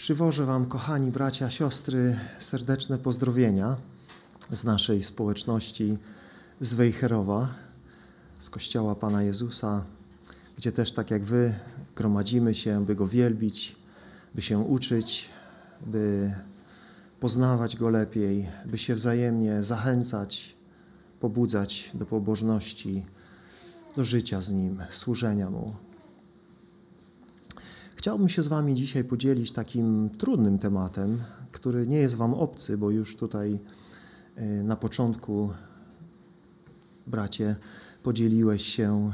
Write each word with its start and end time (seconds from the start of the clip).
Przywożę 0.00 0.46
Wam, 0.46 0.66
kochani 0.66 1.10
bracia, 1.10 1.50
siostry, 1.50 2.18
serdeczne 2.38 2.98
pozdrowienia 2.98 3.76
z 4.52 4.64
naszej 4.64 5.02
społeczności 5.02 5.98
z 6.60 6.74
Wejherowa, 6.74 7.48
z 8.38 8.50
Kościoła 8.50 8.94
Pana 8.94 9.22
Jezusa, 9.22 9.84
gdzie 10.56 10.72
też 10.72 10.92
tak 10.92 11.10
jak 11.10 11.24
Wy 11.24 11.54
gromadzimy 11.96 12.54
się, 12.54 12.84
by 12.86 12.94
Go 12.94 13.08
wielbić, 13.08 13.76
by 14.34 14.42
się 14.42 14.58
uczyć, 14.58 15.28
by 15.86 16.34
poznawać 17.20 17.76
Go 17.76 17.88
lepiej, 17.88 18.48
by 18.66 18.78
się 18.78 18.94
wzajemnie 18.94 19.64
zachęcać, 19.64 20.56
pobudzać 21.20 21.90
do 21.94 22.06
pobożności, 22.06 23.06
do 23.96 24.04
życia 24.04 24.40
z 24.40 24.50
Nim, 24.50 24.82
służenia 24.90 25.50
Mu. 25.50 25.89
Chciałbym 28.00 28.28
się 28.28 28.42
z 28.42 28.46
Wami 28.46 28.74
dzisiaj 28.74 29.04
podzielić 29.04 29.52
takim 29.52 30.10
trudnym 30.18 30.58
tematem, 30.58 31.18
który 31.52 31.86
nie 31.86 31.96
jest 31.96 32.14
Wam 32.14 32.34
obcy, 32.34 32.78
bo 32.78 32.90
już 32.90 33.16
tutaj 33.16 33.60
y, 34.38 34.62
na 34.64 34.76
początku, 34.76 35.50
bracie, 37.06 37.56
podzieliłeś 38.02 38.62
się 38.62 39.12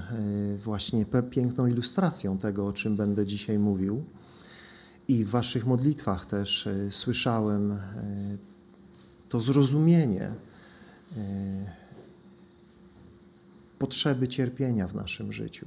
y, 0.54 0.58
właśnie 0.58 1.06
piękną 1.30 1.66
ilustracją 1.66 2.38
tego, 2.38 2.66
o 2.66 2.72
czym 2.72 2.96
będę 2.96 3.26
dzisiaj 3.26 3.58
mówił. 3.58 4.04
I 5.08 5.24
w 5.24 5.30
Waszych 5.30 5.66
modlitwach 5.66 6.26
też 6.26 6.66
y, 6.66 6.88
słyszałem 6.90 7.78
to 9.28 9.40
zrozumienie 9.40 10.30
potrzeby 13.78 14.28
cierpienia 14.28 14.88
w 14.88 14.94
naszym 14.94 15.32
życiu. 15.32 15.66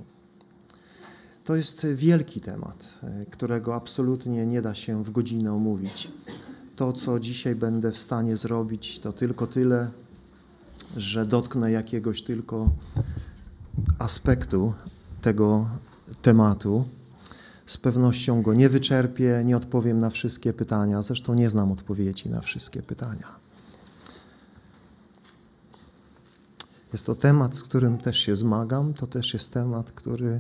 To 1.49 1.55
jest 1.55 1.85
wielki 1.85 2.41
temat, 2.41 2.98
e, 3.03 3.26
którego 3.26 3.76
absolutnie 3.76 4.48
nie 4.48 4.62
da 4.62 4.76
się 4.76 5.03
w 5.03 5.12
godzinę 5.12 5.53
omówić. 5.53 6.12
To, 6.76 6.94
co 6.94 7.20
dzisiaj 7.20 7.55
będę 7.55 7.91
w 7.91 7.98
stanie 7.98 8.37
zrobić, 8.37 8.99
to 8.99 9.13
tylko 9.13 9.48
tyle, 9.48 9.90
że 10.98 11.26
dotknę 11.26 11.71
jakiegoś 11.71 12.21
tylko 12.21 12.70
aspektu 13.99 14.74
tego 15.21 15.68
tematu. 16.21 16.85
Z 17.65 17.77
pewnością 17.77 18.41
go 18.41 18.54
nie 18.54 18.70
wyczerpię, 18.70 19.41
nie 19.46 19.57
odpowiem 19.57 19.99
na 19.99 20.09
wszystkie 20.09 20.54
pytania, 20.54 21.04
zresztą 21.04 21.34
nie 21.34 21.49
znam 21.49 21.71
odpowiedzi 21.71 22.29
na 22.29 22.41
wszystkie 22.41 22.81
pytania. 22.81 23.27
Jest 26.93 27.05
to 27.05 27.15
temat, 27.15 27.55
z 27.55 27.63
którym 27.63 27.98
też 27.98 28.20
się 28.20 28.35
zmagam, 28.35 28.93
to 28.93 29.07
też 29.07 29.34
jest 29.34 29.54
temat, 29.54 29.91
który 29.91 30.40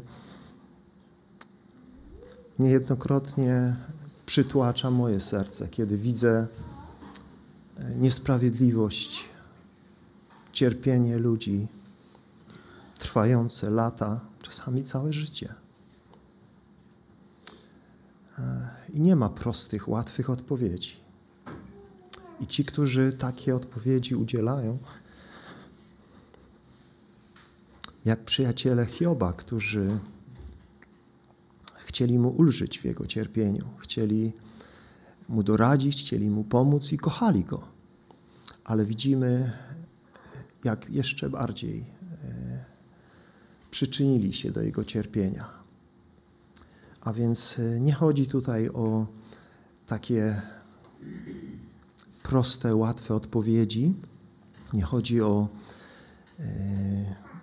niejednokrotnie 2.59 3.75
przytłacza 4.25 4.91
moje 4.91 5.19
serce, 5.19 5.67
kiedy 5.67 5.97
widzę 5.97 6.47
e, 7.77 7.95
niesprawiedliwość, 7.95 9.25
cierpienie 10.53 11.17
ludzi 11.17 11.67
trwające 12.99 13.69
lata, 13.69 14.19
czasami 14.41 14.83
całe 14.83 15.13
życie. 15.13 15.53
E, 18.39 18.69
I 18.93 19.01
nie 19.01 19.15
ma 19.15 19.29
prostych, 19.29 19.89
łatwych 19.89 20.29
odpowiedzi. 20.29 20.95
I 22.41 22.47
ci, 22.47 22.65
którzy 22.65 23.13
takie 23.13 23.55
odpowiedzi 23.55 24.15
udzielają, 24.15 24.77
jak 28.05 28.25
przyjaciele 28.25 28.85
Hioba, 28.85 29.33
którzy 29.33 29.99
chcieli 31.99 32.19
mu 32.19 32.29
ulżyć 32.29 32.79
w 32.79 32.85
jego 32.85 33.05
cierpieniu, 33.05 33.65
chcieli 33.77 34.33
mu 35.29 35.43
doradzić, 35.43 36.01
chcieli 36.01 36.29
mu 36.29 36.43
pomóc 36.43 36.93
i 36.93 36.97
kochali 36.97 37.43
go. 37.43 37.63
Ale 38.63 38.85
widzimy, 38.85 39.51
jak 40.63 40.89
jeszcze 40.89 41.29
bardziej 41.29 41.79
e, 41.79 42.65
przyczynili 43.71 44.33
się 44.33 44.51
do 44.51 44.61
jego 44.61 44.85
cierpienia. 44.85 45.49
A 47.01 47.13
więc 47.13 47.59
e, 47.59 47.79
nie 47.79 47.93
chodzi 47.93 48.27
tutaj 48.27 48.69
o 48.69 49.07
takie 49.87 50.41
proste, 52.23 52.75
łatwe 52.75 53.15
odpowiedzi, 53.15 53.93
nie 54.73 54.83
chodzi 54.83 55.21
o 55.21 55.47
e, 56.39 56.45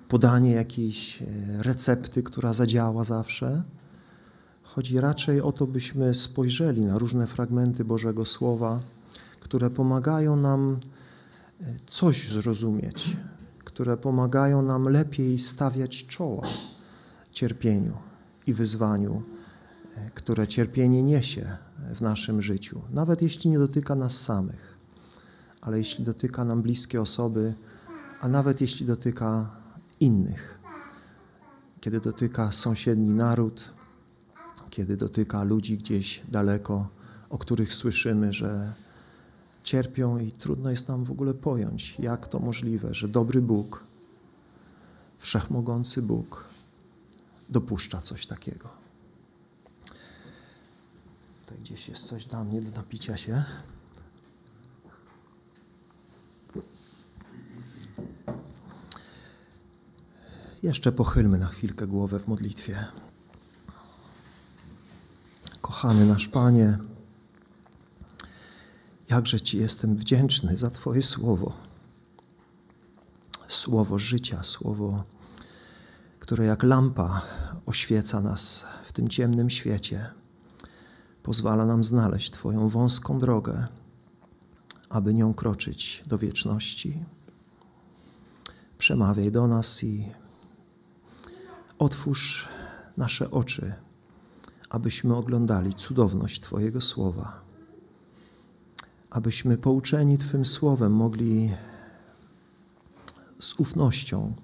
podanie 0.08 0.50
jakiejś 0.50 1.22
recepty, 1.58 2.22
która 2.22 2.52
zadziała 2.52 3.04
zawsze 3.04 3.62
Chodzi 4.66 5.00
raczej 5.00 5.40
o 5.40 5.52
to, 5.52 5.66
byśmy 5.66 6.14
spojrzeli 6.14 6.84
na 6.84 6.98
różne 6.98 7.26
fragmenty 7.26 7.84
Bożego 7.84 8.24
Słowa, 8.24 8.80
które 9.40 9.70
pomagają 9.70 10.36
nam 10.36 10.80
e, 11.60 11.64
coś 11.86 12.28
zrozumieć, 12.28 13.16
które 13.64 13.96
pomagają 13.96 14.62
nam 14.62 14.88
lepiej 14.88 15.38
stawiać 15.38 16.06
czoła 16.06 16.42
cierpieniu 17.30 17.92
i 18.46 18.54
wyzwaniu, 18.54 19.22
e, 19.96 20.10
które 20.10 20.48
cierpienie 20.48 21.02
niesie 21.02 21.56
w 21.94 22.00
naszym 22.00 22.42
życiu, 22.42 22.80
nawet 22.90 23.22
jeśli 23.22 23.50
nie 23.50 23.58
dotyka 23.58 23.94
nas 23.94 24.20
samych, 24.20 24.78
ale 25.60 25.78
jeśli 25.78 26.04
dotyka 26.04 26.44
nam 26.44 26.62
bliskie 26.62 27.00
osoby, 27.00 27.54
a 28.20 28.28
nawet 28.28 28.60
jeśli 28.60 28.86
dotyka 28.86 29.50
innych, 30.00 30.58
kiedy 31.80 32.00
dotyka 32.00 32.52
sąsiedni 32.52 33.14
naród, 33.14 33.75
kiedy 34.76 34.96
dotyka 34.96 35.42
ludzi 35.42 35.78
gdzieś 35.78 36.22
daleko, 36.28 36.88
o 37.30 37.38
których 37.38 37.74
słyszymy, 37.74 38.32
że 38.32 38.72
cierpią 39.64 40.18
i 40.18 40.32
trudno 40.32 40.70
jest 40.70 40.88
nam 40.88 41.04
w 41.04 41.10
ogóle 41.10 41.34
pojąć, 41.34 41.98
jak 41.98 42.28
to 42.28 42.38
możliwe, 42.38 42.94
że 42.94 43.08
dobry 43.08 43.42
Bóg, 43.42 43.84
wszechmogący 45.18 46.02
Bóg 46.02 46.44
dopuszcza 47.48 48.00
coś 48.00 48.26
takiego. 48.26 48.68
Tutaj 51.44 51.58
gdzieś 51.58 51.88
jest 51.88 52.02
coś 52.02 52.24
dla 52.24 52.44
mnie 52.44 52.60
do 52.60 52.70
napicia 52.70 53.16
się. 53.16 53.44
Jeszcze 60.62 60.92
pochylmy 60.92 61.38
na 61.38 61.46
chwilkę 61.46 61.86
głowę 61.86 62.18
w 62.18 62.28
modlitwie. 62.28 63.05
Kochany 65.66 66.06
nasz 66.06 66.28
Panie, 66.28 66.78
jakże 69.08 69.40
Ci 69.40 69.58
jestem 69.58 69.96
wdzięczny 69.96 70.56
za 70.56 70.70
Twoje 70.70 71.02
słowo. 71.02 71.52
Słowo 73.48 73.98
życia, 73.98 74.42
słowo, 74.42 75.04
które 76.18 76.44
jak 76.44 76.62
lampa 76.62 77.22
oświeca 77.66 78.20
nas 78.20 78.64
w 78.84 78.92
tym 78.92 79.08
ciemnym 79.08 79.50
świecie, 79.50 80.10
pozwala 81.22 81.66
nam 81.66 81.84
znaleźć 81.84 82.30
Twoją 82.30 82.68
wąską 82.68 83.18
drogę, 83.18 83.66
aby 84.88 85.14
nią 85.14 85.34
kroczyć 85.34 86.02
do 86.06 86.18
wieczności. 86.18 87.04
Przemawiaj 88.78 89.32
do 89.32 89.46
nas 89.46 89.84
i 89.84 90.12
otwórz 91.78 92.48
nasze 92.96 93.30
oczy 93.30 93.85
abyśmy 94.70 95.16
oglądali 95.16 95.74
cudowność 95.74 96.40
Twojego 96.40 96.80
słowa, 96.80 97.40
abyśmy 99.10 99.58
pouczeni 99.58 100.18
Twym 100.18 100.44
słowem 100.44 100.92
mogli 100.92 101.52
z 103.40 103.54
ufnością 103.54 104.34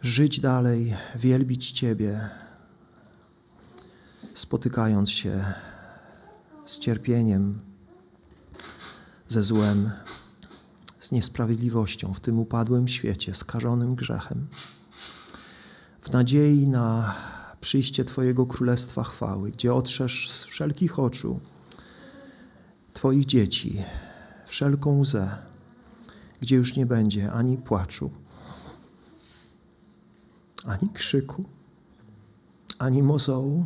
żyć 0.00 0.40
dalej, 0.40 0.96
wielbić 1.16 1.72
Ciebie, 1.72 2.28
spotykając 4.34 5.10
się 5.10 5.44
z 6.66 6.78
cierpieniem, 6.78 7.60
ze 9.28 9.42
złem, 9.42 9.90
z 11.00 11.12
niesprawiedliwością 11.12 12.14
w 12.14 12.20
tym 12.20 12.38
upadłym 12.38 12.88
świecie, 12.88 13.34
skażonym 13.34 13.94
grzechem, 13.94 14.46
w 16.02 16.10
nadziei 16.10 16.68
na 16.68 17.14
przyjście 17.64 18.04
Twojego 18.04 18.46
Królestwa 18.46 19.04
chwały, 19.04 19.50
gdzie 19.50 19.74
otrzesz 19.74 20.30
z 20.30 20.44
wszelkich 20.44 20.98
oczu 20.98 21.40
Twoich 22.92 23.26
dzieci 23.26 23.82
wszelką 24.46 24.98
łzę, 24.98 25.38
gdzie 26.40 26.56
już 26.56 26.76
nie 26.76 26.86
będzie 26.86 27.32
ani 27.32 27.56
płaczu, 27.56 28.10
ani 30.66 30.88
krzyku, 30.90 31.44
ani 32.78 33.02
mozołu. 33.02 33.64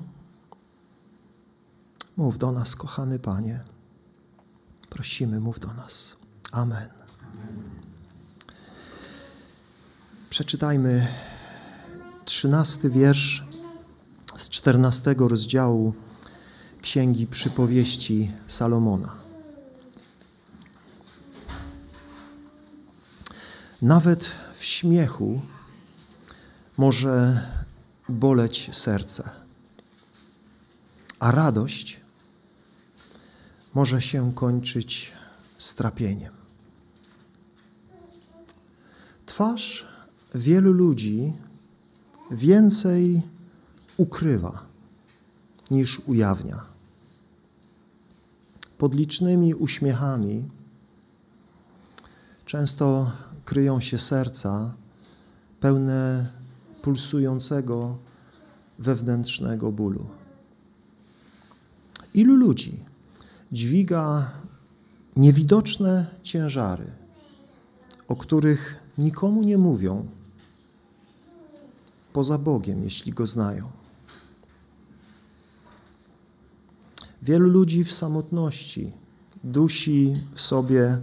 Mów 2.16 2.38
do 2.38 2.52
nas, 2.52 2.76
kochany 2.76 3.18
Panie. 3.18 3.60
Prosimy, 4.90 5.40
mów 5.40 5.60
do 5.60 5.74
nas. 5.74 6.16
Amen. 6.52 6.88
Przeczytajmy 10.30 11.08
trzynasty 12.24 12.90
wiersz 12.90 13.47
z 14.38 14.48
czternastego 14.48 15.28
rozdziału 15.28 15.94
Księgi 16.82 17.26
Przypowieści 17.26 18.30
Salomona. 18.46 19.14
Nawet 23.82 24.24
w 24.54 24.64
śmiechu 24.64 25.40
może 26.76 27.42
boleć 28.08 28.76
serce, 28.76 29.30
a 31.18 31.32
radość 31.32 32.00
może 33.74 34.02
się 34.02 34.32
kończyć 34.34 35.12
strapieniem. 35.58 36.32
Twarz 39.26 39.86
wielu 40.34 40.72
ludzi 40.72 41.32
więcej 42.30 43.22
ukrywa 43.98 44.62
niż 45.70 46.00
ujawnia. 46.06 46.62
Pod 48.78 48.94
licznymi 48.94 49.54
uśmiechami 49.54 50.48
często 52.46 53.12
kryją 53.44 53.80
się 53.80 53.98
serca 53.98 54.74
pełne 55.60 56.30
pulsującego 56.82 57.98
wewnętrznego 58.78 59.72
bólu. 59.72 60.06
Ilu 62.14 62.36
ludzi 62.36 62.78
dźwiga 63.52 64.30
niewidoczne 65.16 66.06
ciężary, 66.22 66.86
o 68.08 68.16
których 68.16 68.76
nikomu 68.98 69.42
nie 69.42 69.58
mówią, 69.58 70.06
poza 72.12 72.38
Bogiem, 72.38 72.82
jeśli 72.82 73.12
go 73.12 73.26
znają. 73.26 73.70
Wielu 77.22 77.48
ludzi 77.48 77.84
w 77.84 77.92
samotności 77.92 78.92
dusi 79.44 80.14
w 80.34 80.40
sobie 80.40 80.98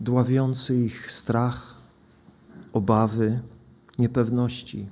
dławiący 0.00 0.76
ich 0.76 1.12
strach, 1.12 1.74
obawy, 2.72 3.40
niepewności. 3.98 4.88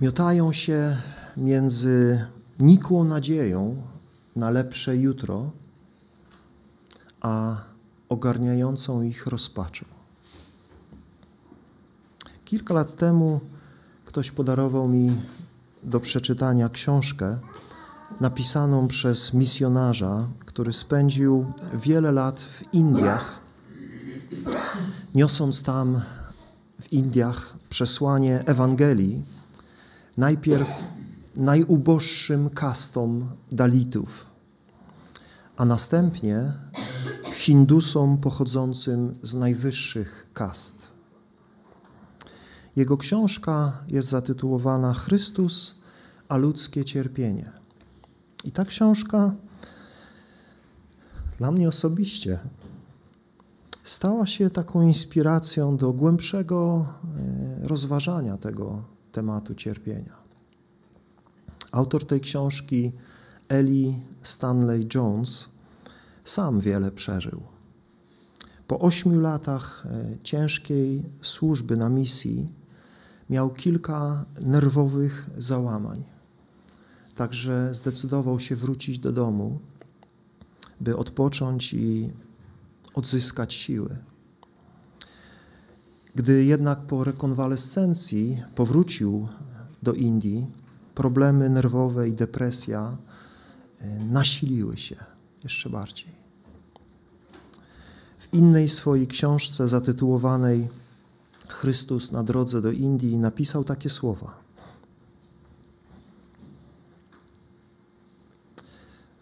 Miotają 0.00 0.52
się 0.52 0.96
między 1.36 2.26
nikłą 2.60 3.04
nadzieją 3.04 3.82
na 4.36 4.50
lepsze 4.50 4.96
jutro, 4.96 5.50
a 7.20 7.56
ogarniającą 8.08 9.02
ich 9.02 9.26
rozpaczą. 9.26 9.84
Kilka 12.44 12.74
lat 12.74 12.96
temu 12.96 13.40
ktoś 14.04 14.30
podarował 14.30 14.88
mi 14.88 15.12
do 15.82 16.00
przeczytania 16.00 16.68
książkę 16.68 17.38
napisaną 18.20 18.88
przez 18.88 19.34
misjonarza, 19.34 20.28
który 20.46 20.72
spędził 20.72 21.52
wiele 21.74 22.12
lat 22.12 22.40
w 22.40 22.74
Indiach, 22.74 23.40
niosąc 25.14 25.62
tam 25.62 26.00
w 26.80 26.92
Indiach 26.92 27.56
przesłanie 27.70 28.42
Ewangelii, 28.46 29.24
najpierw 30.16 30.84
najuboższym 31.36 32.50
kastom 32.50 33.30
Dalitów, 33.52 34.26
a 35.56 35.64
następnie 35.64 36.52
Hindusom 37.34 38.18
pochodzącym 38.18 39.18
z 39.22 39.34
najwyższych 39.34 40.26
kast. 40.34 40.88
Jego 42.76 42.96
książka 42.96 43.72
jest 43.88 44.08
zatytułowana 44.08 44.94
Chrystus, 44.94 45.74
a 46.28 46.36
ludzkie 46.36 46.84
cierpienie. 46.84 47.50
I 48.48 48.52
ta 48.52 48.64
książka 48.64 49.34
dla 51.38 51.50
mnie 51.50 51.68
osobiście 51.68 52.38
stała 53.84 54.26
się 54.26 54.50
taką 54.50 54.82
inspiracją 54.82 55.76
do 55.76 55.92
głębszego 55.92 56.86
e, 57.62 57.68
rozważania 57.68 58.36
tego 58.36 58.82
tematu 59.12 59.54
cierpienia. 59.54 60.16
Autor 61.72 62.06
tej 62.06 62.20
książki, 62.20 62.92
Eli 63.48 64.00
Stanley 64.22 64.88
Jones, 64.94 65.48
sam 66.24 66.60
wiele 66.60 66.90
przeżył. 66.90 67.42
Po 68.66 68.78
ośmiu 68.78 69.20
latach 69.20 69.86
e, 69.86 70.18
ciężkiej 70.22 71.04
służby 71.22 71.76
na 71.76 71.88
misji 71.88 72.52
miał 73.30 73.50
kilka 73.50 74.24
nerwowych 74.40 75.30
załamań. 75.38 76.17
Także 77.18 77.74
zdecydował 77.74 78.40
się 78.40 78.56
wrócić 78.56 78.98
do 78.98 79.12
domu, 79.12 79.58
by 80.80 80.96
odpocząć 80.96 81.72
i 81.74 82.10
odzyskać 82.94 83.54
siły. 83.54 83.96
Gdy 86.14 86.44
jednak 86.44 86.80
po 86.80 87.04
rekonwalescencji 87.04 88.42
powrócił 88.54 89.28
do 89.82 89.92
Indii, 89.92 90.46
problemy 90.94 91.50
nerwowe 91.50 92.08
i 92.08 92.12
depresja 92.12 92.96
e, 93.80 94.04
nasiliły 94.04 94.76
się 94.76 94.96
jeszcze 95.44 95.70
bardziej. 95.70 96.12
W 98.18 98.34
innej 98.34 98.68
swojej 98.68 99.06
książce 99.06 99.68
zatytułowanej 99.68 100.68
Chrystus 101.48 102.12
na 102.12 102.22
drodze 102.22 102.60
do 102.60 102.70
Indii 102.70 103.18
napisał 103.18 103.64
takie 103.64 103.90
słowa. 103.90 104.47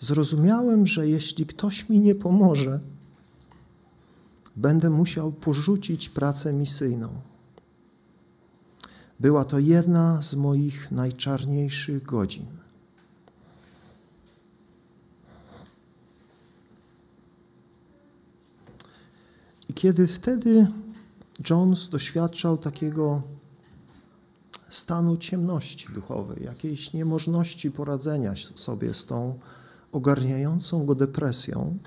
Zrozumiałem, 0.07 0.87
że 0.87 1.09
jeśli 1.09 1.47
ktoś 1.47 1.89
mi 1.89 2.01
nie 2.01 2.15
pomoże, 2.15 2.81
będę 4.57 4.91
musiał 4.91 5.33
porzucić 5.33 6.09
pracę 6.09 6.53
misyjną. 6.53 7.09
Była 9.21 9.45
to 9.45 9.59
jedna 9.59 10.23
z 10.23 10.35
moich 10.35 10.91
najczarniejszych 10.91 12.03
godzin. 12.03 12.47
I 19.69 19.75
kiedy 19.75 20.07
wtedy 20.07 20.67
Jones 21.51 21.89
doświadczał 21.89 22.59
takiego 22.59 23.23
stanu 24.69 25.17
ciemności 25.17 25.87
duchowej, 25.95 26.45
jakiejś 26.45 26.93
niemożności 26.93 27.71
poradzenia 27.71 28.35
sobie 28.55 28.95
z 28.95 29.07
tą 29.07 29.39
ogarniającą 29.93 30.87
go 30.87 30.95
depresją, 30.95 31.79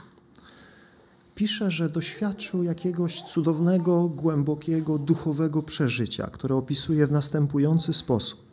pisze, 1.36 1.72
że 1.72 1.90
doświadczył 1.90 2.64
jakiegoś 2.64 3.22
cudownego, 3.22 4.08
głębokiego, 4.08 4.98
duchowego 4.98 5.64
przeżycia, 5.64 6.28
które 6.28 6.56
opisuje 6.56 7.08
w 7.08 7.12
następujący 7.12 7.94
sposób. 7.94 8.50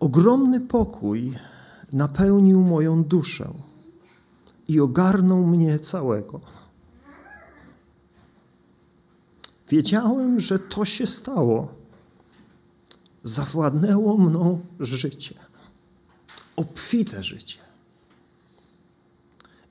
Ogromny 0.00 0.60
pokój 0.60 1.34
napełnił 1.92 2.60
moją 2.60 3.04
duszę 3.04 3.52
i 4.68 4.80
ogarnął 4.80 5.46
mnie 5.46 5.78
całego. 5.78 6.40
Wiedziałem, 9.68 10.40
że 10.40 10.58
to 10.58 10.84
się 10.84 11.06
stało. 11.06 11.68
Zawładnęło 13.24 14.18
mną 14.18 14.60
życie, 14.80 15.34
obfite 16.60 17.22
życie. 17.22 17.58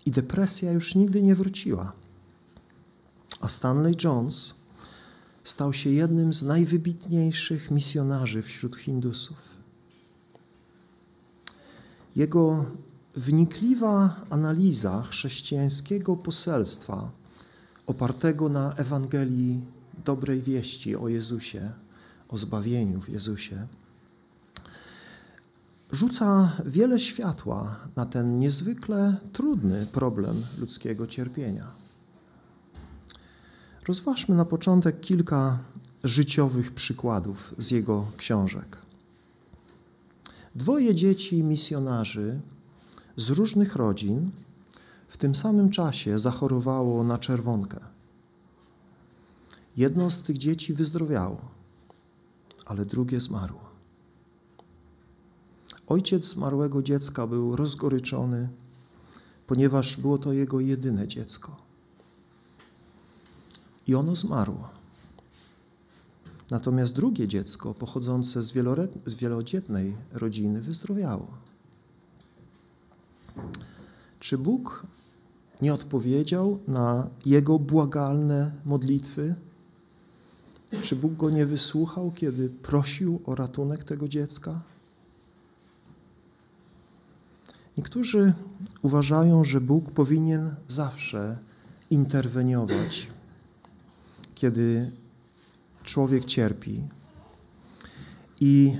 I 0.06 0.12
depresja 0.12 0.72
już 0.72 0.96
nigdy 0.96 1.22
nie 1.22 1.36
wróciła. 1.36 1.94
A 3.42 3.50
Stanley 3.50 3.96
Jones 4.04 4.56
stał 5.44 5.74
się 5.74 5.90
jednym 5.90 6.34
z 6.34 6.44
najwybitniejszych 6.44 7.72
misjonarzy 7.72 8.42
wśród 8.42 8.76
Hindusów. 8.76 9.38
Jego 12.16 12.66
wnikliwa 13.16 14.26
analiza 14.30 15.04
chrześcijańskiego 15.04 16.18
poselstwa 16.18 17.12
opartego 17.88 18.50
na 18.50 18.74
Ewangelii 18.74 19.62
dobrej 20.06 20.42
wieści 20.42 20.96
o 20.96 21.08
Jezusie, 21.08 21.72
o 22.30 22.38
zbawieniu 22.38 23.02
w 23.02 23.10
Jezusie, 23.10 23.68
rzuca 25.92 26.52
wiele 26.66 27.00
światła 27.00 27.76
na 27.96 28.06
ten 28.06 28.38
niezwykle 28.38 29.18
trudny 29.34 29.88
problem 29.92 30.44
ludzkiego 30.60 31.08
cierpienia. 31.08 31.68
Rozważmy 33.88 34.36
na 34.36 34.46
początek 34.46 35.00
kilka 35.00 35.60
życiowych 36.04 36.72
przykładów 36.72 37.56
z 37.58 37.72
jego 37.72 38.06
książek. 38.18 38.78
Dwoje 40.56 40.96
dzieci 40.96 41.44
misjonarzy 41.44 42.40
z 43.16 43.30
różnych 43.30 43.76
rodzin 43.76 44.32
w 45.08 45.18
tym 45.18 45.36
samym 45.36 45.70
czasie 45.70 46.20
zachorowało 46.20 47.04
na 47.04 47.18
czerwonkę. 47.18 47.80
Jedno 49.78 50.12
z 50.12 50.24
tych 50.24 50.38
dzieci 50.38 50.74
wyzdrowiało, 50.74 51.42
ale 52.66 52.86
drugie 52.86 53.20
zmarło. 53.20 53.69
Ojciec 55.90 56.26
zmarłego 56.26 56.84
dziecka 56.84 57.28
był 57.28 57.56
rozgoryczony, 57.56 58.50
ponieważ 59.48 59.98
było 59.98 60.18
to 60.18 60.34
jego 60.34 60.60
jedyne 60.60 61.08
dziecko. 61.08 61.56
I 63.88 63.96
ono 63.96 64.16
zmarło. 64.16 64.70
Natomiast 66.52 66.94
drugie 66.94 67.28
dziecko, 67.28 67.74
pochodzące 67.74 68.44
z, 68.44 68.54
z 69.06 69.16
wielodzietnej 69.16 69.96
rodziny, 70.12 70.62
wyzdrowiało. 70.62 71.28
Czy 74.20 74.38
Bóg 74.38 74.84
nie 75.62 75.74
odpowiedział 75.74 76.60
na 76.68 77.08
jego 77.26 77.60
błagalne 77.60 78.52
modlitwy? 78.66 79.36
Czy 80.82 80.96
Bóg 80.96 81.14
go 81.14 81.30
nie 81.30 81.46
wysłuchał, 81.46 82.12
kiedy 82.12 82.50
prosił 82.50 83.22
o 83.26 83.36
ratunek 83.36 83.84
tego 83.84 84.08
dziecka? 84.08 84.62
Niektórzy 87.80 88.34
uważają, 88.82 89.44
że 89.44 89.62
Bóg 89.62 89.92
powinien 89.92 90.56
zawsze 90.68 91.38
interweniować, 91.90 93.08
kiedy 94.36 94.92
człowiek 95.84 96.26
cierpi 96.26 96.84
i 98.40 98.78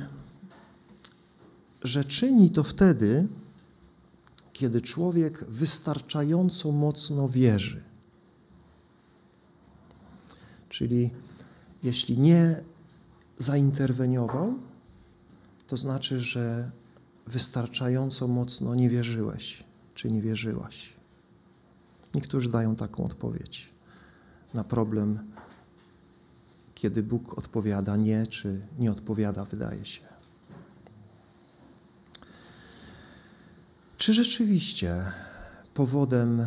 że 1.84 2.06
czyni 2.06 2.52
to 2.52 2.64
wtedy, 2.64 3.28
kiedy 4.54 4.82
człowiek 4.82 5.46
wystarczająco 5.50 6.72
mocno 6.72 7.30
wierzy. 7.30 7.84
Czyli 10.70 11.10
jeśli 11.84 12.20
nie 12.20 12.64
zainterweniował, 13.38 14.54
to 15.68 15.78
znaczy, 15.78 16.20
że 16.20 16.72
wystarczająco 17.30 18.28
mocno 18.28 18.76
nie 18.76 18.90
wierzyłeś, 18.90 19.64
czy 19.96 20.12
nie 20.12 20.22
wierzyłaś. 20.22 20.94
Niektórzy 22.16 22.50
dają 22.50 22.76
taką 22.76 23.04
odpowiedź 23.04 23.70
na 24.54 24.64
problem, 24.64 25.20
kiedy 26.76 27.04
Bóg 27.04 27.38
odpowiada 27.38 27.98
nie, 27.98 28.28
czy 28.28 28.62
nie 28.80 28.92
odpowiada, 28.92 29.46
wydaje 29.46 29.86
się. 29.86 30.02
Czy 33.98 34.14
rzeczywiście 34.14 34.96
powodem 35.74 36.46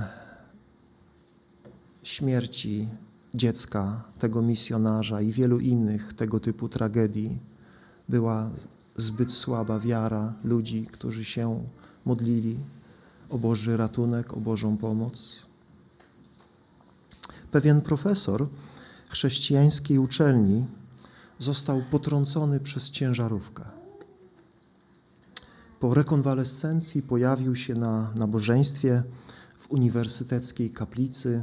śmierci 2.02 2.88
dziecka 3.34 4.04
tego 4.18 4.42
misjonarza 4.42 5.20
i 5.20 5.32
wielu 5.32 5.60
innych 5.60 6.14
tego 6.14 6.40
typu 6.40 6.68
tragedii 6.68 7.38
była 8.08 8.50
zbyt 8.96 9.32
słaba 9.32 9.78
wiara 9.78 10.34
ludzi, 10.44 10.86
którzy 10.92 11.24
się 11.24 11.64
modlili 12.04 12.58
o 13.30 13.38
Boży 13.38 13.76
ratunek, 13.76 14.34
o 14.34 14.40
Bożą 14.40 14.76
pomoc? 14.76 15.46
Pewien 17.50 17.80
profesor 17.80 18.48
chrześcijańskiej 19.08 19.98
uczelni 19.98 20.66
został 21.38 21.82
potrącony 21.90 22.60
przez 22.60 22.90
ciężarówkę 22.90 23.82
po 25.82 25.94
rekonwalescencji 25.94 27.02
pojawił 27.02 27.54
się 27.54 27.74
na 27.74 28.10
nabożeństwie 28.14 29.02
w 29.58 29.70
uniwersyteckiej 29.70 30.70
kaplicy 30.70 31.42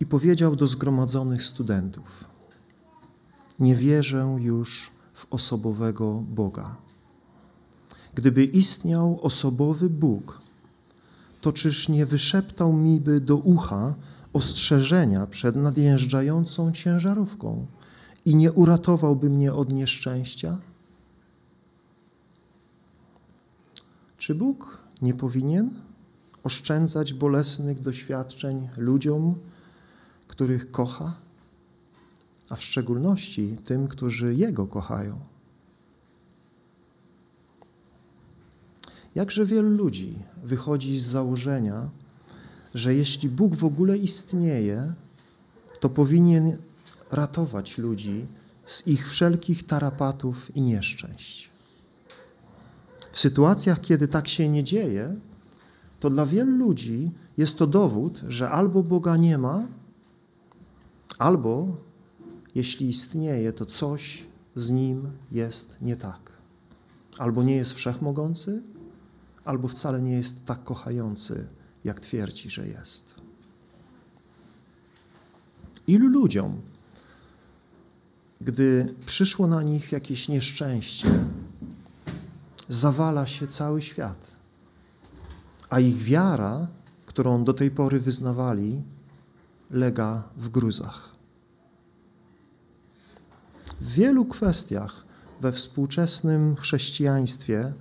i 0.00 0.06
powiedział 0.06 0.56
do 0.56 0.68
zgromadzonych 0.68 1.42
studentów: 1.42 2.24
Nie 3.58 3.74
wierzę 3.74 4.36
już 4.40 4.90
w 5.18 5.26
osobowego 5.30 6.22
Boga. 6.28 6.76
Gdyby 8.14 8.44
istniał 8.44 9.18
osobowy 9.22 9.90
Bóg, 9.90 10.40
to 11.40 11.52
czyż 11.52 11.88
nie 11.88 12.06
wyszeptał 12.06 12.72
mi 12.72 13.00
by 13.00 13.20
do 13.20 13.36
ucha 13.36 13.94
ostrzeżenia 14.32 15.26
przed 15.26 15.56
nadjeżdżającą 15.56 16.72
ciężarówką 16.72 17.66
i 18.24 18.36
nie 18.36 18.52
uratowałby 18.52 19.30
mnie 19.30 19.54
od 19.54 19.72
nieszczęścia? 19.72 20.58
Czy 24.18 24.34
Bóg 24.34 24.78
nie 25.02 25.14
powinien 25.14 25.70
oszczędzać 26.44 27.14
bolesnych 27.14 27.80
doświadczeń 27.80 28.68
ludziom, 28.76 29.34
których 30.26 30.70
kocha, 30.70 31.14
a 32.50 32.56
w 32.56 32.62
szczególności 32.62 33.56
tym, 33.64 33.88
którzy 33.88 34.34
Jego 34.34 34.66
kochają? 34.66 35.20
Jakże 39.14 39.46
wielu 39.46 39.70
ludzi 39.70 40.14
wychodzi 40.44 40.98
z 40.98 41.06
założenia, 41.06 41.90
że 42.74 42.94
jeśli 42.94 43.28
Bóg 43.28 43.56
w 43.56 43.64
ogóle 43.64 43.98
istnieje, 43.98 44.94
to 45.80 45.88
powinien 45.88 46.56
ratować 47.10 47.78
ludzi 47.78 48.26
z 48.66 48.86
ich 48.86 49.08
wszelkich 49.08 49.66
tarapatów 49.66 50.56
i 50.56 50.62
nieszczęść. 50.62 51.50
W 53.12 53.20
sytuacjach, 53.20 53.80
kiedy 53.80 54.08
tak 54.08 54.28
się 54.28 54.48
nie 54.48 54.64
dzieje, 54.64 55.16
to 56.00 56.10
dla 56.10 56.26
wielu 56.26 56.52
ludzi 56.52 57.10
jest 57.36 57.58
to 57.58 57.66
dowód, 57.66 58.22
że 58.28 58.50
albo 58.50 58.82
Boga 58.82 59.16
nie 59.16 59.38
ma, 59.38 59.66
albo 61.18 61.76
jeśli 62.58 62.88
istnieje, 62.88 63.52
to 63.52 63.66
coś 63.66 64.26
z 64.56 64.70
nim 64.70 65.10
jest 65.32 65.76
nie 65.80 65.96
tak. 65.96 66.32
Albo 67.18 67.42
nie 67.42 67.56
jest 67.56 67.72
wszechmogący, 67.72 68.62
albo 69.44 69.68
wcale 69.68 70.02
nie 70.02 70.12
jest 70.12 70.44
tak 70.44 70.64
kochający, 70.64 71.46
jak 71.84 72.00
twierdzi, 72.00 72.50
że 72.50 72.68
jest. 72.68 73.14
Ilu 75.86 76.08
ludziom, 76.08 76.60
gdy 78.40 78.94
przyszło 79.06 79.46
na 79.46 79.62
nich 79.62 79.92
jakieś 79.92 80.28
nieszczęście, 80.28 81.08
zawala 82.68 83.26
się 83.26 83.46
cały 83.46 83.82
świat, 83.82 84.36
a 85.70 85.80
ich 85.80 85.96
wiara, 85.96 86.66
którą 87.06 87.44
do 87.44 87.54
tej 87.54 87.70
pory 87.70 88.00
wyznawali, 88.00 88.82
lega 89.70 90.28
w 90.36 90.48
gruzach. 90.48 91.17
W 93.80 93.92
wielu 93.92 94.24
kwestiach 94.24 95.04
we 95.40 95.52
współczesnym 95.52 96.56
chrześcijaństwie 96.56 97.72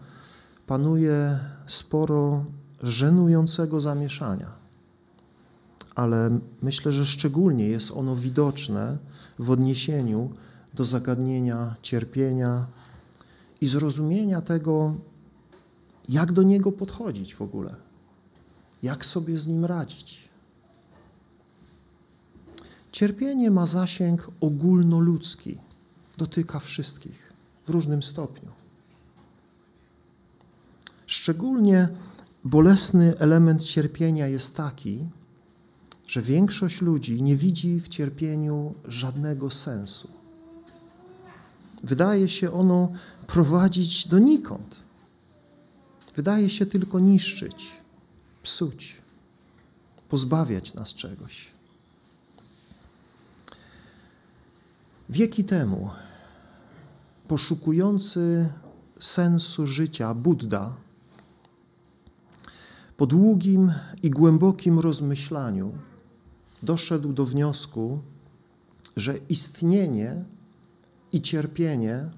panuje 0.68 1.39
sporo 1.68 2.46
żenującego 2.84 3.82
zamieszania, 3.82 4.51
ale 5.96 6.39
myślę, 6.62 6.92
że 6.92 7.06
szczególnie 7.06 7.68
jest 7.68 7.92
ono 7.92 8.16
widoczne 8.16 8.98
w 9.39 9.50
odniesieniu 9.50 10.30
do 10.74 10.86
zagadnienia 10.86 11.75
cierpienia, 11.82 12.68
i 13.62 13.68
zrozumienia 13.68 14.42
tego, 14.42 14.96
jak 16.10 16.32
do 16.32 16.44
niego 16.44 16.72
podchodzić 16.72 17.36
w 17.36 17.42
ogóle, 17.42 17.75
jak 18.84 19.06
sobie 19.06 19.39
z 19.39 19.48
nim 19.48 19.66
radzić. 19.66 20.30
Cierpienie 22.92 23.51
ma 23.51 23.66
zasięg 23.66 24.32
ogólnoludzki, 24.42 25.58
dotyka 26.17 26.59
wszystkich 26.59 27.33
w 27.65 27.69
różnym 27.69 28.03
stopniu. 28.03 28.51
Szczególnie 31.07 31.89
bolesny 32.43 33.17
element 33.19 33.63
cierpienia 33.63 34.27
jest 34.27 34.55
taki, 34.55 35.05
że 36.07 36.21
większość 36.21 36.81
ludzi 36.81 37.24
nie 37.24 37.36
widzi 37.36 37.79
w 37.79 37.88
cierpieniu 37.88 38.74
żadnego 38.86 39.51
sensu. 39.51 40.12
Wydaje 41.83 42.27
się 42.29 42.53
ono 42.53 42.91
prowadzić 43.27 44.07
donikąd. 44.07 44.75
Wydaje 46.15 46.50
się 46.50 46.65
tylko 46.65 47.00
niszczyć, 47.00 47.71
psuć, 48.43 49.01
pozbawiać 50.09 50.74
nas 50.74 50.93
czegoś. 50.93 51.47
Wieki 55.09 55.43
temu 55.43 55.89
poszukujący 57.27 58.50
sensu 59.00 59.67
życia 59.67 60.13
Buddha 60.13 60.75
po 62.98 63.05
długim 63.05 63.74
i 64.03 64.10
głębokim 64.10 64.79
rozmyślaniu 64.79 65.72
doszedł 66.63 67.13
do 67.13 67.25
wniosku, 67.25 68.00
że 68.96 69.17
istnienie 69.29 70.24
i 71.12 71.22
cierpienie 71.22 72.10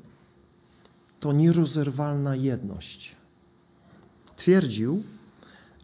to 1.20 1.34
nierozerwalna 1.34 2.36
jedność. 2.36 3.16
Twierdził, 4.36 5.04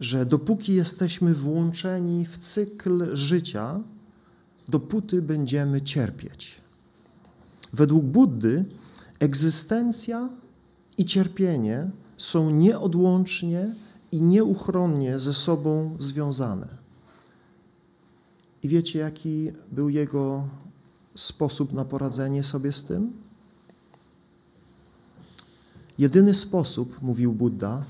że 0.00 0.26
dopóki 0.26 0.74
jesteśmy 0.74 1.34
włączeni 1.34 2.26
w 2.26 2.38
cykl 2.38 3.16
życia, 3.16 3.80
dopóty 4.68 5.22
będziemy 5.22 5.80
cierpieć. 5.80 6.60
Według 7.72 8.04
Buddy 8.04 8.64
egzystencja 9.18 10.28
i 10.98 11.04
cierpienie 11.04 11.90
są 12.16 12.50
nieodłącznie 12.50 13.74
i 14.12 14.22
nieuchronnie 14.22 15.18
ze 15.18 15.34
sobą 15.34 15.96
związane. 15.98 16.68
I 18.62 18.68
wiecie, 18.68 18.98
jaki 18.98 19.52
był 19.72 19.88
jego 19.88 20.48
sposób 21.14 21.72
na 21.72 21.84
poradzenie 21.84 22.42
sobie 22.42 22.72
z 22.72 22.84
tym? 22.84 23.12
Jedyny 25.98 26.34
sposób, 26.34 27.02
mówił 27.02 27.32
Buddha, 27.32 27.84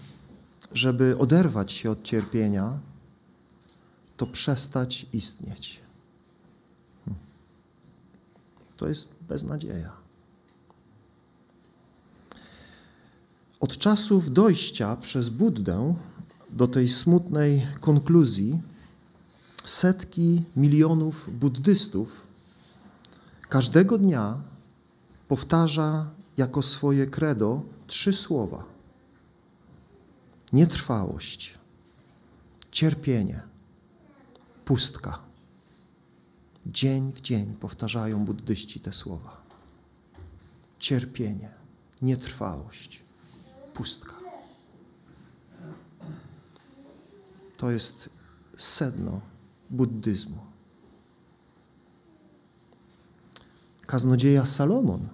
żeby 0.72 1.18
oderwać 1.18 1.72
się 1.72 1.90
od 1.90 2.02
cierpienia, 2.02 2.78
to 4.16 4.26
przestać 4.26 5.06
istnieć. 5.12 5.80
Hmm. 7.04 7.22
To 8.76 8.88
jest 8.88 9.14
beznadzieja. 9.28 10.05
Od 13.60 13.78
czasów 13.78 14.32
dojścia 14.32 14.96
przez 14.96 15.28
Buddę 15.28 15.94
do 16.50 16.68
tej 16.68 16.88
smutnej 16.88 17.66
konkluzji 17.80 18.62
setki 19.64 20.42
milionów 20.56 21.38
buddystów 21.38 22.26
każdego 23.48 23.98
dnia 23.98 24.40
powtarza 25.28 26.10
jako 26.36 26.62
swoje 26.62 27.06
credo 27.06 27.62
trzy 27.86 28.12
słowa: 28.12 28.64
nietrwałość, 30.52 31.58
cierpienie, 32.70 33.42
pustka. 34.64 35.18
Dzień 36.66 37.12
w 37.12 37.20
dzień 37.20 37.54
powtarzają 37.54 38.24
buddyści 38.24 38.80
te 38.80 38.92
słowa. 38.92 39.42
Cierpienie, 40.78 41.50
nietrwałość, 42.02 43.05
pustka. 43.76 44.14
To 47.56 47.70
jest 47.70 48.10
sedno 48.56 49.20
buddyzmu. 49.70 50.38
Kaznodzieja 53.86 54.46
Salomon 54.46 55.08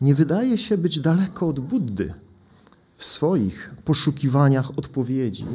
nie 0.00 0.14
wydaje 0.14 0.58
się 0.58 0.78
być 0.78 1.00
daleko 1.00 1.48
od 1.48 1.60
Buddy 1.60 2.14
w 2.94 3.04
swoich 3.04 3.74
poszukiwaniach 3.84 4.78
odpowiedzi 4.78 5.46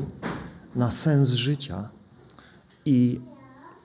na 0.75 0.91
sens 0.91 1.29
życia 1.29 1.89
i 2.85 3.19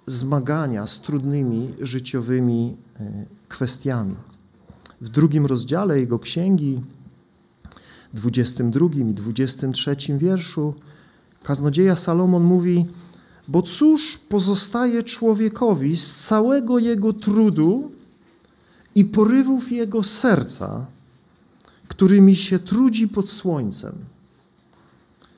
zmagania 0.07 0.87
z 0.87 1.01
trudnymi 1.01 1.75
życiowymi 1.81 2.77
e, 3.01 3.27
kwestiami. 3.49 4.17
W 5.01 5.09
drugim 5.09 5.47
rozdziale 5.47 6.01
jego 6.01 6.19
księgi, 6.19 6.83
22 8.15 8.89
i 8.97 9.05
23 9.05 9.97
wierszu, 10.19 10.75
kaznodzieja 11.43 11.97
Salomon 11.97 12.43
mówi: 12.45 12.87
Bo 13.49 13.63
cóż 13.63 14.19
pozostaje 14.19 15.03
człowiekowi 15.03 15.97
z 15.97 16.15
całego 16.15 16.79
jego 16.79 17.13
trudu 17.13 17.93
i 18.95 19.05
porywów 19.05 19.73
jego 19.73 20.03
serca, 20.03 20.87
którymi 21.89 22.37
się 22.37 22.59
trudzi 22.59 23.09
pod 23.09 23.31
słońcem, 23.31 23.95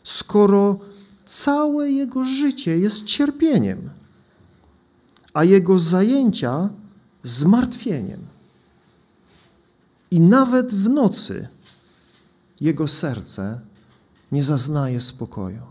skoro 0.05 0.79
całe 1.27 1.91
jego 1.91 2.25
życie 2.25 2.79
jest 2.79 3.05
cierpieniem, 3.05 3.91
a 5.35 5.45
jego 5.45 5.81
zajęcia 5.81 6.69
zmartwieniem. 7.23 8.21
I 10.11 10.21
nawet 10.21 10.75
w 10.75 10.89
nocy 10.89 11.49
jego 12.61 12.89
serce 12.89 13.61
nie 14.33 14.45
zaznaje 14.45 15.01
spokoju. 15.01 15.63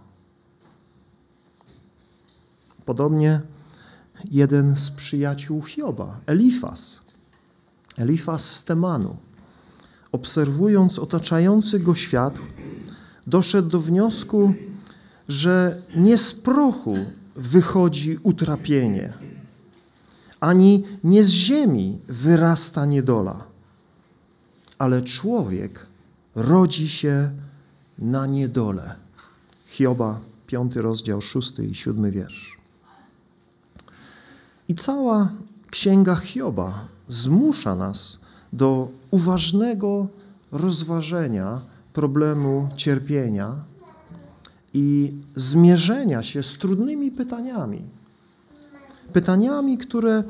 Podobnie 2.86 3.42
jeden 4.32 4.78
z 4.78 4.92
przyjaciół 4.92 5.62
Hioba, 5.62 6.20
Elifas, 6.26 7.02
Elifas 7.98 8.50
z 8.52 8.64
Temanu, 8.64 9.18
obserwując 10.12 11.00
otaczający 11.00 11.80
go 11.80 11.96
świat, 11.96 12.40
doszedł 13.28 13.70
do 13.70 13.80
wniosku, 13.80 14.54
że 15.28 15.82
nie 15.96 16.18
z 16.18 16.34
prochu 16.34 16.96
wychodzi 17.36 18.18
utrapienie, 18.24 19.14
ani 20.40 20.84
nie 21.04 21.24
z 21.24 21.30
ziemi 21.30 22.00
wyrasta 22.08 22.86
niedola, 22.86 23.44
ale 24.78 25.02
człowiek 25.02 25.88
rodzi 26.36 26.90
się 26.90 27.30
na 28.00 28.26
niedole. 28.26 28.96
Hioba, 29.66 30.20
piąty 30.48 30.82
rozdział, 30.82 31.22
szósty 31.22 31.66
i 31.66 31.76
siódmy 31.76 32.12
wiersz. 32.12 32.58
I 34.68 34.76
cała 34.76 35.32
księga 35.70 36.16
Hioba 36.16 36.88
zmusza 37.10 37.76
nas 37.76 38.20
do 38.54 38.90
uważnego 39.12 40.08
rozważenia 40.52 41.62
problemu 41.94 42.70
cierpienia 42.76 43.56
i 44.74 45.14
zmierzenia 45.36 46.24
się 46.24 46.44
z 46.44 46.54
trudnymi 46.54 47.12
pytaniami. 47.12 47.82
Pytaniami, 49.14 49.78
które 49.78 50.24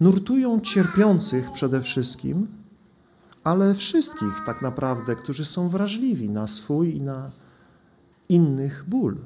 nurtują 0.00 0.60
cierpiących 0.60 1.52
przede 1.52 1.80
wszystkim, 1.80 2.46
ale 3.44 3.74
wszystkich 3.74 4.42
tak 4.46 4.62
naprawdę, 4.62 5.16
którzy 5.16 5.44
są 5.44 5.68
wrażliwi 5.68 6.30
na 6.30 6.48
swój 6.48 6.96
i 6.96 7.02
na 7.02 7.30
innych 8.28 8.84
ból. 8.88 9.16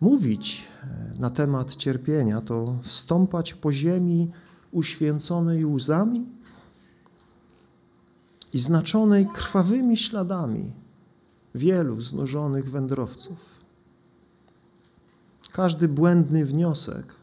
Mówić 0.00 0.68
e, 0.82 1.18
na 1.18 1.30
temat 1.30 1.74
cierpienia 1.74 2.40
to 2.40 2.78
stąpać 2.82 3.54
po 3.54 3.72
ziemi 3.72 4.30
uświęconej 4.72 5.64
łzami 5.64 6.26
i 8.52 8.58
znaczonej 8.58 9.26
krwawymi 9.26 9.96
śladami 9.96 10.72
wielu 11.54 12.00
znużonych 12.00 12.70
wędrowców. 12.70 13.54
Każdy 15.52 15.88
błędny 15.88 16.44
wniosek 16.44 17.14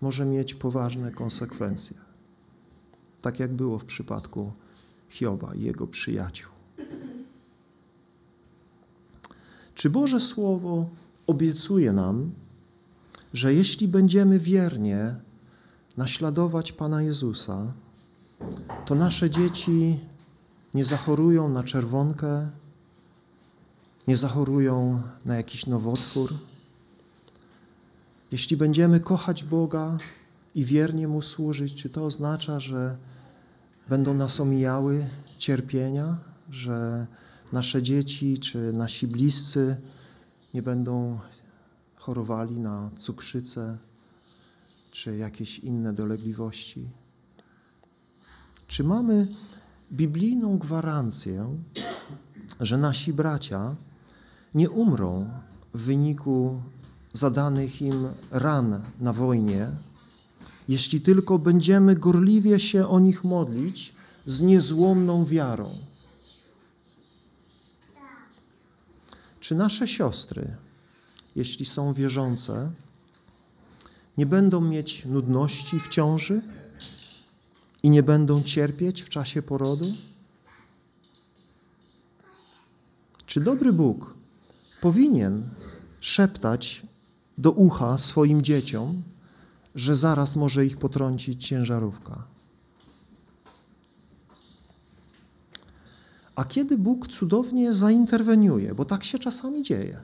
może 0.00 0.26
mieć 0.26 0.54
poważne 0.54 1.12
konsekwencje, 1.12 1.96
tak 3.24 3.40
jak 3.40 3.52
było 3.52 3.78
w 3.78 3.84
przypadku 3.84 4.52
Hioba 5.08 5.54
i 5.54 5.62
jego 5.62 5.86
przyjaciół. 5.86 6.52
Czy 9.74 9.90
Boże 9.90 10.20
Słowo 10.20 10.90
obiecuje 11.26 11.92
nam, 11.92 12.32
że 13.34 13.54
jeśli 13.54 13.88
będziemy 13.88 14.38
wiernie 14.38 15.14
naśladować 15.96 16.72
Pana 16.72 17.02
Jezusa, 17.02 17.72
to 18.86 18.94
nasze 18.94 19.30
dzieci 19.30 19.98
nie 20.74 20.84
zachorują 20.84 21.48
na 21.48 21.62
czerwonkę, 21.62 22.50
nie 24.08 24.16
zachorują 24.16 25.02
na 25.24 25.36
jakiś 25.36 25.66
nowotwór. 25.66 26.34
Jeśli 28.32 28.56
będziemy 28.56 29.00
kochać 29.00 29.44
Boga 29.44 29.98
i 30.54 30.64
wiernie 30.64 31.08
Mu 31.08 31.22
służyć, 31.22 31.74
czy 31.74 31.90
to 31.90 32.04
oznacza, 32.04 32.60
że 32.60 32.96
będą 33.88 34.14
nas 34.14 34.40
omijały 34.40 35.06
cierpienia, 35.38 36.16
że 36.50 37.06
nasze 37.52 37.82
dzieci 37.82 38.38
czy 38.38 38.72
nasi 38.72 39.06
bliscy 39.06 39.76
nie 40.54 40.62
będą 40.62 41.18
chorowali 41.96 42.60
na 42.60 42.90
cukrzycę 42.96 43.78
czy 44.92 45.16
jakieś 45.16 45.58
inne 45.58 45.92
dolegliwości? 45.92 46.88
Czy 48.66 48.84
mamy 48.84 49.26
biblijną 49.92 50.58
gwarancję, 50.58 51.56
że 52.60 52.78
nasi 52.78 53.12
bracia 53.12 53.76
nie 54.54 54.70
umrą 54.70 55.30
w 55.74 55.82
wyniku 55.82 56.62
zadanych 57.12 57.82
im 57.82 58.08
ran 58.30 58.82
na 59.00 59.12
wojnie, 59.12 59.68
jeśli 60.68 61.00
tylko 61.00 61.38
będziemy 61.38 61.94
gorliwie 61.94 62.60
się 62.60 62.88
o 62.88 63.00
nich 63.00 63.24
modlić 63.24 63.92
z 64.26 64.40
niezłomną 64.40 65.24
wiarą? 65.24 65.70
Czy 69.40 69.54
nasze 69.54 69.88
siostry, 69.88 70.56
jeśli 71.36 71.64
są 71.66 71.92
wierzące, 71.92 72.70
nie 74.18 74.26
będą 74.26 74.60
mieć 74.60 75.04
nudności 75.04 75.80
w 75.80 75.88
ciąży 75.88 76.42
i 77.82 77.90
nie 77.90 78.02
będą 78.02 78.42
cierpieć 78.42 79.02
w 79.02 79.08
czasie 79.08 79.42
porodu? 79.42 79.92
Czy 83.26 83.40
dobry 83.40 83.72
Bóg 83.72 84.14
powinien 84.80 85.48
szeptać 86.00 86.82
do 87.38 87.50
ucha 87.50 87.98
swoim 87.98 88.42
dzieciom, 88.42 89.02
że 89.74 89.96
zaraz 89.96 90.36
może 90.36 90.66
ich 90.66 90.76
potrącić 90.76 91.46
ciężarówka? 91.46 92.34
a 96.36 96.44
kiedy 96.44 96.78
Bóg 96.78 97.08
cudownie 97.08 97.72
zainterweniuje, 97.72 98.74
bo 98.74 98.84
tak 98.84 99.04
się 99.04 99.18
czasami 99.18 99.62
dzieje. 99.62 100.00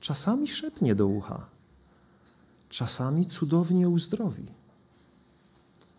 Czasami 0.00 0.48
szepnie 0.48 0.94
do 0.94 1.06
ucha, 1.06 1.46
czasami 2.68 3.26
cudownie 3.26 3.88
uzdrowi, 3.88 4.46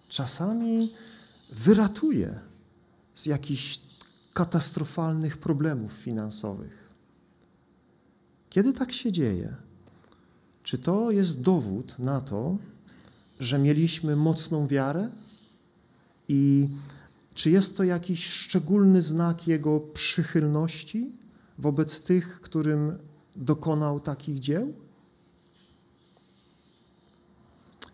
czasami 0.09 0.93
wyratuje 1.49 2.39
z 3.15 3.25
jakichś 3.25 3.79
katastrofalnych 4.33 5.37
problemów 5.37 5.91
finansowych. 5.91 6.89
Kiedy 8.49 8.73
tak 8.73 8.93
się 8.93 9.11
dzieje, 9.11 9.55
czy 10.63 10.77
to 10.77 11.11
jest 11.11 11.41
dowód 11.41 11.99
na 11.99 12.21
to, 12.21 12.57
że 13.39 13.59
mieliśmy 13.59 14.15
mocną 14.15 14.67
wiarę 14.67 15.09
i 16.27 16.67
czy 17.33 17.51
jest 17.51 17.77
to 17.77 17.83
jakiś 17.83 18.25
szczególny 18.25 19.01
znak 19.01 19.47
Jego 19.47 19.79
przychylności 19.79 21.11
wobec 21.59 22.03
tych, 22.03 22.41
którym 22.41 22.97
dokonał 23.35 23.99
takich 23.99 24.39
dzieł? 24.39 24.73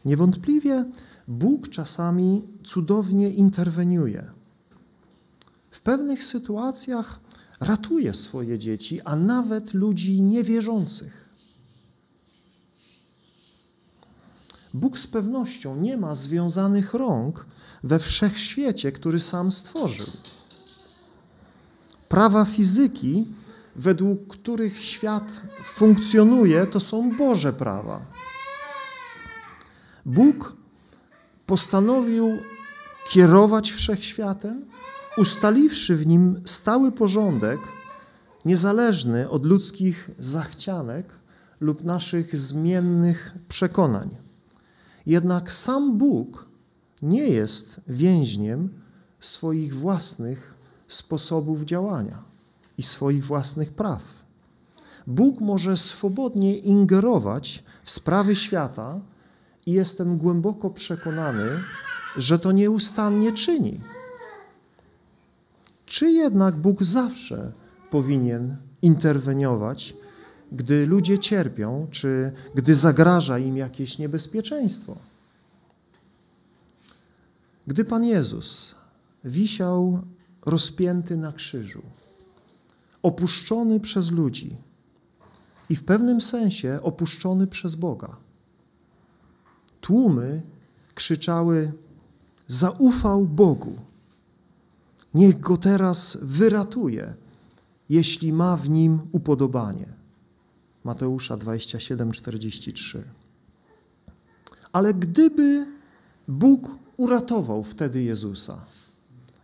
Niewątpliwie 0.05 0.85
Bóg 1.27 1.69
czasami 1.69 2.47
cudownie 2.63 3.29
interweniuje. 3.29 4.31
W 5.71 5.81
pewnych 5.81 6.23
sytuacjach 6.23 7.19
ratuje 7.59 8.13
swoje 8.13 8.59
dzieci, 8.59 9.01
a 9.01 9.15
nawet 9.15 9.73
ludzi 9.73 10.21
niewierzących. 10.21 11.20
Bóg 14.73 14.97
z 14.97 15.07
pewnością 15.07 15.75
nie 15.75 15.97
ma 15.97 16.15
związanych 16.15 16.93
rąk 16.93 17.45
we 17.83 17.99
wszechświecie, 17.99 18.91
który 18.91 19.19
sam 19.19 19.51
stworzył. 19.51 20.07
Prawa 22.09 22.45
fizyki, 22.45 23.27
według 23.75 24.27
których 24.27 24.83
świat 24.83 25.41
funkcjonuje, 25.63 26.67
to 26.67 26.79
są 26.79 27.17
Boże 27.17 27.53
prawa. 27.53 27.99
Bóg 30.05 30.55
postanowił 31.45 32.37
kierować 33.09 33.71
wszechświatem, 33.71 34.65
ustaliwszy 35.17 35.95
w 35.95 36.07
nim 36.07 36.41
stały 36.45 36.91
porządek, 36.91 37.59
niezależny 38.45 39.29
od 39.29 39.45
ludzkich 39.45 40.09
zachcianek 40.19 41.15
lub 41.59 41.83
naszych 41.83 42.39
zmiennych 42.39 43.31
przekonań. 43.47 44.30
Jednak 45.05 45.51
sam 45.51 45.97
Bóg 45.97 46.45
nie 47.01 47.27
jest 47.27 47.81
więźniem 47.87 48.69
swoich 49.19 49.75
własnych 49.75 50.53
sposobów 50.87 51.63
działania 51.63 52.23
i 52.77 52.83
swoich 52.83 53.25
własnych 53.25 53.73
praw. 53.73 54.03
Bóg 55.07 55.39
może 55.39 55.77
swobodnie 55.77 56.57
ingerować 56.57 57.63
w 57.83 57.91
sprawy 57.91 58.35
świata 58.35 58.99
i 59.65 59.71
jestem 59.71 60.17
głęboko 60.17 60.69
przekonany, 60.69 61.47
że 62.17 62.39
to 62.39 62.51
nieustannie 62.51 63.31
czyni. 63.31 63.79
Czy 65.85 66.11
jednak 66.11 66.57
Bóg 66.57 66.83
zawsze 66.83 67.51
powinien 67.89 68.57
interweniować, 68.81 69.93
gdy 70.51 70.87
ludzie 70.87 71.19
cierpią, 71.19 71.87
czy 71.91 72.31
gdy 72.55 72.75
zagraża 72.75 73.39
im 73.39 73.57
jakieś 73.57 73.97
niebezpieczeństwo? 73.97 74.97
Gdy 77.67 77.85
Pan 77.85 78.03
Jezus 78.03 78.75
wisiał 79.23 80.01
rozpięty 80.45 81.17
na 81.17 81.31
krzyżu, 81.31 81.81
opuszczony 83.03 83.79
przez 83.79 84.11
ludzi 84.11 84.57
i 85.69 85.75
w 85.75 85.83
pewnym 85.83 86.21
sensie 86.21 86.79
opuszczony 86.83 87.47
przez 87.47 87.75
Boga, 87.75 88.17
tłumy 89.81 90.41
krzyczały: 90.95 91.71
Zaufał 92.47 93.25
Bogu. 93.25 93.75
Niech 95.13 95.39
go 95.39 95.57
teraz 95.57 96.17
wyratuje, 96.21 97.13
jeśli 97.89 98.33
ma 98.33 98.57
w 98.57 98.69
nim 98.69 98.99
upodobanie. 99.11 100.00
Mateusza 100.83 101.37
27, 101.37 102.11
43. 102.11 103.03
Ale 104.71 104.93
gdyby 104.93 105.65
Bóg 106.27 106.75
uratował 106.97 107.63
wtedy 107.63 108.03
Jezusa. 108.03 108.65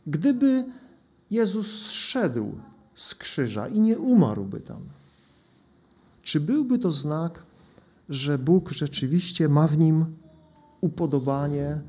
Gdyby 0.08 0.66
Jezus 1.32 1.86
zszedł 1.86 2.56
z 2.96 3.16
krzyża 3.16 3.68
i 3.68 3.80
nie 3.80 3.98
umarłby 3.98 4.60
tam, 4.60 4.82
czy 6.22 6.40
byłby 6.40 6.80
to 6.80 6.92
znak, 6.92 7.44
że 8.10 8.38
Bóg 8.38 8.72
rzeczywiście 8.72 9.50
ma 9.50 9.68
w 9.68 9.78
nim 9.78 10.06
upodobanie 10.82 11.82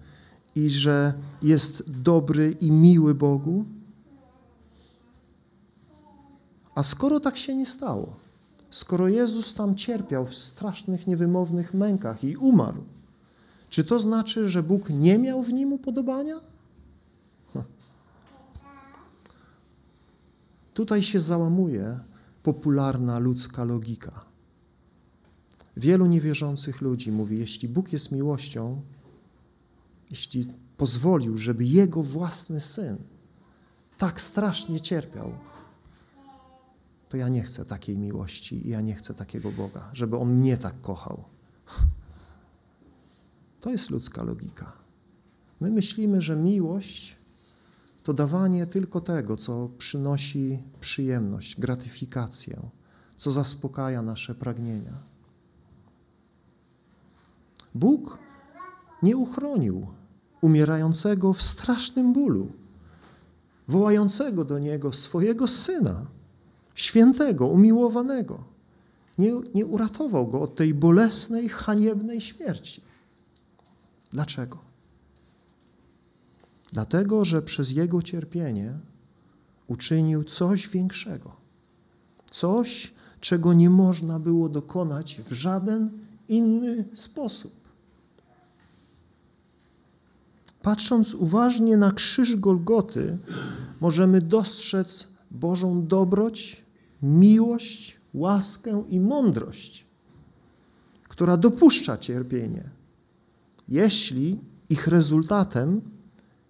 i 0.55 0.71
że 0.71 1.15
jest 1.43 1.91
dobry 1.91 2.57
i 2.61 2.71
miły 2.71 3.15
Bogu? 3.15 3.65
A 6.75 6.83
skoro 6.83 7.21
tak 7.21 7.37
się 7.37 7.55
nie 7.55 7.67
stało, 7.67 8.17
skoro 8.71 9.09
Jezus 9.09 9.55
tam 9.55 9.75
cierpiał 9.75 10.27
w 10.27 10.35
strasznych, 10.35 11.07
niewymownych 11.07 11.75
mękach 11.75 12.25
i 12.25 12.37
umarł, 12.37 12.85
czy 13.71 13.85
to 13.85 14.01
znaczy, 14.01 14.49
że 14.49 14.63
Bóg 14.63 14.91
nie 14.91 15.19
miał 15.19 15.43
w 15.43 15.53
nim 15.53 15.73
upodobania? 15.73 16.41
Tutaj 20.75 21.03
się 21.03 21.21
załamuje 21.21 22.01
popularna 22.43 23.19
ludzka 23.19 23.65
logika. 23.65 24.25
Wielu 25.77 26.07
niewierzących 26.07 26.81
ludzi 26.81 27.13
mówi: 27.13 27.39
Jeśli 27.39 27.69
Bóg 27.69 27.93
jest 27.93 28.13
miłością, 28.13 28.81
jeśli 30.11 30.47
pozwolił, 30.77 31.37
żeby 31.37 31.65
jego 31.65 32.03
własny 32.03 32.61
syn 32.61 32.97
tak 33.99 34.21
strasznie 34.21 34.81
cierpiał, 34.81 35.33
to 37.09 37.17
ja 37.17 37.29
nie 37.29 37.43
chcę 37.43 37.65
takiej 37.65 37.99
miłości 37.99 38.67
i 38.67 38.71
ja 38.71 38.81
nie 38.81 38.95
chcę 38.95 39.15
takiego 39.15 39.53
Boga, 39.53 39.91
żeby 39.93 40.17
on 40.17 40.35
mnie 40.35 40.57
tak 40.57 40.81
kochał. 40.81 41.25
To 43.61 43.71
jest 43.71 43.91
ludzka 43.91 44.23
logika. 44.23 44.73
My 45.61 45.71
myślimy, 45.71 46.23
że 46.23 46.37
miłość 46.37 47.17
to 48.03 48.15
dawanie 48.15 48.67
tylko 48.67 49.01
tego, 49.01 49.37
co 49.37 49.71
przynosi 49.79 50.63
przyjemność, 50.81 51.61
gratyfikację, 51.61 52.61
co 53.17 53.31
zaspokaja 53.31 54.03
nasze 54.03 54.35
pragnienia. 54.35 54.99
Bóg 57.75 58.19
nie 59.03 59.17
uchronił 59.17 59.87
umierającego 60.41 61.33
w 61.33 61.43
strasznym 61.43 62.13
bólu, 62.13 62.53
wołającego 63.69 64.45
do 64.45 64.59
Niego 64.59 64.93
swojego 64.93 65.49
Syna, 65.49 66.07
świętego, 66.79 67.47
umiłowanego. 67.47 68.45
Nie, 69.19 69.33
nie 69.55 69.67
uratował 69.67 70.27
go 70.27 70.41
od 70.41 70.55
tej 70.57 70.75
bolesnej, 70.75 71.49
haniebnej 71.49 72.21
śmierci. 72.21 72.81
Dlaczego? 74.11 74.59
Dlatego, 76.73 77.25
że 77.25 77.43
przez 77.43 77.71
Jego 77.71 78.03
cierpienie 78.03 78.79
uczynił 79.67 80.25
coś 80.25 80.69
większego. 80.69 81.37
Coś, 82.31 82.93
czego 83.21 83.53
nie 83.53 83.71
można 83.71 84.19
było 84.19 84.49
dokonać 84.49 85.21
w 85.29 85.33
żaden 85.33 85.91
inny 86.29 86.85
sposób. 86.95 87.53
Patrząc 90.63 91.15
uważnie 91.15 91.77
na 91.77 91.93
krzyż 91.93 92.37
Golgoty, 92.37 93.19
możemy 93.81 94.21
dostrzec 94.21 95.09
Bożą 95.31 95.87
dobroć, 95.87 96.68
miłość, 97.03 97.99
łaskę 98.15 98.85
i 98.89 99.01
mądrość, 99.01 99.87
która 101.09 101.37
dopuszcza 101.37 101.99
cierpienie 101.99 102.79
jeśli 103.69 104.41
ich 104.69 104.87
rezultatem 104.87 105.81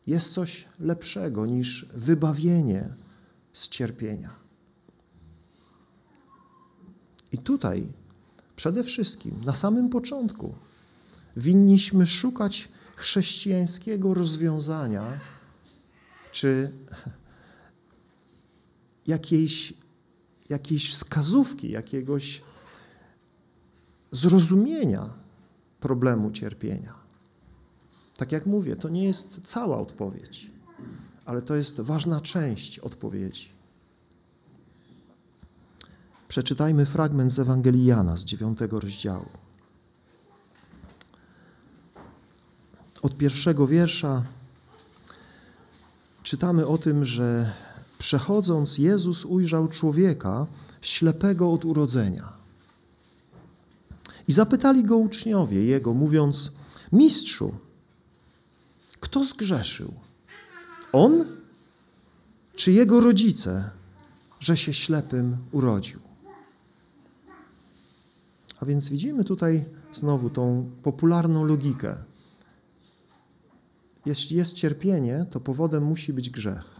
jest 0.07 0.33
coś 0.33 0.67
lepszego 0.81 1.47
niż 1.47 1.87
wybawienie 1.95 2.95
z 3.53 3.69
cierpienia. 3.69 4.31
I 7.33 7.39
tutaj 7.39 7.93
przede 8.57 8.85
wszystkim, 8.85 9.35
na 9.47 9.55
samym 9.55 9.89
początku, 9.89 10.55
winniśmy 11.37 12.07
szukać 12.07 12.69
chrześcijańskiego 12.97 14.15
rozwiązania, 14.15 15.05
czy 16.33 16.73
jakiejś, 19.07 19.75
jakiejś 20.49 20.91
wskazówki, 20.91 21.71
jakiegoś 21.71 22.43
zrozumienia 24.13 25.11
problemu 25.81 26.31
cierpienia. 26.31 26.95
Tak 28.17 28.33
jak 28.33 28.47
mówię, 28.47 28.77
to 28.77 28.89
nie 28.89 29.05
jest 29.05 29.41
cała 29.45 29.79
odpowiedź, 29.79 30.51
ale 31.25 31.43
to 31.43 31.57
jest 31.57 31.81
ważna 31.81 32.21
część 32.21 32.79
odpowiedzi. 32.79 33.49
Przeczytajmy 36.29 36.87
fragment 36.87 37.33
z 37.33 37.39
Ewangelii 37.39 37.85
Jana 37.85 38.17
z 38.17 38.25
dziewiątego 38.25 38.81
rozdziału. 38.81 39.29
Od 43.03 43.17
pierwszego 43.17 43.67
wiersza 43.67 44.25
czytamy 46.23 46.67
o 46.67 46.79
tym, 46.79 47.05
że 47.05 47.53
przechodząc 47.99 48.79
Jezus 48.79 49.25
ujrzał 49.25 49.69
człowieka 49.69 50.47
ślepego 50.83 51.53
od 51.53 51.65
urodzenia. 51.65 52.33
I 54.29 54.33
zapytali 54.33 54.85
go 54.85 54.97
uczniowie 54.97 55.65
jego, 55.65 55.95
mówiąc: 55.95 56.53
Mistrzu, 56.93 57.55
kto 59.01 59.25
zgrzeszył? 59.25 59.95
On 60.93 61.25
czy 62.57 62.73
jego 62.73 63.01
rodzice, 63.01 63.71
że 64.41 64.57
się 64.57 64.73
ślepym 64.73 65.37
urodził? 65.53 66.01
A 68.61 68.67
więc 68.67 68.89
widzimy 68.89 69.25
tutaj 69.25 69.65
znowu 69.95 70.31
tą 70.31 70.71
popularną 70.83 71.45
logikę. 71.45 71.97
Jeśli 74.07 74.37
jest 74.37 74.53
cierpienie, 74.53 75.27
to 75.31 75.41
powodem 75.41 75.85
musi 75.85 76.13
być 76.13 76.31
grzech. 76.31 76.78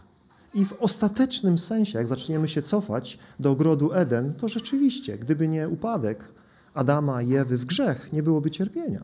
I 0.53 0.65
w 0.65 0.73
ostatecznym 0.73 1.57
sensie, 1.57 1.97
jak 1.97 2.07
zaczniemy 2.07 2.47
się 2.47 2.61
cofać 2.61 3.19
do 3.39 3.51
ogrodu 3.51 3.93
Eden, 3.93 4.33
to 4.33 4.47
rzeczywiście, 4.47 5.17
gdyby 5.17 5.47
nie 5.47 5.67
upadek 5.67 6.31
Adama 6.73 7.21
i 7.21 7.35
Ewy 7.35 7.57
w 7.57 7.65
grzech, 7.65 8.13
nie 8.13 8.23
byłoby 8.23 8.51
cierpienia. 8.51 9.03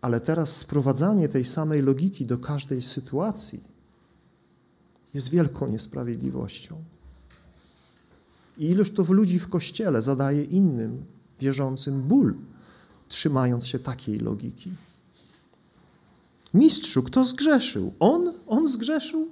Ale 0.00 0.20
teraz 0.20 0.56
sprowadzanie 0.56 1.28
tej 1.28 1.44
samej 1.44 1.82
logiki 1.82 2.26
do 2.26 2.38
każdej 2.38 2.82
sytuacji 2.82 3.64
jest 5.14 5.28
wielką 5.28 5.68
niesprawiedliwością. 5.68 6.76
I 8.58 8.64
ilość 8.64 8.92
to 8.92 9.04
w 9.04 9.10
ludzi 9.10 9.38
w 9.38 9.48
kościele 9.48 10.02
zadaje 10.02 10.44
innym 10.44 11.04
wierzącym 11.40 12.02
ból, 12.02 12.34
trzymając 13.08 13.66
się 13.66 13.78
takiej 13.78 14.18
logiki. 14.18 14.70
Mistrzu, 16.54 17.02
kto 17.02 17.24
zgrzeszył? 17.24 17.92
On? 18.00 18.32
On 18.46 18.68
zgrzeszył? 18.68 19.28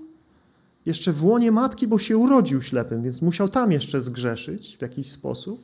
Jeszcze 0.87 1.13
w 1.13 1.25
łonie 1.25 1.53
matki, 1.53 1.87
bo 1.87 1.99
się 1.99 2.17
urodził 2.17 2.63
ślepym, 2.63 3.03
więc 3.03 3.23
musiał 3.23 3.49
tam 3.49 3.73
jeszcze 3.73 4.01
zgrzeszyć 4.01 4.77
w 4.77 4.83
jakiś 4.83 5.11
sposób. 5.11 5.61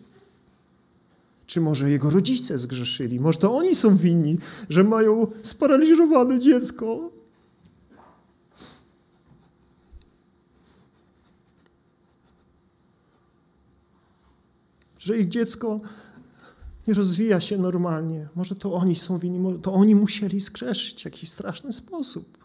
Czy 1.46 1.60
może 1.60 1.90
jego 1.90 2.10
rodzice 2.10 2.58
zgrzeszyli? 2.58 3.20
Może 3.20 3.38
to 3.38 3.56
oni 3.56 3.74
są 3.74 3.96
winni, 3.96 4.38
że 4.68 4.84
mają 4.84 5.26
sparaliżowane 5.42 6.40
dziecko? 6.40 7.10
Że 14.98 15.18
ich 15.18 15.28
dziecko 15.28 15.80
nie 16.88 16.94
rozwija 16.94 17.40
się 17.40 17.58
normalnie. 17.58 18.28
Może 18.34 18.56
to 18.56 18.74
oni 18.74 18.96
są 18.96 19.18
winni, 19.18 19.58
to 19.58 19.74
oni 19.74 19.94
musieli 19.94 20.40
zgrzeszyć 20.40 21.02
w 21.02 21.04
jakiś 21.04 21.30
straszny 21.30 21.72
sposób. 21.72 22.37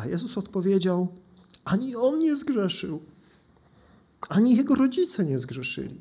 A 0.00 0.06
Jezus 0.06 0.38
odpowiedział: 0.38 1.08
Ani 1.64 1.96
on 1.96 2.18
nie 2.18 2.36
zgrzeszył, 2.36 3.02
ani 4.28 4.56
jego 4.56 4.74
rodzice 4.74 5.24
nie 5.24 5.38
zgrzeszyli. 5.38 6.00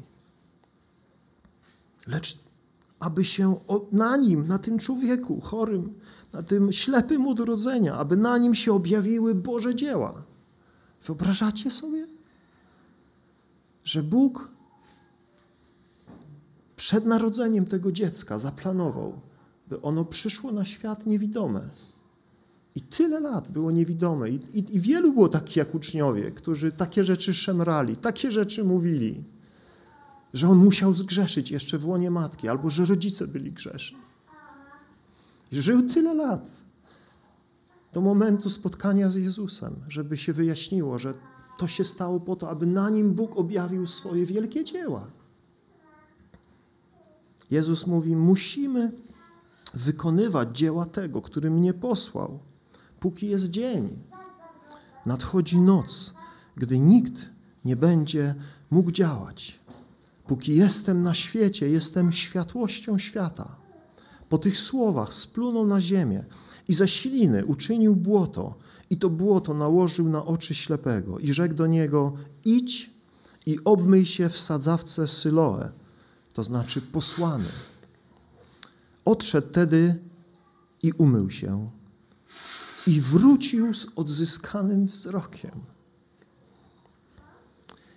Lecz 2.07 2.49
aby 2.99 3.25
się 3.25 3.55
na 3.91 4.17
nim, 4.17 4.47
na 4.47 4.59
tym 4.59 4.79
człowieku 4.79 5.41
chorym, 5.41 5.99
na 6.33 6.43
tym 6.43 6.71
ślepym 6.71 7.27
od 7.27 7.39
aby 7.93 8.17
na 8.17 8.37
nim 8.37 8.55
się 8.55 8.73
objawiły 8.73 9.35
Boże 9.35 9.75
dzieła. 9.75 10.23
Wyobrażacie 11.01 11.71
sobie? 11.71 12.07
że 13.89 14.03
Bóg 14.03 14.51
przed 16.75 17.05
narodzeniem 17.05 17.65
tego 17.65 17.91
dziecka 17.91 18.39
zaplanował, 18.39 19.21
by 19.67 19.81
ono 19.81 20.05
przyszło 20.05 20.51
na 20.51 20.65
świat 20.65 21.05
niewidome. 21.05 21.69
I 22.75 22.81
tyle 22.81 23.19
lat 23.19 23.51
było 23.51 23.71
niewidome. 23.71 24.29
I, 24.29 24.35
i, 24.35 24.75
I, 24.75 24.79
wielu 24.79 25.13
było 25.13 25.29
takich 25.29 25.55
jak 25.55 25.75
uczniowie, 25.75 26.31
którzy 26.31 26.71
takie 26.71 27.03
rzeczy 27.03 27.33
szemrali, 27.33 27.97
takie 27.97 28.31
rzeczy 28.31 28.63
mówili, 28.63 29.23
że 30.33 30.47
on 30.47 30.57
musiał 30.57 30.93
zgrzeszyć 30.93 31.51
jeszcze 31.51 31.77
w 31.77 31.87
łonie 31.87 32.11
matki, 32.11 32.47
albo 32.47 32.69
że 32.69 32.85
rodzice 32.85 33.27
byli 33.27 33.51
grzeszni. 33.51 33.97
Żył 35.51 35.89
tyle 35.89 36.13
lat 36.13 36.49
do 37.93 38.01
momentu 38.01 38.49
spotkania 38.49 39.09
z 39.09 39.15
Jezusem, 39.15 39.75
żeby 39.87 40.17
się 40.17 40.33
wyjaśniło, 40.33 40.99
że 40.99 41.13
to 41.57 41.67
się 41.67 41.83
stało 41.83 42.19
po 42.19 42.35
to, 42.35 42.49
aby 42.49 42.65
na 42.65 42.89
nim 42.89 43.13
Bóg 43.13 43.37
objawił 43.37 43.87
swoje 43.87 44.25
wielkie 44.25 44.63
dzieła. 44.63 45.07
Jezus 47.51 47.87
mówi: 47.87 48.15
Musimy 48.15 48.91
wykonywać 49.73 50.57
dzieła 50.57 50.85
tego, 50.85 51.21
który 51.21 51.51
mnie 51.51 51.73
posłał, 51.73 52.39
póki 52.99 53.27
jest 53.27 53.49
dzień. 53.49 53.99
Nadchodzi 55.05 55.59
noc, 55.59 56.13
gdy 56.57 56.79
nikt 56.79 57.29
nie 57.65 57.75
będzie 57.75 58.35
mógł 58.71 58.91
działać. 58.91 59.59
Póki 60.27 60.55
jestem 60.55 61.03
na 61.03 61.13
świecie, 61.13 61.69
jestem 61.69 62.11
światłością 62.11 62.97
świata. 62.97 63.55
Po 64.29 64.37
tych 64.37 64.57
słowach 64.57 65.13
splunął 65.13 65.67
na 65.67 65.81
ziemię 65.81 66.23
i 66.67 66.73
ze 66.73 66.87
śliny 66.87 67.45
uczynił 67.45 67.95
błoto 67.95 68.55
i 68.89 68.97
to 68.97 69.09
błoto 69.09 69.53
nałożył 69.53 70.09
na 70.09 70.25
oczy 70.25 70.55
ślepego 70.55 71.19
i 71.19 71.33
rzekł 71.33 71.55
do 71.55 71.67
niego: 71.67 72.13
Idź 72.45 72.89
i 73.45 73.59
obmyj 73.65 74.05
się 74.05 74.29
w 74.29 74.37
sadzawce 74.37 75.07
Syloe, 75.07 75.71
to 76.33 76.43
znaczy 76.43 76.81
posłany. 76.81 77.49
Odszedł 79.05 79.47
tedy 79.47 79.99
i 80.83 80.91
umył 80.91 81.29
się 81.29 81.69
i 82.89 83.01
wrócił 83.01 83.73
z 83.73 83.87
odzyskanym 83.95 84.85
wzrokiem. 84.85 85.51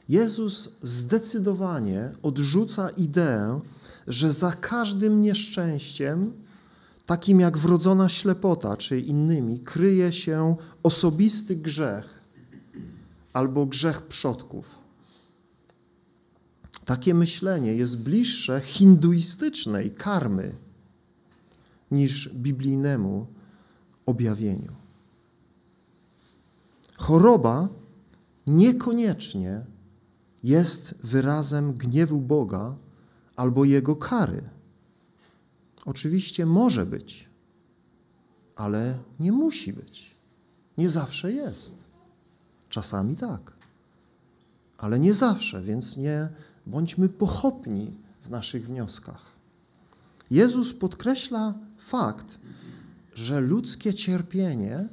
Jezus 0.09 0.77
zdecydowanie 0.83 2.13
odrzuca 2.23 2.91
ideę, 2.91 3.61
że 4.07 4.33
za 4.33 4.53
każdym 4.53 5.21
nieszczęściem 5.21 6.33
takim 7.07 7.41
jak 7.41 7.59
wrodzona 7.59 8.09
ślepota 8.09 8.77
czy 8.77 9.01
innymi, 9.01 9.61
kryje 9.61 10.13
się 10.13 10.57
osobisty 10.83 11.57
grzech 11.57 12.23
albo 13.33 13.67
grzech 13.67 14.03
przodków. 14.03 14.79
Takie 16.85 17.15
myślenie 17.15 17.75
jest 17.75 18.03
bliższe 18.03 18.61
hinduistycznej 18.61 19.91
karmy 19.91 20.53
niż 21.91 22.29
biblijnemu 22.29 23.27
objawieniu. 24.07 24.82
Choroba 27.03 27.69
niekoniecznie 28.47 29.65
jest 30.43 30.95
wyrazem 31.03 31.73
gniewu 31.73 32.21
Boga 32.21 32.75
albo 33.37 33.65
jego 33.65 33.97
kary. 33.97 34.43
Oczywiście 35.85 36.47
może 36.47 36.87
być, 36.87 37.29
ale 38.57 38.99
nie 39.21 39.33
musi 39.33 39.73
być. 39.73 40.11
Nie 40.79 40.91
zawsze 40.91 41.33
jest. 41.33 41.75
Czasami 42.69 43.17
tak, 43.17 43.53
ale 44.79 45.01
nie 45.01 45.15
zawsze, 45.15 45.63
więc 45.63 45.97
nie 45.97 46.29
bądźmy 46.67 47.09
pochopni 47.09 47.91
w 48.23 48.31
naszych 48.31 48.67
wnioskach. 48.67 49.33
Jezus 50.31 50.75
podkreśla 50.75 51.55
fakt, 51.79 52.39
że 53.15 53.41
ludzkie 53.41 53.95
cierpienie 53.95 54.89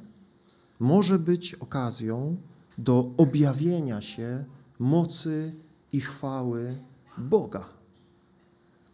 może 0.80 1.18
być 1.18 1.54
okazją 1.54 2.36
do 2.78 3.10
objawienia 3.16 4.00
się 4.00 4.44
mocy 4.78 5.54
i 5.92 6.00
chwały 6.00 6.78
Boga 7.18 7.80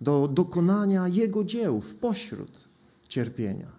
do 0.00 0.28
dokonania 0.28 1.08
Jego 1.08 1.44
dzieł 1.44 1.80
w 1.80 1.94
pośród 1.94 2.68
cierpienia. 3.08 3.72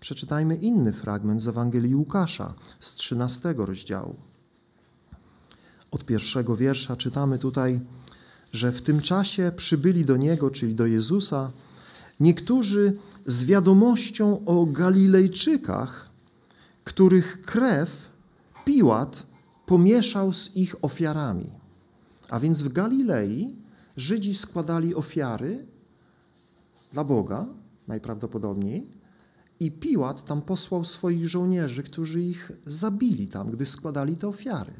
Przeczytajmy 0.00 0.56
inny 0.56 0.92
fragment 0.92 1.42
z 1.42 1.48
Ewangelii 1.48 1.94
Łukasza 1.94 2.54
z 2.80 2.94
13 2.94 3.54
rozdziału. 3.56 4.16
Od 5.90 6.04
pierwszego 6.04 6.56
wiersza 6.56 6.96
czytamy 6.96 7.38
tutaj, 7.38 7.80
że 8.52 8.72
w 8.72 8.82
tym 8.82 9.00
czasie 9.00 9.52
przybyli 9.56 10.04
do 10.04 10.16
Niego, 10.16 10.50
czyli 10.50 10.74
do 10.74 10.86
Jezusa, 10.86 11.50
niektórzy 12.20 12.96
z 13.26 13.44
wiadomością 13.44 14.44
o 14.44 14.66
Galilejczykach, 14.66 16.10
których 16.84 17.40
krew 17.40 18.10
Piłat 18.64 19.26
pomieszał 19.66 20.32
z 20.32 20.56
ich 20.56 20.84
ofiarami. 20.84 21.50
A 22.28 22.40
więc 22.40 22.62
w 22.62 22.72
Galilei 22.72 23.56
Żydzi 23.96 24.34
składali 24.34 24.94
ofiary 24.94 25.66
dla 26.92 27.04
Boga, 27.04 27.46
najprawdopodobniej, 27.88 28.90
I 29.60 29.72
Piłat 29.72 30.24
tam 30.24 30.42
posłał 30.42 30.84
swoich 30.84 31.28
żołnierzy, 31.28 31.82
którzy 31.82 32.22
ich 32.22 32.52
zabili 32.66 33.28
tam, 33.28 33.50
gdy 33.50 33.66
składali 33.66 34.16
te 34.16 34.28
ofiary. 34.28 34.72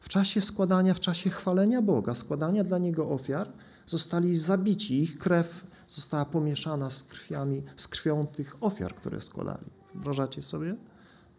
W 0.00 0.08
czasie 0.08 0.40
składania, 0.40 0.94
w 0.94 1.00
czasie 1.00 1.30
chwalenia 1.30 1.82
Boga, 1.82 2.14
składania 2.14 2.64
dla 2.64 2.78
Niego 2.78 3.08
ofiar, 3.08 3.52
zostali 3.86 4.38
zabici, 4.38 5.02
ich 5.02 5.18
krew 5.18 5.66
została 5.88 6.24
pomieszana 6.24 6.90
z, 6.90 7.04
krwiami, 7.04 7.62
z 7.76 7.88
krwią 7.88 8.26
tych 8.26 8.56
ofiar, 8.60 8.94
które 8.94 9.20
składali. 9.20 9.66
Wyobrażacie 9.94 10.42
sobie, 10.42 10.76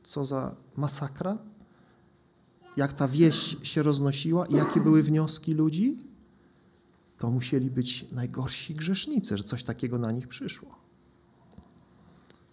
co 0.04 0.26
za 0.26 0.56
masakra? 0.76 1.38
Jak 2.78 2.94
ta 2.94 3.08
wieść 3.08 3.68
się 3.68 3.84
roznosiła 3.84 4.46
i 4.46 4.54
jakie 4.54 4.80
były 4.80 5.04
wnioski 5.04 5.54
ludzi? 5.54 5.98
To 7.18 7.32
musieli 7.32 7.70
być 7.70 8.12
najgorsi 8.12 8.76
grzesznicy, 8.76 9.38
że 9.38 9.44
coś 9.44 9.64
takiego 9.64 9.98
na 9.98 10.12
nich 10.12 10.28
przyszło. 10.28 10.80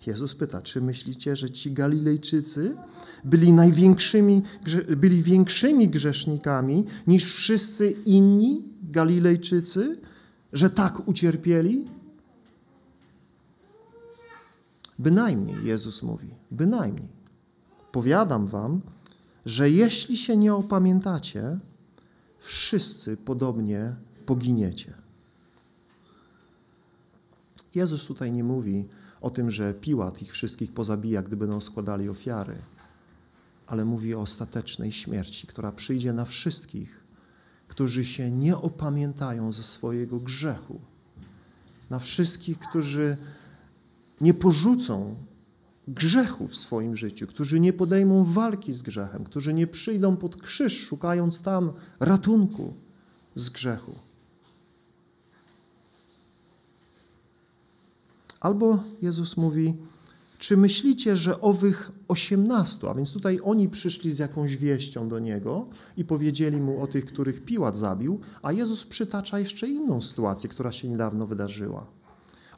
Jezus 0.06 0.34
pyta, 0.34 0.62
czy 0.62 0.80
myślicie, 0.80 1.36
że 1.36 1.50
ci 1.50 1.72
Galilejczycy 1.72 2.76
byli 3.24 3.52
największymi, 3.52 4.42
byli 4.96 5.22
większymi 5.22 5.88
grzesznikami 5.88 6.84
niż 7.06 7.34
wszyscy 7.34 7.90
inni 7.90 8.72
Galilejczycy, 8.82 10.00
że 10.52 10.70
tak 10.70 11.08
ucierpieli? 11.08 11.84
Bynajmniej, 14.98 15.56
Jezus 15.64 16.02
mówi, 16.02 16.28
bynajmniej. 16.50 17.15
Powiadam 17.96 18.46
wam, 18.46 18.80
że 19.46 19.70
jeśli 19.70 20.16
się 20.16 20.36
nie 20.36 20.54
opamiętacie, 20.54 21.58
wszyscy 22.38 23.16
podobnie 23.16 23.96
poginiecie. 24.26 24.94
Jezus 27.74 28.04
tutaj 28.04 28.32
nie 28.32 28.44
mówi 28.44 28.88
o 29.20 29.30
tym, 29.30 29.50
że 29.50 29.74
Piłat 29.74 30.22
ich 30.22 30.32
wszystkich 30.32 30.72
pozabija, 30.74 31.22
gdy 31.22 31.36
będą 31.36 31.60
składali 31.60 32.08
ofiary, 32.08 32.56
ale 33.66 33.84
mówi 33.84 34.14
o 34.14 34.20
ostatecznej 34.20 34.92
śmierci, 34.92 35.46
która 35.46 35.72
przyjdzie 35.72 36.12
na 36.12 36.24
wszystkich, 36.24 37.00
którzy 37.68 38.04
się 38.04 38.30
nie 38.30 38.56
opamiętają 38.56 39.52
ze 39.52 39.62
swojego 39.62 40.20
grzechu, 40.20 40.80
na 41.90 41.98
wszystkich, 41.98 42.58
którzy 42.58 43.16
nie 44.20 44.34
porzucą 44.34 45.16
grzechu 45.88 46.48
w 46.48 46.56
swoim 46.56 46.96
życiu, 46.96 47.26
którzy 47.26 47.60
nie 47.60 47.72
podejmą 47.72 48.24
walki 48.24 48.72
z 48.72 48.82
grzechem, 48.82 49.24
którzy 49.24 49.54
nie 49.54 49.66
przyjdą 49.66 50.16
pod 50.16 50.42
krzyż, 50.42 50.80
szukając 50.80 51.42
tam 51.42 51.72
ratunku 52.00 52.74
z 53.34 53.50
grzechu. 53.50 53.94
Albo 58.40 58.82
Jezus 59.02 59.36
mówi, 59.36 59.74
czy 60.38 60.56
myślicie, 60.56 61.16
że 61.16 61.40
owych 61.40 61.92
osiemnastu, 62.08 62.88
a 62.88 62.94
więc 62.94 63.12
tutaj 63.12 63.40
oni 63.44 63.68
przyszli 63.68 64.12
z 64.12 64.18
jakąś 64.18 64.56
wieścią 64.56 65.08
do 65.08 65.18
Niego 65.18 65.66
i 65.96 66.04
powiedzieli 66.04 66.60
Mu 66.60 66.82
o 66.82 66.86
tych, 66.86 67.04
których 67.04 67.44
Piłat 67.44 67.76
zabił, 67.76 68.20
a 68.42 68.52
Jezus 68.52 68.84
przytacza 68.84 69.38
jeszcze 69.38 69.68
inną 69.68 70.00
sytuację, 70.00 70.50
która 70.50 70.72
się 70.72 70.88
niedawno 70.88 71.26
wydarzyła. 71.26 71.86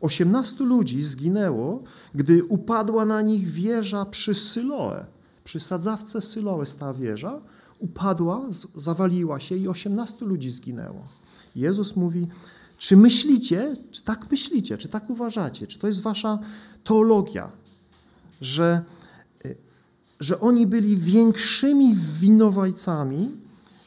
Osiemnastu 0.00 0.64
ludzi 0.64 1.02
zginęło, 1.04 1.82
gdy 2.14 2.44
upadła 2.44 3.06
na 3.06 3.22
nich 3.22 3.48
wieża 3.48 4.04
przy 4.04 4.34
Syloe. 4.34 5.06
Przy 5.44 5.61
sadzawce 5.61 6.20
Syloe 6.20 6.66
stała 6.66 6.94
wieża, 6.94 7.40
upadła, 7.78 8.46
zawaliła 8.76 9.40
się 9.40 9.56
i 9.56 9.68
osiemnastu 9.68 10.26
ludzi 10.26 10.50
zginęło. 10.50 11.04
Jezus 11.56 11.96
mówi, 11.96 12.26
czy 12.78 12.96
myślicie, 12.96 13.76
czy 13.90 14.02
tak 14.02 14.30
myślicie, 14.30 14.78
czy 14.78 14.88
tak 14.88 15.11
uważacie, 15.11 15.66
czy 15.66 15.78
to 15.78 15.87
jest 15.87 16.00
wasza 16.00 16.38
teologia, 16.84 17.52
że, 18.40 18.84
y, 19.44 19.56
że 20.20 20.40
oni 20.40 20.66
byli 20.66 20.96
większymi 20.96 21.94
winowajcami 21.94 23.30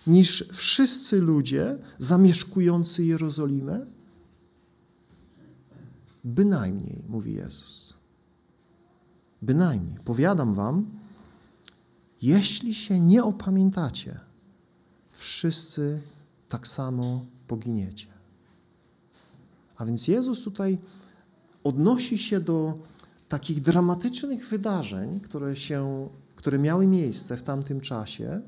niż 0.08 0.45
wszyscy 0.54 1.19
ludzie 1.19 1.78
zamieszkujący 2.00 3.06
Jerozolimę? 3.06 3.86
Bynajmniej, 6.24 7.04
mówi 7.10 7.34
Jezus. 7.34 7.94
Bynajmniej. 9.42 9.98
Powiadam 10.06 10.54
wam, 10.54 10.86
jeśli 12.22 12.76
się 12.76 13.00
nie 13.00 13.24
opamiętacie, 13.24 14.20
wszyscy 15.12 16.02
tak 16.50 16.68
samo 16.68 17.26
poginiecie. 17.48 18.08
A 19.78 19.86
więc 19.86 20.08
Jezus 20.08 20.42
tutaj 20.44 20.78
odnosi 21.64 22.18
się 22.18 22.40
do 22.40 22.78
takich 23.30 23.62
dramatycznych 23.62 24.48
wydarzeń, 24.48 25.20
które, 25.20 25.56
się, 25.56 26.10
które 26.36 26.60
miały 26.60 26.88
miejsce 26.88 27.38
w 27.38 27.44
tamtym 27.44 27.82
czasie 27.82 28.42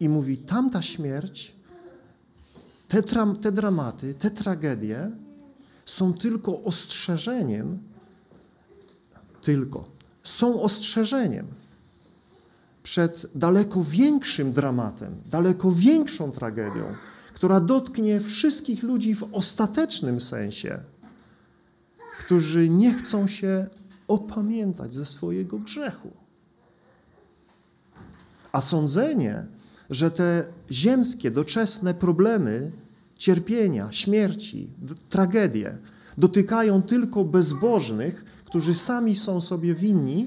i 0.00 0.08
mówi, 0.08 0.38
tamta 0.38 0.82
śmierć, 0.82 1.54
te, 2.88 3.02
te 3.42 3.52
dramaty, 3.52 4.14
te 4.14 4.30
tragedie 4.30 5.10
są 5.86 6.14
tylko 6.14 6.62
ostrzeżeniem, 6.62 7.78
tylko, 9.42 9.84
są 10.22 10.62
ostrzeżeniem 10.62 11.46
przed 12.82 13.26
daleko 13.34 13.84
większym 13.84 14.52
dramatem, 14.52 15.14
daleko 15.26 15.72
większą 15.72 16.32
tragedią, 16.32 16.94
która 17.34 17.60
dotknie 17.60 18.20
wszystkich 18.20 18.82
ludzi 18.82 19.14
w 19.14 19.28
ostatecznym 19.32 20.20
sensie, 20.20 20.78
którzy 22.18 22.68
nie 22.68 22.94
chcą 22.94 23.26
się 23.26 23.66
opamiętać 24.08 24.94
ze 24.94 25.06
swojego 25.06 25.58
grzechu. 25.58 26.10
A 28.52 28.60
sądzenie, 28.60 29.46
że 29.90 30.10
te 30.10 30.44
ziemskie, 30.70 31.30
doczesne 31.30 31.94
problemy, 31.94 32.72
cierpienia, 33.16 33.92
śmierci, 33.92 34.70
tragedie 35.08 35.78
dotykają 36.18 36.82
tylko 36.82 37.24
bezbożnych, 37.24 38.24
którzy 38.44 38.74
sami 38.74 39.16
są 39.16 39.40
sobie 39.40 39.74
winni, 39.74 40.26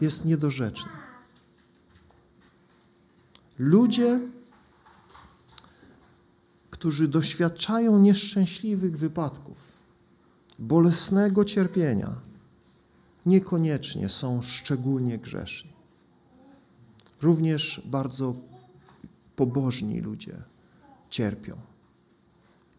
jest 0.00 0.24
niedorzeczne. 0.24 0.90
Ludzie 3.58 4.20
którzy 6.82 7.08
doświadczają 7.08 7.98
nieszczęśliwych 7.98 8.98
wypadków, 8.98 9.58
bolesnego 10.58 11.44
cierpienia, 11.44 12.10
niekoniecznie 13.26 14.08
są 14.08 14.42
szczególnie 14.42 15.18
grzeszni. 15.18 15.72
Również 17.22 17.82
bardzo 17.84 18.34
pobożni 19.36 20.00
ludzie 20.00 20.51
cierpią. 21.12 21.56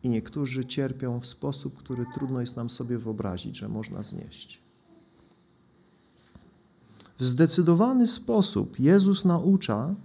I 0.03 0.09
niektórzy 0.09 0.65
cierpią 0.65 1.19
w 1.19 1.25
sposób, 1.25 1.77
który 1.77 2.05
trudno 2.13 2.41
jest 2.41 2.55
nam 2.55 2.69
sobie 2.69 2.97
wyobrazić, 2.97 3.57
że 3.57 3.69
można 3.69 4.03
znieść. 4.03 4.59
W 7.19 7.23
zdecydowany 7.23 8.07
sposób 8.07 8.79
Jezus 8.79 9.25
naucza, 9.25 9.95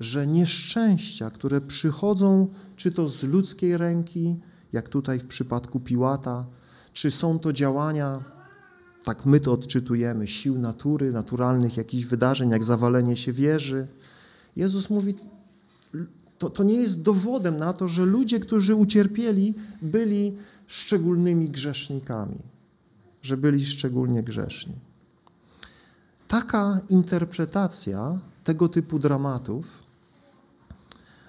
że 0.00 0.26
nieszczęścia, 0.26 1.30
które 1.30 1.60
przychodzą 1.60 2.48
czy 2.76 2.92
to 2.92 3.08
z 3.08 3.22
ludzkiej 3.22 3.76
ręki, 3.76 4.36
jak 4.72 4.88
tutaj 4.88 5.18
w 5.18 5.26
przypadku 5.26 5.80
Piłata, 5.80 6.46
czy 6.92 7.10
są 7.10 7.38
to 7.38 7.52
działania, 7.52 8.24
tak 9.04 9.26
my 9.26 9.40
to 9.40 9.52
odczytujemy, 9.52 10.26
sił 10.26 10.58
natury, 10.58 11.12
naturalnych 11.12 11.76
jakichś 11.76 12.04
wydarzeń, 12.04 12.50
jak 12.50 12.64
zawalenie 12.64 13.16
się 13.16 13.32
wieży. 13.32 13.86
Jezus 14.56 14.90
mówi, 14.90 15.14
to, 16.44 16.50
to 16.50 16.62
nie 16.62 16.74
jest 16.74 17.02
dowodem 17.02 17.56
na 17.56 17.72
to, 17.72 17.88
że 17.88 18.04
ludzie, 18.04 18.40
którzy 18.40 18.74
ucierpieli, 18.74 19.54
byli 19.82 20.36
szczególnymi 20.66 21.50
grzesznikami, 21.50 22.38
że 23.22 23.36
byli 23.36 23.66
szczególnie 23.66 24.22
grzeszni. 24.22 24.74
Taka 26.28 26.80
interpretacja 26.88 28.18
tego 28.44 28.68
typu 28.68 28.98
dramatów 28.98 29.82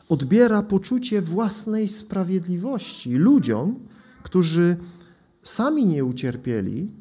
odbiera 0.09 0.63
poczucie 0.63 1.21
własnej 1.21 1.87
sprawiedliwości 1.87 3.15
ludziom, 3.15 3.79
którzy 4.23 4.77
sami 5.43 5.85
nie 5.85 6.05
ucierpieli, 6.05 6.91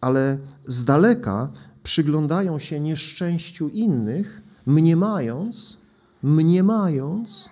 ale 0.00 0.38
z 0.66 0.84
daleka 0.84 1.50
przyglądają 1.82 2.58
się 2.58 2.80
nieszczęściu 2.80 3.68
innych, 3.68 4.42
mniemając, 4.66 5.83
mniemając, 6.24 7.50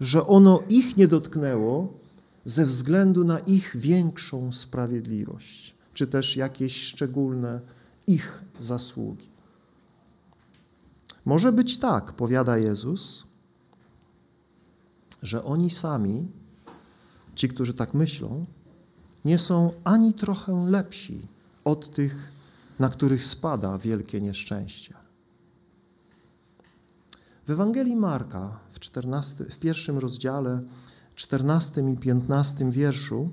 że 0.00 0.26
ono 0.26 0.62
ich 0.68 0.96
nie 0.96 1.08
dotknęło 1.08 1.92
ze 2.44 2.66
względu 2.66 3.24
na 3.24 3.38
ich 3.38 3.76
większą 3.76 4.52
sprawiedliwość, 4.52 5.74
czy 5.94 6.06
też 6.06 6.36
jakieś 6.36 6.82
szczególne 6.82 7.60
ich 8.06 8.42
zasługi. 8.60 9.28
Może 11.24 11.52
być 11.52 11.78
tak, 11.78 12.12
powiada 12.12 12.58
Jezus, 12.58 13.24
że 15.22 15.44
oni 15.44 15.70
sami, 15.70 16.28
ci, 17.34 17.48
którzy 17.48 17.74
tak 17.74 17.94
myślą, 17.94 18.46
nie 19.24 19.38
są 19.38 19.72
ani 19.84 20.14
trochę 20.14 20.66
lepsi, 20.68 21.28
od 21.64 21.94
tych, 21.94 22.32
na 22.78 22.88
których 22.88 23.24
spada 23.24 23.78
wielkie 23.78 24.20
nieszczęście. 24.20 25.01
W 27.46 27.50
Ewangelii 27.50 27.96
Marka 27.96 28.58
w, 28.70 28.80
14, 28.80 29.44
w 29.44 29.58
pierwszym 29.58 29.98
rozdziale, 29.98 30.62
14 31.14 31.82
i 31.92 31.96
15 31.96 32.70
wierszu 32.70 33.30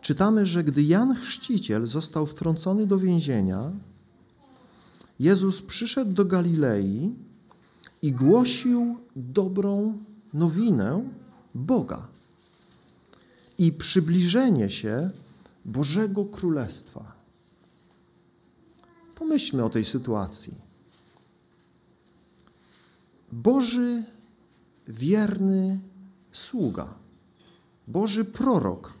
czytamy, 0.00 0.46
że 0.46 0.64
gdy 0.64 0.82
Jan 0.82 1.14
Chrzciciel 1.14 1.86
został 1.86 2.26
wtrącony 2.26 2.86
do 2.86 2.98
więzienia, 2.98 3.72
Jezus 5.20 5.62
przyszedł 5.62 6.12
do 6.12 6.24
Galilei 6.24 7.14
i 8.02 8.12
głosił 8.12 8.96
dobrą 9.16 9.98
nowinę 10.32 11.04
Boga 11.54 12.08
i 13.58 13.72
przybliżenie 13.72 14.70
się 14.70 15.10
Bożego 15.64 16.24
Królestwa. 16.24 17.12
Pomyślmy 19.14 19.64
o 19.64 19.70
tej 19.70 19.84
sytuacji. 19.84 20.69
Boży 23.32 24.04
wierny 24.88 25.80
sługa, 26.32 26.94
Boży 27.88 28.24
prorok, 28.24 28.92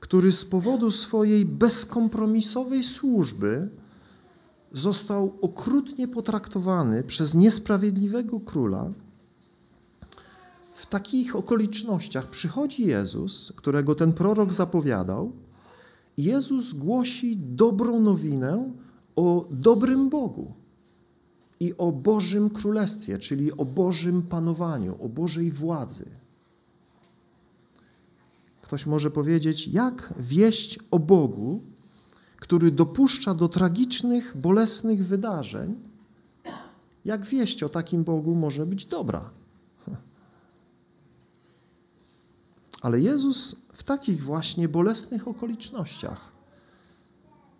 który 0.00 0.32
z 0.32 0.44
powodu 0.44 0.90
swojej 0.90 1.44
bezkompromisowej 1.44 2.82
służby 2.82 3.68
został 4.72 5.38
okrutnie 5.40 6.08
potraktowany 6.08 7.02
przez 7.02 7.34
niesprawiedliwego 7.34 8.40
króla, 8.40 8.92
w 10.74 10.86
takich 10.86 11.36
okolicznościach 11.36 12.26
przychodzi 12.26 12.86
Jezus, 12.86 13.52
którego 13.56 13.94
ten 13.94 14.12
prorok 14.12 14.52
zapowiadał, 14.52 15.32
Jezus 16.16 16.72
głosi 16.72 17.36
dobrą 17.36 18.00
nowinę 18.00 18.72
o 19.16 19.48
dobrym 19.50 20.08
Bogu 20.08 20.61
i 21.62 21.76
o 21.76 21.92
Bożym 21.92 22.50
Królestwie, 22.50 23.18
czyli 23.18 23.52
o 23.52 23.64
Bożym 23.64 24.22
panowaniu, 24.22 25.04
o 25.04 25.08
Bożej 25.08 25.52
władzy. 25.52 26.06
Ktoś 28.60 28.86
może 28.86 29.10
powiedzieć, 29.10 29.68
jak 29.68 30.14
wieść 30.18 30.78
o 30.90 30.98
Bogu, 30.98 31.60
który 32.36 32.70
dopuszcza 32.70 33.34
do 33.34 33.48
tragicznych, 33.48 34.36
bolesnych 34.36 35.06
wydarzeń, 35.06 35.74
jak 37.04 37.26
wieść 37.26 37.62
o 37.62 37.68
takim 37.68 38.04
Bogu 38.04 38.34
może 38.34 38.66
być 38.66 38.86
dobra. 38.86 39.30
Ale 42.80 43.00
Jezus 43.00 43.56
w 43.72 43.82
takich 43.82 44.22
właśnie 44.22 44.68
bolesnych 44.68 45.28
okolicznościach 45.28 46.32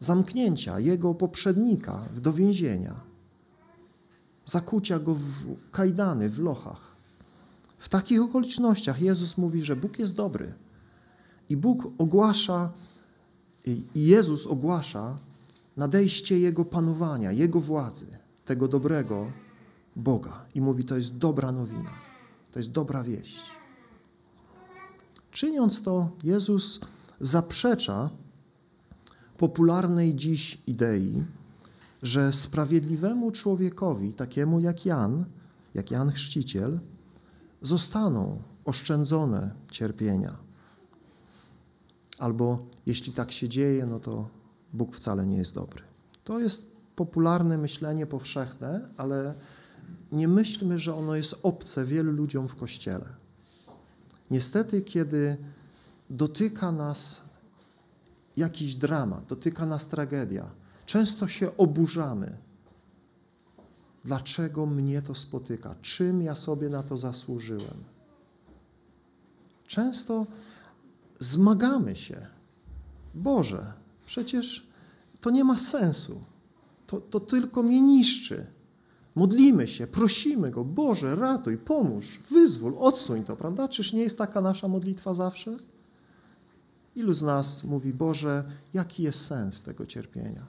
zamknięcia 0.01 0.81
jego 0.81 1.15
poprzednika 1.15 2.09
do 2.17 2.33
więzienia, 2.33 3.12
zakucia 4.47 4.99
go 4.99 5.15
w 5.15 5.21
kajdany, 5.71 6.29
w 6.29 6.39
lochach. 6.39 6.93
W 7.79 7.89
takich 7.89 8.23
okolicznościach 8.23 9.01
Jezus 9.01 9.39
mówi, 9.39 9.63
że 9.63 9.77
Bóg 9.77 9.99
jest 9.99 10.15
dobry. 10.15 10.55
I 11.49 11.57
Bóg 11.57 11.93
ogłasza, 11.99 12.73
i 13.67 13.85
Jezus 13.95 14.47
ogłasza 14.47 15.19
nadejście 15.77 16.41
Jego 16.41 16.65
panowania, 16.65 17.33
Jego 17.33 17.61
władzy, 17.61 18.07
tego 18.45 18.69
dobrego 18.69 19.33
Boga. 19.97 20.45
I 20.55 20.61
mówi, 20.61 20.85
to 20.85 20.97
jest 20.97 21.17
dobra 21.17 21.53
nowina, 21.53 21.91
to 22.53 22.59
jest 22.59 22.71
dobra 22.71 23.03
wieść. 23.03 23.43
Czyniąc 25.31 25.83
to, 25.83 26.11
Jezus 26.25 26.81
zaprzecza 27.21 28.11
popularnej 29.39 30.15
dziś 30.15 30.63
idei, 30.67 31.25
że 32.03 32.33
sprawiedliwemu 32.33 33.31
człowiekowi, 33.31 34.15
takiemu 34.15 34.61
jak 34.61 34.87
Jan, 34.87 35.25
jak 35.75 35.91
Jan 35.91 36.11
Chrzciciel, 36.11 36.81
zostaną 37.63 38.43
oszczędzone 38.65 39.51
cierpienia. 39.71 40.37
Albo 42.19 42.67
jeśli 42.87 43.13
tak 43.13 43.33
się 43.33 43.49
dzieje, 43.49 43.87
no 43.87 44.01
to 44.01 44.29
Bóg 44.73 44.97
wcale 44.97 45.27
nie 45.27 45.37
jest 45.37 45.55
dobry. 45.55 45.83
To 46.25 46.39
jest 46.39 46.67
popularne 46.97 47.59
myślenie 47.59 48.07
powszechne, 48.07 48.89
ale 48.97 49.35
nie 50.13 50.29
myślmy, 50.29 50.79
że 50.79 50.95
ono 50.95 51.15
jest 51.15 51.35
obce 51.43 51.85
wielu 51.85 52.13
ludziom 52.13 52.49
w 52.49 52.57
Kościele. 52.57 53.07
Niestety, 54.31 54.83
kiedy 54.83 55.37
dotyka 56.11 56.73
nas 56.73 57.21
jakiś 58.37 58.75
dramat, 58.75 59.27
dotyka 59.27 59.67
nas 59.67 59.87
tragedia, 59.87 60.62
często 60.87 61.29
się 61.29 61.57
oburzamy. 61.57 62.39
Dlaczego 64.05 64.67
mnie 64.67 65.03
to 65.03 65.15
spotyka? 65.15 65.75
Czym 65.83 66.23
ja 66.23 66.35
sobie 66.35 66.69
na 66.69 66.83
to 66.83 66.97
zasłużyłem? 66.97 67.85
Często 69.67 70.27
zmagamy 71.21 71.97
się. 71.97 72.27
Boże, 73.15 73.73
przecież 74.07 74.67
to 75.21 75.31
nie 75.31 75.45
ma 75.45 75.59
sensu. 75.59 76.21
To, 76.87 77.01
to 77.01 77.21
tylko 77.21 77.63
mnie 77.63 77.81
niszczy. 77.81 78.47
Modlimy 79.15 79.69
się, 79.69 79.87
prosimy 79.87 80.51
Go, 80.51 80.65
Boże, 80.65 81.17
ratuj, 81.17 81.59
pomóż, 81.59 82.19
wyzwól, 82.31 82.75
odsuń 82.79 83.25
to, 83.25 83.37
prawda? 83.37 83.69
Czyż 83.69 83.93
nie 83.93 84.03
jest 84.03 84.19
taka 84.19 84.41
nasza 84.41 84.69
modlitwa 84.69 85.15
zawsze? 85.15 85.57
Ilu 86.97 87.15
z 87.15 87.23
nas 87.23 87.65
mówi, 87.65 87.95
Boże, 87.95 88.45
jaki 88.75 89.03
jest 89.03 89.27
sens 89.27 89.63
tego 89.63 89.87
cierpienia? 89.87 90.47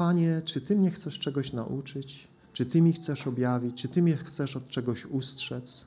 Panie, 0.00 0.42
czy 0.44 0.60
Ty 0.60 0.76
mnie 0.76 0.90
chcesz 0.90 1.18
czegoś 1.18 1.52
nauczyć? 1.52 2.28
Czy 2.52 2.66
Ty 2.66 2.82
mi 2.82 2.92
chcesz 2.92 3.26
objawić? 3.26 3.82
Czy 3.82 3.88
Ty 3.88 4.02
mnie 4.02 4.16
chcesz 4.16 4.56
od 4.56 4.68
czegoś 4.68 5.06
ustrzec? 5.06 5.86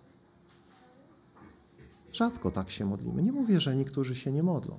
Rzadko 2.11 2.51
tak 2.51 2.69
się 2.69 2.85
modlimy. 2.85 3.23
Nie 3.23 3.31
mówię, 3.31 3.59
że 3.59 3.75
niektórzy 3.75 4.15
się 4.15 4.31
nie 4.31 4.43
modlą. 4.43 4.77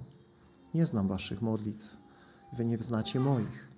Nie 0.74 0.86
znam 0.86 1.08
Waszych 1.08 1.42
modlitw. 1.42 1.96
Wy 2.52 2.64
nie 2.64 2.78
znacie 2.78 3.20
moich. 3.20 3.68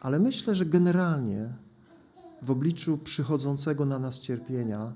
Ale 0.00 0.18
myślę, 0.18 0.54
że 0.54 0.66
generalnie 0.66 1.54
w 2.42 2.50
obliczu 2.50 2.98
przychodzącego 2.98 3.84
na 3.84 3.98
nas 3.98 4.20
cierpienia, 4.20 4.92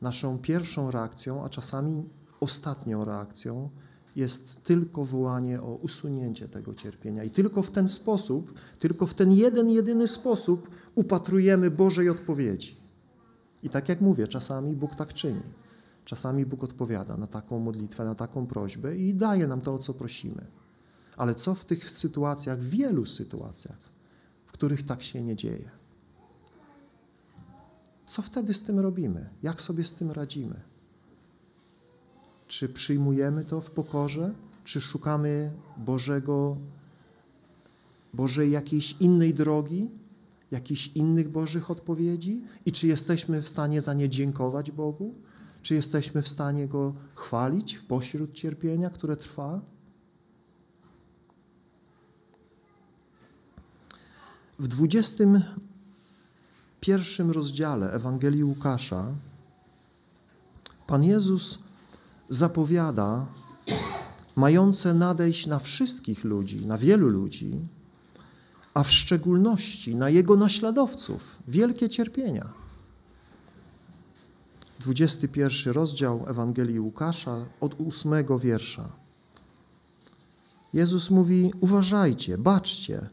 naszą 0.00 0.38
pierwszą 0.38 0.90
reakcją, 0.90 1.44
a 1.44 1.48
czasami 1.48 2.08
ostatnią 2.40 3.04
reakcją, 3.04 3.70
jest 4.16 4.62
tylko 4.62 5.04
wołanie 5.04 5.62
o 5.62 5.74
usunięcie 5.74 6.48
tego 6.48 6.74
cierpienia. 6.74 7.24
I 7.24 7.30
tylko 7.30 7.62
w 7.62 7.70
ten 7.70 7.88
sposób, 7.88 8.54
tylko 8.78 9.06
w 9.06 9.14
ten 9.14 9.32
jeden, 9.32 9.70
jedyny 9.70 10.08
sposób 10.08 10.70
upatrujemy 10.94 11.70
Bożej 11.70 12.08
odpowiedzi. 12.08 12.76
I 13.62 13.70
tak 13.70 13.88
jak 13.88 14.00
mówię, 14.00 14.28
czasami 14.28 14.76
Bóg 14.76 14.94
tak 14.94 15.14
czyni. 15.14 15.42
Czasami 16.04 16.46
Bóg 16.46 16.64
odpowiada 16.64 17.16
na 17.16 17.26
taką 17.26 17.58
modlitwę, 17.58 18.04
na 18.04 18.14
taką 18.14 18.46
prośbę 18.46 18.96
i 18.96 19.14
daje 19.14 19.46
nam 19.46 19.60
to, 19.60 19.74
o 19.74 19.78
co 19.78 19.94
prosimy. 19.94 20.46
Ale 21.16 21.34
co 21.34 21.54
w 21.54 21.64
tych 21.64 21.90
sytuacjach, 21.90 22.58
w 22.58 22.70
wielu 22.70 23.06
sytuacjach, 23.06 23.78
których 24.46 24.82
tak 24.82 25.02
się 25.02 25.22
nie 25.22 25.36
dzieje. 25.36 25.70
Co 28.06 28.22
wtedy 28.22 28.54
z 28.54 28.62
tym 28.62 28.80
robimy? 28.80 29.30
Jak 29.42 29.60
sobie 29.60 29.84
z 29.84 29.92
tym 29.92 30.10
radzimy? 30.10 30.73
Czy 32.48 32.68
przyjmujemy 32.68 33.44
to 33.44 33.60
w 33.60 33.70
pokorze? 33.70 34.34
Czy 34.64 34.80
szukamy 34.80 35.52
Bożego, 35.76 36.56
Bożej 38.14 38.50
jakiejś 38.50 38.96
innej 39.00 39.34
drogi, 39.34 39.90
jakichś 40.50 40.90
innych 40.94 41.28
Bożych 41.28 41.70
odpowiedzi? 41.70 42.44
I 42.66 42.72
czy 42.72 42.86
jesteśmy 42.86 43.42
w 43.42 43.48
stanie 43.48 43.80
za 43.80 43.94
nie 43.94 44.08
dziękować 44.08 44.70
Bogu? 44.70 45.14
Czy 45.62 45.74
jesteśmy 45.74 46.22
w 46.22 46.28
stanie 46.28 46.68
Go 46.68 46.94
chwalić 47.14 47.74
w 47.74 47.84
pośród 47.84 48.32
cierpienia, 48.32 48.90
które 48.90 49.16
trwa? 49.16 49.60
W 54.58 54.68
21 54.68 57.30
rozdziale 57.30 57.92
Ewangelii 57.92 58.44
Łukasza 58.44 59.12
Pan 60.86 61.04
Jezus 61.04 61.58
zapowiada 62.28 63.26
mające 64.36 64.94
nadejść 64.94 65.46
na 65.46 65.58
wszystkich 65.58 66.24
ludzi, 66.24 66.66
na 66.66 66.78
wielu 66.78 67.08
ludzi, 67.08 67.60
a 68.74 68.82
w 68.82 68.90
szczególności 68.90 69.94
na 69.94 70.10
Jego 70.10 70.36
naśladowców 70.36 71.38
wielkie 71.48 71.88
cierpienia. 71.88 72.48
21 74.80 75.72
rozdział 75.72 76.24
Ewangelii 76.28 76.80
Łukasza 76.80 77.44
od 77.60 77.80
ósmego 77.80 78.38
wiersza. 78.38 78.88
Jezus 80.72 81.10
mówi: 81.10 81.52
Uważajcie, 81.60 82.38
baczcie, 82.38 83.08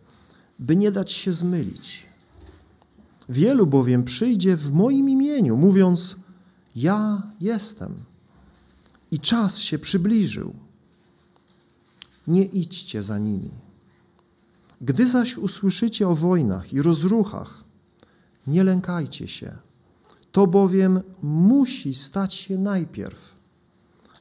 by 0.59 0.75
nie 0.75 0.91
dać 0.91 1.11
się 1.11 1.33
zmylić. 1.33 2.05
Wielu 3.29 3.67
bowiem 3.67 4.03
przyjdzie 4.03 4.57
w 4.57 4.71
moim 4.73 5.09
imieniu, 5.09 5.57
mówiąc: 5.57 6.15
Ja 6.75 7.21
jestem. 7.41 8.10
I 9.11 9.19
czas 9.19 9.57
się 9.57 9.79
przybliżył. 9.79 10.53
nie 12.27 12.45
idźcie 12.45 13.03
za 13.03 13.17
nimi. 13.17 13.51
Gdy 14.81 15.07
zaś 15.07 15.37
usłyszycie 15.37 16.07
o 16.07 16.15
wojnach 16.15 16.73
i 16.73 16.81
rozruchach, 16.81 17.63
nie 18.47 18.63
lękajcie 18.63 19.27
się. 19.27 19.57
To 20.31 20.47
bowiem 20.47 21.01
musi 21.21 21.93
stać 21.93 22.33
się 22.33 22.57
najpierw, 22.57 23.35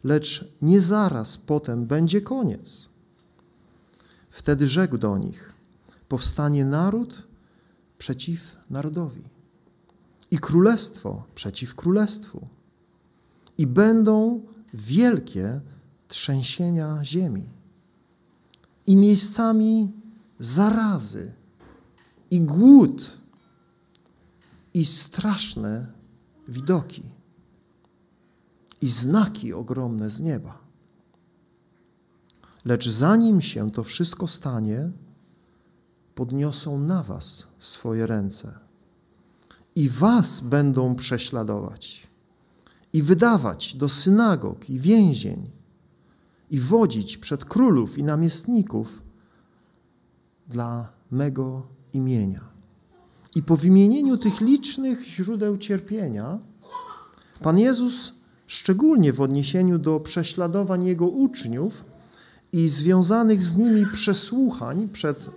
lecz 0.05 0.45
nie 0.63 0.81
zaraz 0.81 1.39
potem 1.39 1.87
będzie 1.87 2.21
koniec. 2.21 2.89
Wtedy 4.31 4.69
rzekł 4.69 4.99
do 4.99 5.19
nich: 5.19 5.53
Powstanie 6.09 6.65
naród 6.65 7.27
przeciw 7.99 8.57
narodowi 8.71 9.23
i 10.31 10.39
królestwo 10.39 11.25
przeciw 11.35 11.75
królestwu, 11.75 12.49
i 13.59 13.67
będą 13.67 14.41
wielkie 14.75 15.61
trzęsienia 16.09 17.05
ziemi, 17.05 17.49
i 18.87 18.97
miejscami 18.97 19.93
zarazy, 20.39 21.33
i 22.31 22.41
głód, 22.41 23.19
i 24.75 24.85
straszne 24.85 25.87
widoki, 26.49 27.03
i 28.83 28.89
znaki 28.89 29.53
ogromne 29.53 30.11
z 30.11 30.21
nieba. 30.21 30.59
Lecz 32.65 32.89
zanim 32.89 33.41
się 33.41 33.71
to 33.71 33.85
wszystko 33.85 34.29
stanie, 34.29 34.91
podniosą 36.15 36.79
na 36.79 37.03
was 37.03 37.47
swoje 37.59 38.07
ręce 38.07 38.59
i 39.77 39.89
was 39.89 40.41
będą 40.41 40.95
prześladować 40.95 42.07
i 42.93 43.03
wydawać 43.03 43.75
do 43.75 43.89
synagog 43.89 44.71
i 44.71 44.79
więzień 44.79 45.51
i 46.51 46.61
wodzić 46.61 47.17
przed 47.17 47.45
królów 47.45 47.99
i 47.99 48.05
namiestników 48.05 49.03
dla 50.49 50.93
mego 51.11 51.67
imienia. 51.93 52.41
I 53.35 53.43
po 53.43 53.57
wymienieniu 53.57 54.17
tych 54.17 54.41
licznych 54.41 55.05
źródeł 55.05 55.57
cierpienia, 55.57 56.39
Pan 57.43 57.59
Jezus, 57.59 58.13
szczególnie 58.47 59.13
w 59.13 59.21
odniesieniu 59.21 59.79
do 59.79 60.01
prześladowań 60.01 60.85
Jego 60.85 61.09
uczniów 61.09 61.85
i 62.53 62.69
związanych 62.69 63.43
z 63.43 63.57
nimi 63.57 63.87
przesłuchań 63.87 64.89
przed 64.89 65.31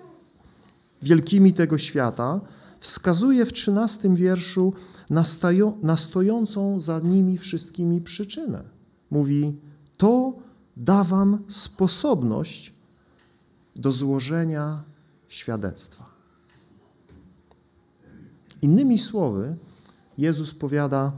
wielkimi 1.01 1.54
tego 1.54 1.78
świata, 1.78 2.41
wskazuje 2.84 3.46
w 3.46 3.54
trzynastym 3.54 4.16
wierszu 4.16 4.74
na, 5.10 5.24
na 5.82 5.98
stojącą 5.98 6.80
za 6.80 7.00
nimi 7.00 7.38
wszystkimi 7.38 8.02
przyczynę. 8.02 8.64
Mówi, 9.12 9.56
to 9.98 10.34
da 10.78 11.04
wam 11.04 11.44
sposobność 11.48 12.74
do 13.76 13.92
złożenia 13.92 14.84
świadectwa. 15.28 16.06
Innymi 18.62 19.00
słowy, 19.00 19.58
Jezus 20.18 20.54
powiada, 20.54 21.12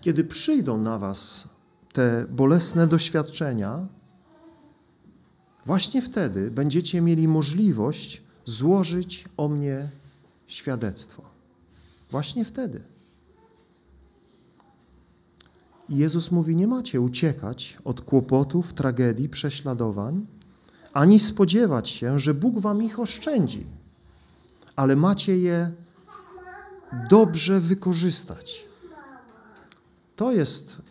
kiedy 0.00 0.24
przyjdą 0.24 0.78
na 0.78 0.98
was 0.98 1.48
te 1.92 2.26
bolesne 2.30 2.86
doświadczenia, 2.86 3.86
właśnie 5.66 6.02
wtedy 6.02 6.50
będziecie 6.50 7.00
mieli 7.00 7.28
możliwość 7.28 8.22
złożyć 8.44 9.24
o 9.36 9.48
mnie 9.48 9.88
świadectwo. 10.46 11.22
Właśnie 12.10 12.44
wtedy. 12.44 12.82
I 15.88 15.96
Jezus 15.96 16.30
mówi: 16.30 16.56
Nie 16.56 16.66
macie 16.66 17.00
uciekać 17.00 17.78
od 17.84 18.00
kłopotów, 18.00 18.72
tragedii, 18.74 19.28
prześladowań, 19.28 20.26
ani 20.92 21.18
spodziewać 21.18 21.88
się, 21.88 22.18
że 22.18 22.34
Bóg 22.34 22.58
wam 22.58 22.82
ich 22.82 23.00
oszczędzi, 23.00 23.66
ale 24.76 24.96
macie 24.96 25.38
je 25.38 25.72
dobrze 27.10 27.60
wykorzystać. 27.60 28.66
To 30.16 30.32
jest 30.32 30.82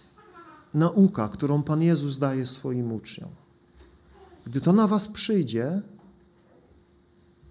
nauka, 0.73 1.29
którą 1.29 1.63
Pan 1.63 1.81
Jezus 1.81 2.17
daje 2.17 2.45
swoim 2.45 2.91
uczniom. 2.93 3.29
Gdy 4.45 4.61
to 4.61 4.73
na 4.73 4.87
was 4.87 5.07
przyjdzie, 5.07 5.81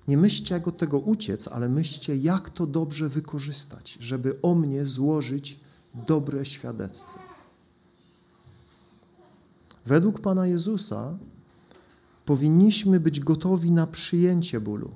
nie 0.08 0.16
myślcie, 0.16 0.54
jak 0.54 0.68
od 0.68 0.78
tego 0.78 0.98
uciec, 0.98 1.48
ale 1.48 1.68
myślcie, 1.68 2.16
jak 2.16 2.50
to 2.50 2.66
dobrze 2.66 3.08
wykorzystać, 3.08 3.98
żeby 4.00 4.42
o 4.42 4.54
mnie 4.54 4.86
złożyć 4.86 5.60
dobre 6.06 6.44
świadectwo. 6.44 7.18
Według 9.86 10.20
Pana 10.20 10.46
Jezusa 10.46 11.18
powinniśmy 12.24 13.00
być 13.00 13.20
gotowi 13.20 13.70
na 13.70 13.86
przyjęcie 13.86 14.60
bólu 14.60 14.90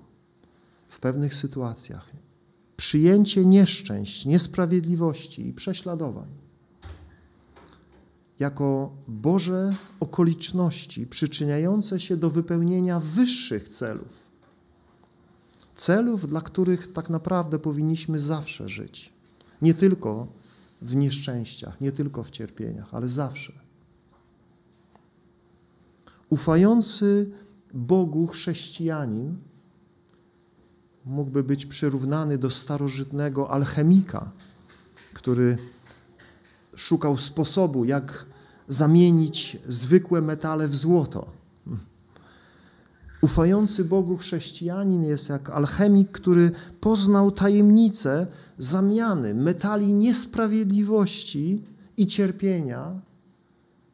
w 0.88 0.98
pewnych 1.00 1.34
sytuacjach, 1.34 2.10
przyjęcie 2.76 3.46
nieszczęść, 3.46 4.26
niesprawiedliwości 4.26 5.48
i 5.48 5.52
prześladowań 5.52 6.28
jako 8.38 8.92
Boże 9.08 9.74
okoliczności 10.00 11.06
przyczyniające 11.06 12.00
się 12.00 12.16
do 12.16 12.30
wypełnienia 12.30 13.00
wyższych 13.00 13.68
celów. 13.68 14.27
Celów, 15.78 16.26
dla 16.26 16.40
których 16.40 16.92
tak 16.92 17.10
naprawdę 17.10 17.58
powinniśmy 17.58 18.18
zawsze 18.20 18.68
żyć. 18.68 19.12
Nie 19.62 19.74
tylko 19.74 20.26
w 20.82 20.96
nieszczęściach, 20.96 21.80
nie 21.80 21.92
tylko 21.92 22.24
w 22.24 22.30
cierpieniach, 22.30 22.94
ale 22.94 23.08
zawsze. 23.08 23.52
Ufający 26.30 27.30
Bogu 27.74 28.26
chrześcijanin 28.26 29.36
mógłby 31.04 31.42
być 31.42 31.66
przyrównany 31.66 32.38
do 32.38 32.50
starożytnego 32.50 33.50
alchemika, 33.50 34.30
który 35.12 35.58
szukał 36.76 37.16
sposobu, 37.16 37.84
jak 37.84 38.26
zamienić 38.68 39.58
zwykłe 39.68 40.22
metale 40.22 40.68
w 40.68 40.76
złoto. 40.76 41.37
Ufający 43.22 43.84
Bogu 43.84 44.16
chrześcijanin 44.16 45.04
jest 45.04 45.28
jak 45.28 45.50
alchemik, 45.50 46.10
który 46.10 46.50
poznał 46.80 47.30
tajemnicę 47.30 48.26
zamiany 48.58 49.34
metali 49.34 49.94
niesprawiedliwości 49.94 51.64
i 51.96 52.06
cierpienia 52.06 53.00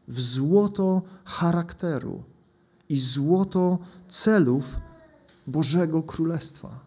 w 0.08 0.20
złoto 0.20 1.02
charakteru 1.24 2.22
i 2.88 3.00
złoto 3.00 3.78
celów 4.08 4.76
Bożego 5.46 6.02
Królestwa. 6.02 6.80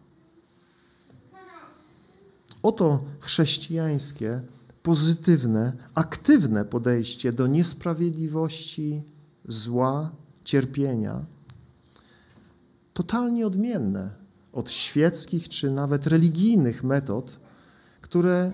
Oto 2.63 3.03
chrześcijańskie, 3.19 4.41
pozytywne, 4.83 5.73
aktywne 5.95 6.65
podejście 6.65 7.33
do 7.33 7.47
niesprawiedliwości, 7.47 9.03
zła, 9.47 10.11
cierpienia, 10.43 11.25
totalnie 12.97 13.47
odmienne 13.47 14.09
od 14.53 14.71
świeckich 14.71 15.49
czy 15.49 15.71
nawet 15.71 16.07
religijnych 16.07 16.83
metod, 16.83 17.39
które 18.01 18.51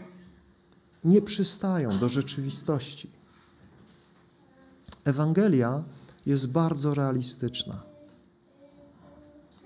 nie 1.04 1.22
przystają 1.22 1.98
do 2.00 2.10
rzeczywistości. 2.10 3.10
Ewangelia 5.06 5.84
jest 6.26 6.52
bardzo 6.52 6.94
realistyczna. 6.94 7.84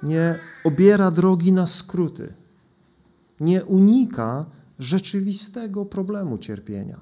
Nie 0.04 0.40
obiera 0.64 1.12
drogi 1.12 1.52
na 1.52 1.68
skróty. 1.68 2.34
Nie 3.40 3.66
unika 3.66 4.46
rzeczywistego 4.80 5.86
problemu 5.86 6.38
cierpienia. 6.38 7.02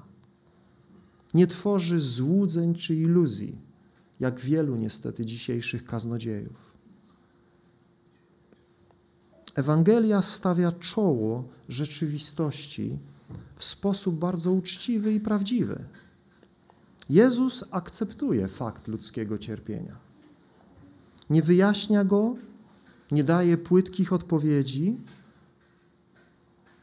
Nie 1.34 1.46
tworzy 1.46 2.00
złudzeń 2.00 2.74
czy 2.74 2.94
iluzji, 2.94 3.58
jak 4.20 4.40
wielu 4.40 4.76
niestety 4.76 5.26
dzisiejszych 5.26 5.84
kaznodziejów. 5.84 6.75
Ewangelia 9.56 10.22
stawia 10.22 10.72
czoło 10.72 11.44
rzeczywistości 11.68 12.98
w 13.56 13.64
sposób 13.64 14.18
bardzo 14.18 14.52
uczciwy 14.52 15.12
i 15.12 15.20
prawdziwy. 15.20 15.84
Jezus 17.08 17.64
akceptuje 17.70 18.48
fakt 18.48 18.88
ludzkiego 18.88 19.38
cierpienia. 19.38 19.96
Nie 21.30 21.42
wyjaśnia 21.42 22.04
go, 22.04 22.36
nie 23.10 23.24
daje 23.24 23.58
płytkich 23.58 24.12
odpowiedzi. 24.12 24.96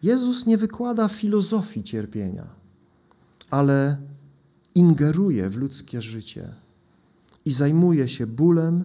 Jezus 0.03 0.45
nie 0.45 0.57
wykłada 0.57 1.07
filozofii 1.07 1.83
cierpienia, 1.83 2.47
ale 3.49 3.97
ingeruje 4.75 5.49
w 5.49 5.57
ludzkie 5.57 6.01
życie 6.01 6.53
i 7.45 7.51
zajmuje 7.51 8.09
się 8.09 8.27
bólem 8.27 8.83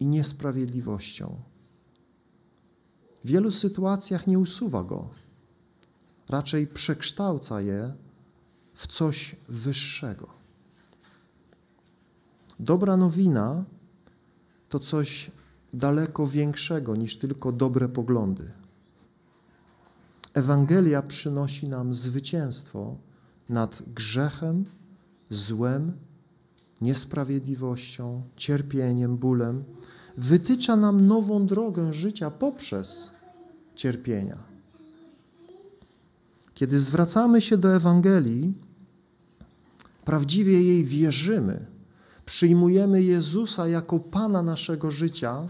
i 0.00 0.08
niesprawiedliwością. 0.08 1.49
W 3.24 3.26
wielu 3.26 3.50
sytuacjach 3.50 4.26
nie 4.26 4.38
usuwa 4.38 4.84
go, 4.84 5.08
raczej 6.28 6.66
przekształca 6.66 7.60
je 7.60 7.92
w 8.74 8.86
coś 8.86 9.36
wyższego. 9.48 10.28
Dobra 12.60 12.96
nowina 12.96 13.64
to 14.68 14.78
coś 14.78 15.30
daleko 15.72 16.26
większego 16.26 16.96
niż 16.96 17.16
tylko 17.16 17.52
dobre 17.52 17.88
poglądy. 17.88 18.52
Ewangelia 20.34 21.02
przynosi 21.02 21.68
nam 21.68 21.94
zwycięstwo 21.94 22.96
nad 23.48 23.82
grzechem, 23.94 24.64
złem, 25.30 25.92
niesprawiedliwością, 26.80 28.22
cierpieniem, 28.36 29.16
bólem. 29.16 29.64
Wytycza 30.16 30.76
nam 30.76 31.06
nową 31.06 31.46
drogę 31.46 31.92
życia 31.92 32.30
poprzez 32.30 33.10
cierpienia. 33.74 34.38
Kiedy 36.54 36.80
zwracamy 36.80 37.40
się 37.40 37.56
do 37.56 37.74
Ewangelii, 37.74 38.54
prawdziwie 40.04 40.62
jej 40.62 40.84
wierzymy, 40.84 41.66
przyjmujemy 42.26 43.02
Jezusa 43.02 43.68
jako 43.68 44.00
Pana 44.00 44.42
naszego 44.42 44.90
życia 44.90 45.46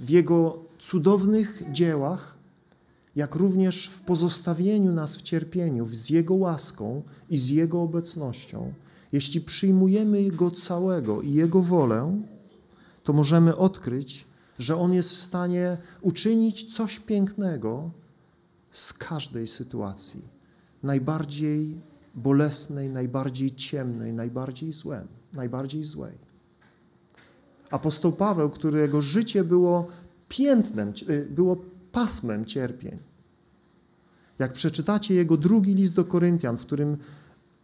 w 0.00 0.10
Jego 0.10 0.58
cudownych 0.78 1.62
dziełach, 1.72 2.36
jak 3.16 3.34
również 3.34 3.86
w 3.88 4.00
pozostawieniu 4.00 4.92
nas 4.92 5.16
w 5.16 5.22
cierpieniu, 5.22 5.86
z 5.86 6.10
Jego 6.10 6.34
łaską 6.34 7.02
i 7.30 7.38
z 7.38 7.48
Jego 7.48 7.82
obecnością. 7.82 8.72
Jeśli 9.12 9.40
przyjmujemy 9.40 10.30
Go 10.30 10.50
całego 10.50 11.22
i 11.22 11.32
Jego 11.32 11.62
wolę, 11.62 12.22
to 13.04 13.12
możemy 13.12 13.56
odkryć, 13.56 14.26
że 14.58 14.76
On 14.76 14.92
jest 14.92 15.12
w 15.12 15.16
stanie 15.16 15.76
uczynić 16.00 16.74
coś 16.74 17.00
pięknego 17.00 17.90
z 18.72 18.92
każdej 18.92 19.46
sytuacji, 19.46 20.22
najbardziej 20.82 21.80
bolesnej, 22.14 22.90
najbardziej 22.90 23.54
ciemnej, 23.54 24.12
najbardziej 24.12 24.72
złem, 24.72 25.06
najbardziej 25.32 25.84
złej. 25.84 26.12
Apostoł 27.70 28.12
Paweł, 28.12 28.50
którego 28.50 29.02
życie 29.02 29.44
było 29.44 29.88
piętnem, 30.28 30.92
y, 31.08 31.26
było 31.30 31.56
pasmem 31.92 32.44
cierpień. 32.44 32.98
Jak 34.38 34.52
przeczytacie 34.52 35.14
jego 35.14 35.36
drugi 35.36 35.74
list 35.74 35.94
do 35.94 36.04
Koryntian, 36.04 36.56
w 36.56 36.62
którym 36.62 36.96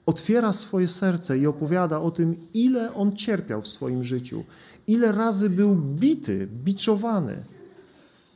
otwiera 0.06 0.52
swoje 0.52 0.88
serce 0.88 1.38
i 1.38 1.46
opowiada 1.46 2.00
o 2.00 2.10
tym, 2.10 2.36
ile 2.54 2.94
on 2.94 3.12
cierpiał 3.12 3.62
w 3.62 3.68
swoim 3.68 4.04
życiu, 4.04 4.44
ile 4.86 5.12
razy 5.12 5.50
był 5.50 5.76
bity, 5.76 6.48
biczowany, 6.64 7.44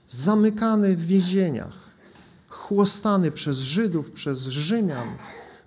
zamykany 0.09 0.97
w 0.97 1.07
więzieniach, 1.07 1.91
chłostany 2.49 3.31
przez 3.31 3.59
Żydów, 3.59 4.11
przez 4.11 4.47
Rzymian. 4.47 5.09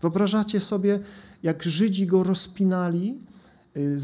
Wyobrażacie 0.01 0.59
sobie, 0.59 0.99
jak 1.43 1.63
Żydzi 1.63 2.07
go 2.07 2.23
rozpinali, 2.23 3.19
y, 3.77 3.99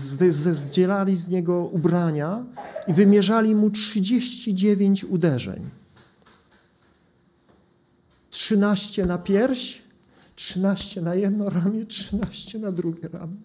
zdzierali 0.54 1.16
z 1.16 1.28
niego 1.28 1.66
ubrania 1.66 2.46
i 2.88 2.94
wymierzali 2.94 3.56
mu 3.56 3.70
39 3.70 5.04
uderzeń. 5.04 5.70
13 8.30 9.06
na 9.06 9.18
pierś, 9.18 9.82
13 10.36 11.02
na 11.02 11.16
jedno 11.16 11.50
ramię, 11.50 11.86
13 11.86 12.60
na 12.60 12.72
drugie 12.72 13.10
ramię. 13.14 13.38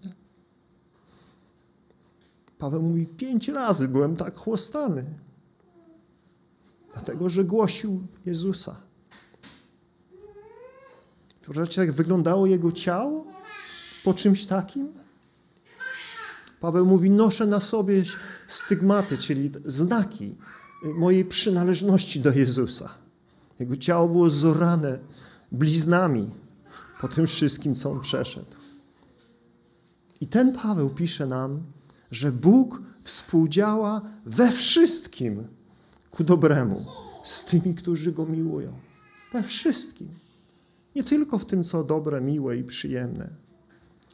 Paweł 2.59 2.82
mówi, 2.82 3.06
pięć 3.06 3.48
razy 3.48 3.88
byłem 3.88 4.16
tak 4.16 4.36
chłostany, 4.36 5.04
dlatego 6.92 7.30
że 7.30 7.44
głosił 7.44 8.06
Jezusa. 8.26 8.76
Wyobraźcie, 11.42 11.80
jak 11.80 11.92
wyglądało 11.92 12.46
jego 12.46 12.72
ciało 12.72 13.24
po 14.04 14.14
czymś 14.14 14.46
takim? 14.46 14.92
Paweł 16.61 16.86
mówi, 16.86 17.11
noszę 17.11 17.46
na 17.46 17.61
sobie 17.61 18.02
stygmaty, 18.46 19.18
czyli 19.18 19.50
znaki 19.64 20.36
mojej 20.84 21.24
przynależności 21.24 22.20
do 22.20 22.32
Jezusa. 22.32 22.94
Jego 23.59 23.76
ciało 23.76 24.09
było 24.09 24.30
zorane 24.30 24.98
bliznami 25.52 26.30
po 27.00 27.09
tym 27.09 27.26
wszystkim, 27.26 27.74
co 27.74 27.90
on 27.90 28.00
przeszedł. 28.00 28.56
I 30.20 30.26
ten 30.26 30.52
Paweł 30.52 30.90
pisze 30.90 31.26
nam, 31.26 31.62
że 32.11 32.32
Bóg 32.32 32.82
współdziała 33.02 34.00
we 34.26 34.52
wszystkim 34.52 35.44
ku 36.11 36.24
dobremu 36.24 36.86
z 37.24 37.44
tymi, 37.44 37.74
którzy 37.74 38.12
Go 38.12 38.26
miłują. 38.26 38.72
We 39.32 39.42
wszystkim. 39.42 40.09
Nie 40.96 41.04
tylko 41.04 41.38
w 41.38 41.46
tym, 41.46 41.64
co 41.64 41.84
dobre, 41.84 42.20
miłe 42.20 42.56
i 42.56 42.64
przyjemne, 42.64 43.28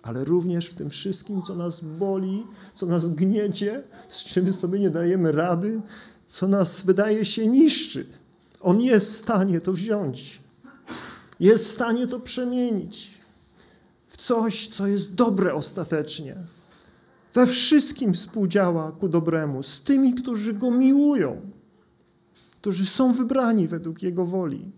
ale 0.03 0.25
również 0.25 0.67
w 0.67 0.75
tym 0.75 0.91
wszystkim, 0.91 1.43
co 1.43 1.57
nas 1.57 1.81
boli, 1.81 2.47
co 2.75 2.87
nas 2.87 3.11
gniecie, 3.11 3.83
z 4.11 4.25
czym 4.25 4.53
sobie 4.53 4.81
nie 4.81 4.91
dajemy 4.91 5.33
rady, 5.33 5.81
co 6.27 6.49
nas 6.49 6.83
wydaje 6.83 7.25
się 7.25 7.47
niszczy. 7.47 8.07
On 8.61 8.81
jest 8.81 9.09
w 9.09 9.17
stanie 9.17 9.61
to 9.61 9.73
wziąć. 9.73 10.41
Jest 11.41 11.65
w 11.65 11.71
stanie 11.71 12.07
to 12.07 12.21
przemienić 12.21 13.15
w 14.09 14.17
coś, 14.17 14.69
co 14.69 14.87
jest 14.87 15.15
dobre 15.15 15.55
ostatecznie. 15.55 16.37
We 17.35 17.47
wszystkim 17.47 18.15
współdziała 18.15 18.93
ku 18.93 19.09
dobremu 19.09 19.63
z 19.63 19.83
tymi, 19.83 20.15
którzy 20.15 20.55
Go 20.55 20.71
miłują, 20.71 21.41
którzy 22.61 22.87
są 22.87 23.13
wybrani 23.13 23.69
według 23.69 24.03
Jego 24.03 24.27
woli. 24.27 24.71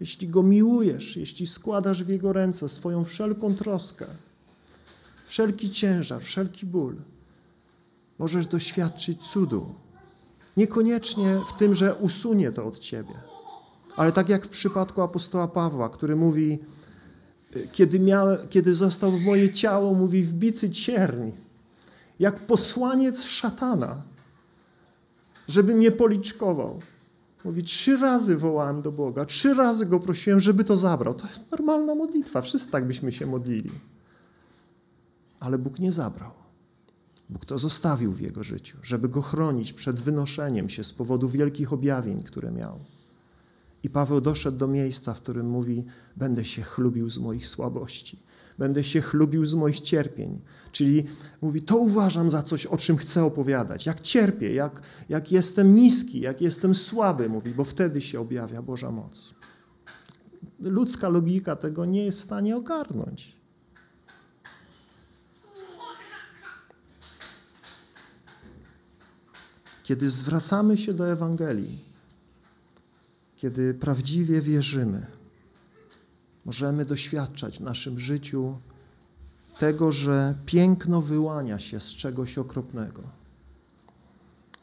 Jeśli 0.00 0.28
Go 0.28 0.42
miłujesz, 0.42 1.16
jeśli 1.16 1.46
składasz 1.46 2.04
w 2.04 2.08
Jego 2.08 2.32
ręce 2.32 2.68
swoją 2.68 3.04
wszelką 3.04 3.54
troskę, 3.54 4.06
wszelki 5.26 5.70
ciężar, 5.70 6.22
wszelki 6.22 6.66
ból, 6.66 6.96
możesz 8.18 8.46
doświadczyć 8.46 9.22
cudu. 9.22 9.74
Niekoniecznie 10.56 11.40
w 11.48 11.58
tym, 11.58 11.74
że 11.74 11.94
usunie 11.94 12.52
to 12.52 12.66
od 12.66 12.78
ciebie, 12.78 13.14
ale 13.96 14.12
tak 14.12 14.28
jak 14.28 14.44
w 14.44 14.48
przypadku 14.48 15.02
apostoła 15.02 15.48
Pawła, 15.48 15.88
który 15.88 16.16
mówi, 16.16 16.58
kiedy, 17.72 18.00
miał, 18.00 18.26
kiedy 18.50 18.74
został 18.74 19.10
w 19.10 19.24
moje 19.24 19.52
ciało, 19.52 19.94
mówi, 19.94 20.22
wbity 20.22 20.70
cierń, 20.70 21.30
jak 22.18 22.46
posłaniec 22.46 23.24
szatana, 23.24 24.02
żeby 25.48 25.74
mnie 25.74 25.90
policzkował. 25.90 26.80
Mówi, 27.44 27.62
trzy 27.62 27.96
razy 27.96 28.36
wołałem 28.36 28.82
do 28.82 28.92
Boga, 28.92 29.24
trzy 29.24 29.54
razy 29.54 29.86
Go 29.86 30.00
prosiłem, 30.00 30.40
żeby 30.40 30.64
to 30.64 30.76
zabrał. 30.76 31.14
To 31.14 31.28
jest 31.28 31.50
normalna 31.50 31.94
modlitwa, 31.94 32.42
wszyscy 32.42 32.70
tak 32.70 32.86
byśmy 32.86 33.12
się 33.12 33.26
modlili. 33.26 33.70
Ale 35.40 35.58
Bóg 35.58 35.78
nie 35.78 35.92
zabrał. 35.92 36.30
Bóg 37.30 37.44
to 37.44 37.58
zostawił 37.58 38.12
w 38.12 38.20
jego 38.20 38.44
życiu, 38.44 38.78
żeby 38.82 39.08
go 39.08 39.22
chronić 39.22 39.72
przed 39.72 40.00
wynoszeniem 40.00 40.68
się 40.68 40.84
z 40.84 40.92
powodu 40.92 41.28
wielkich 41.28 41.72
objawień, 41.72 42.22
które 42.22 42.50
miał. 42.50 42.78
I 43.82 43.90
Paweł 43.90 44.20
doszedł 44.20 44.58
do 44.58 44.68
miejsca, 44.68 45.14
w 45.14 45.22
którym 45.22 45.50
mówi: 45.50 45.84
Będę 46.16 46.44
się 46.44 46.62
chlubił 46.62 47.10
z 47.10 47.18
moich 47.18 47.46
słabości, 47.46 48.18
będę 48.58 48.84
się 48.84 49.00
chlubił 49.00 49.46
z 49.46 49.54
moich 49.54 49.80
cierpień. 49.80 50.40
Czyli 50.72 51.04
mówi: 51.42 51.62
To 51.62 51.76
uważam 51.76 52.30
za 52.30 52.42
coś, 52.42 52.66
o 52.66 52.76
czym 52.76 52.96
chcę 52.96 53.24
opowiadać. 53.24 53.86
Jak 53.86 54.00
cierpię, 54.00 54.54
jak, 54.54 54.82
jak 55.08 55.32
jestem 55.32 55.74
niski, 55.74 56.20
jak 56.20 56.40
jestem 56.40 56.74
słaby, 56.74 57.28
mówi, 57.28 57.50
bo 57.50 57.64
wtedy 57.64 58.00
się 58.00 58.20
objawia 58.20 58.62
Boża 58.62 58.90
moc. 58.90 59.34
Ludzka 60.60 61.08
logika 61.08 61.56
tego 61.56 61.84
nie 61.84 62.04
jest 62.04 62.18
w 62.18 62.24
stanie 62.24 62.56
ogarnąć. 62.56 63.36
Kiedy 69.82 70.10
zwracamy 70.10 70.76
się 70.76 70.94
do 70.94 71.08
Ewangelii, 71.08 71.84
kiedy 73.36 73.74
prawdziwie 73.74 74.40
wierzymy, 74.40 75.06
możemy 76.46 76.84
doświadczać 76.84 77.58
w 77.58 77.60
naszym 77.60 78.00
życiu 78.00 78.56
tego, 79.58 79.92
że 79.92 80.34
piękno 80.46 81.00
wyłania 81.00 81.58
się 81.58 81.80
z 81.80 81.88
czegoś 81.88 82.38
okropnego. 82.38 83.02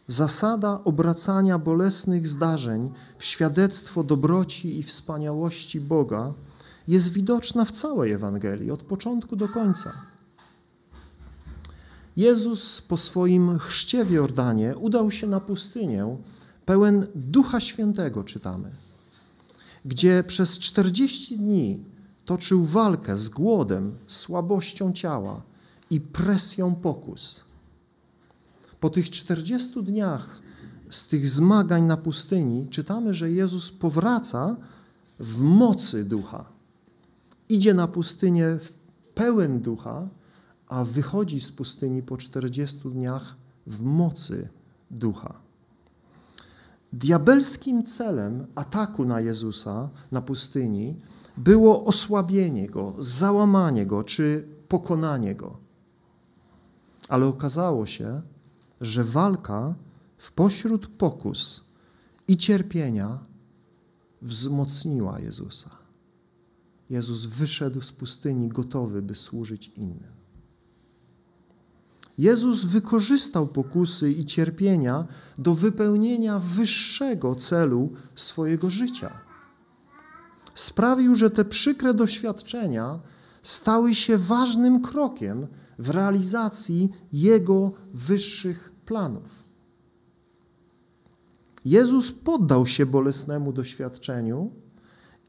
Zasada 0.07 0.83
obracania 0.83 1.59
bolesnych 1.59 2.27
zdarzeń 2.27 2.91
w 3.17 3.25
świadectwo 3.25 4.03
dobroci 4.03 4.79
i 4.79 4.83
wspaniałości 4.83 5.81
Boga 5.81 6.33
jest 6.87 7.13
widoczna 7.13 7.65
w 7.65 7.71
całej 7.71 8.11
Ewangelii, 8.11 8.71
od 8.71 8.83
początku 8.83 9.35
do 9.35 9.49
końca. 9.49 9.93
Jezus 12.17 12.81
po 12.81 12.97
swoim 12.97 13.59
chrzcie 13.59 14.05
w 14.05 14.11
Jordanie 14.11 14.77
udał 14.77 15.11
się 15.11 15.27
na 15.27 15.39
pustynię, 15.39 16.17
pełen 16.65 17.07
Ducha 17.15 17.59
Świętego, 17.59 18.23
czytamy, 18.23 18.71
gdzie 19.85 20.23
przez 20.23 20.59
40 20.59 21.37
dni 21.37 21.83
toczył 22.25 22.65
walkę 22.65 23.17
z 23.17 23.29
głodem, 23.29 23.95
słabością 24.07 24.93
ciała 24.93 25.41
i 25.89 26.01
presją 26.01 26.75
pokus. 26.75 27.43
Po 28.79 28.89
tych 28.89 29.09
40 29.09 29.83
dniach 29.83 30.41
z 30.89 31.07
tych 31.07 31.29
zmagań 31.29 31.83
na 31.83 31.97
pustyni 31.97 32.67
czytamy, 32.69 33.13
że 33.13 33.31
Jezus 33.31 33.71
powraca 33.71 34.55
w 35.19 35.37
mocy 35.39 36.05
ducha. 36.05 36.45
Idzie 37.49 37.73
na 37.73 37.87
pustynię 37.87 38.57
pełen 39.15 39.61
ducha, 39.61 40.07
a 40.67 40.85
wychodzi 40.85 41.41
z 41.41 41.51
pustyni 41.51 42.03
po 42.03 42.17
40 42.17 42.77
dniach 42.89 43.35
w 43.67 43.81
mocy 43.81 44.49
ducha. 44.91 45.42
Diabelskim 46.93 47.83
celem 47.83 48.47
ataku 48.55 49.05
na 49.05 49.19
Jezusa 49.19 49.89
na 50.11 50.21
pustyni 50.21 50.95
było 51.37 51.83
osłabienie 51.85 52.67
go, 52.67 52.95
załamanie 52.99 53.85
go 53.85 54.03
czy 54.03 54.47
pokonanie 54.67 55.35
go. 55.35 55.57
Ale 57.09 57.25
okazało 57.25 57.85
się, 57.85 58.21
że 58.81 59.03
walka 59.03 59.75
w 60.17 60.31
pośród 60.31 60.87
pokus 60.87 61.63
i 62.27 62.37
cierpienia 62.37 63.19
wzmocniła 64.21 65.19
Jezusa. 65.19 65.69
Jezus 66.89 67.25
wyszedł 67.25 67.81
z 67.81 67.91
pustyni 67.91 68.49
gotowy, 68.49 69.01
by 69.01 69.15
służyć 69.15 69.67
innym. 69.67 70.12
Jezus 72.17 72.65
wykorzystał 72.65 73.47
pokusy 73.47 74.11
i 74.11 74.25
cierpienia 74.25 75.05
do 75.37 75.55
wypełnienia 75.55 76.39
wyższego 76.39 77.35
celu 77.35 77.91
swojego 78.15 78.69
życia. 78.69 79.11
Sprawił, 80.53 81.15
że 81.15 81.29
te 81.29 81.45
przykre 81.45 81.93
doświadczenia 81.93 82.99
stały 83.43 83.95
się 83.95 84.17
ważnym 84.17 84.81
krokiem 84.81 85.47
w 85.79 85.89
realizacji 85.89 86.89
Jego 87.13 87.71
wyższych 87.93 88.71
planów. 88.85 89.43
Jezus 91.65 92.11
poddał 92.11 92.65
się 92.65 92.85
bolesnemu 92.85 93.53
doświadczeniu 93.53 94.51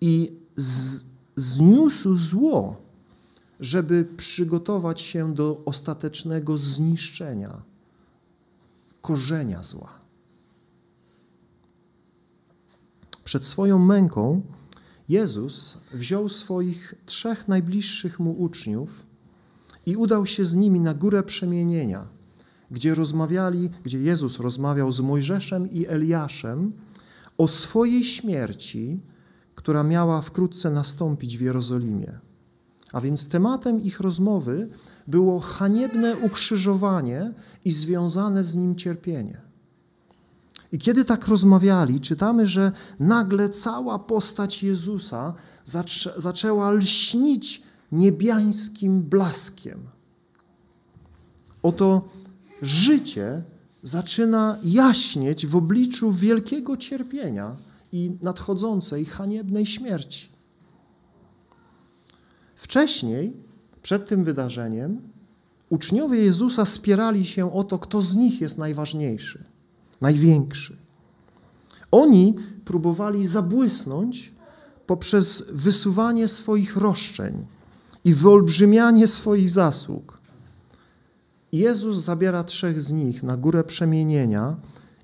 i 0.00 0.32
z, 0.56 1.00
zniósł 1.36 2.16
zło 2.16 2.83
żeby 3.64 4.04
przygotować 4.16 5.00
się 5.00 5.34
do 5.34 5.62
ostatecznego 5.64 6.58
zniszczenia 6.58 7.62
korzenia 9.02 9.62
zła. 9.62 10.00
Przed 13.24 13.46
swoją 13.46 13.78
męką 13.78 14.42
Jezus 15.08 15.78
wziął 15.92 16.28
swoich 16.28 16.94
trzech 17.06 17.48
najbliższych 17.48 18.20
mu 18.20 18.32
uczniów 18.42 19.06
i 19.86 19.96
udał 19.96 20.26
się 20.26 20.44
z 20.44 20.54
nimi 20.54 20.80
na 20.80 20.94
górę 20.94 21.22
przemienienia, 21.22 22.08
gdzie 22.70 22.94
rozmawiali, 22.94 23.70
gdzie 23.84 23.98
Jezus 23.98 24.38
rozmawiał 24.40 24.92
z 24.92 25.00
Mojżeszem 25.00 25.70
i 25.70 25.86
Eliaszem 25.86 26.72
o 27.38 27.48
swojej 27.48 28.04
śmierci, 28.04 29.00
która 29.54 29.82
miała 29.82 30.22
wkrótce 30.22 30.70
nastąpić 30.70 31.38
w 31.38 31.40
Jerozolimie. 31.40 32.23
A 32.94 33.00
więc 33.00 33.28
tematem 33.28 33.80
ich 33.80 34.00
rozmowy 34.00 34.68
było 35.06 35.40
haniebne 35.40 36.16
ukrzyżowanie 36.16 37.32
i 37.64 37.70
związane 37.70 38.44
z 38.44 38.54
nim 38.54 38.76
cierpienie. 38.76 39.40
I 40.72 40.78
kiedy 40.78 41.04
tak 41.04 41.28
rozmawiali, 41.28 42.00
czytamy, 42.00 42.46
że 42.46 42.72
nagle 43.00 43.48
cała 43.48 43.98
postać 43.98 44.62
Jezusa 44.62 45.34
zaczę 45.64 46.14
zaczęła 46.16 46.70
lśnić 46.70 47.62
niebiańskim 47.92 49.02
blaskiem. 49.02 49.78
Oto 51.62 52.08
życie 52.62 53.42
zaczyna 53.82 54.58
jaśnieć 54.64 55.46
w 55.46 55.56
obliczu 55.56 56.12
wielkiego 56.12 56.76
cierpienia 56.76 57.56
i 57.92 58.16
nadchodzącej 58.22 59.04
haniebnej 59.04 59.66
śmierci. 59.66 60.33
Wcześniej, 62.64 63.32
przed 63.82 64.08
tym 64.08 64.24
wydarzeniem, 64.24 65.00
uczniowie 65.70 66.18
Jezusa 66.18 66.64
spierali 66.64 67.26
się 67.26 67.52
o 67.52 67.64
to, 67.64 67.78
kto 67.78 68.02
z 68.02 68.16
nich 68.16 68.40
jest 68.40 68.58
najważniejszy, 68.58 69.44
największy. 70.00 70.76
Oni 71.90 72.34
próbowali 72.64 73.26
zabłysnąć 73.26 74.32
poprzez 74.86 75.44
wysuwanie 75.52 76.28
swoich 76.28 76.76
roszczeń 76.76 77.46
i 78.04 78.14
wyolbrzymianie 78.14 79.06
swoich 79.06 79.50
zasług. 79.50 80.20
Jezus 81.52 81.96
zabiera 81.96 82.44
trzech 82.44 82.82
z 82.82 82.92
nich 82.92 83.22
na 83.22 83.36
górę 83.36 83.64
przemienienia 83.64 84.56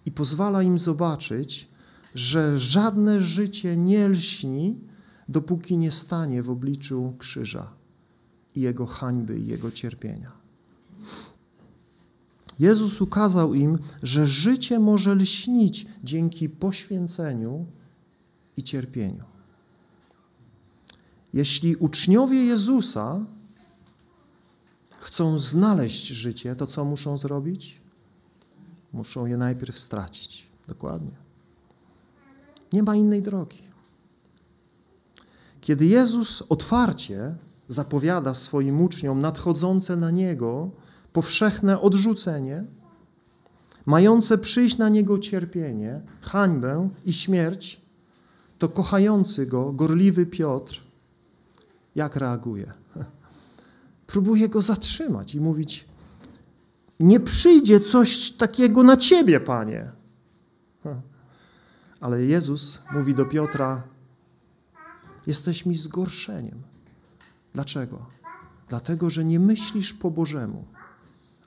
i 0.06 0.10
pozwala 0.12 0.62
im 0.62 0.78
zobaczyć, 0.78 1.68
że 2.14 2.58
żadne 2.58 3.20
życie 3.20 3.76
nie 3.76 4.08
lśni, 4.08 4.89
dopóki 5.30 5.78
nie 5.78 5.92
stanie 5.92 6.42
w 6.42 6.50
obliczu 6.50 7.14
krzyża 7.18 7.72
i 8.56 8.60
jego 8.60 8.86
hańby 8.86 9.38
i 9.38 9.46
jego 9.46 9.70
cierpienia. 9.70 10.32
Jezus 12.58 13.00
ukazał 13.00 13.54
im, 13.54 13.78
że 14.02 14.26
życie 14.26 14.78
może 14.78 15.14
lśnić 15.14 15.86
dzięki 16.04 16.48
poświęceniu 16.48 17.66
i 18.56 18.62
cierpieniu. 18.62 19.24
Jeśli 21.32 21.76
uczniowie 21.76 22.44
Jezusa 22.44 23.20
chcą 24.98 25.38
znaleźć 25.38 26.06
życie, 26.06 26.56
to 26.56 26.66
co 26.66 26.84
muszą 26.84 27.18
zrobić? 27.18 27.80
Muszą 28.92 29.26
je 29.26 29.36
najpierw 29.36 29.78
stracić. 29.78 30.46
Dokładnie. 30.68 31.16
Nie 32.72 32.82
ma 32.82 32.96
innej 32.96 33.22
drogi. 33.22 33.69
Kiedy 35.60 35.86
Jezus 35.86 36.42
otwarcie 36.48 37.34
zapowiada 37.68 38.34
swoim 38.34 38.80
uczniom 38.80 39.20
nadchodzące 39.20 39.96
na 39.96 40.10
Niego 40.10 40.70
powszechne 41.12 41.80
odrzucenie, 41.80 42.64
mające 43.86 44.38
przyjść 44.38 44.78
na 44.78 44.88
Niego 44.88 45.18
cierpienie, 45.18 46.00
hańbę 46.20 46.88
i 47.04 47.12
śmierć, 47.12 47.80
to 48.58 48.68
kochający 48.68 49.46
Go, 49.46 49.72
gorliwy 49.72 50.26
Piotr, 50.26 50.80
jak 51.94 52.16
reaguje? 52.16 52.72
Próbuje 54.06 54.48
Go 54.48 54.62
zatrzymać 54.62 55.34
i 55.34 55.40
mówić, 55.40 55.84
nie 57.00 57.20
przyjdzie 57.20 57.80
coś 57.80 58.30
takiego 58.30 58.82
na 58.82 58.96
Ciebie, 58.96 59.40
Panie. 59.40 59.92
Ale 62.00 62.24
Jezus 62.24 62.78
mówi 62.92 63.14
do 63.14 63.24
Piotra, 63.24 63.82
jesteś 65.26 65.66
mi 65.66 65.76
zgorszeniem. 65.76 66.62
Dlaczego? 67.54 68.06
Dlatego, 68.68 69.10
że 69.10 69.24
nie 69.24 69.40
myślisz 69.40 69.94
po 69.94 70.10
Bożemu, 70.10 70.64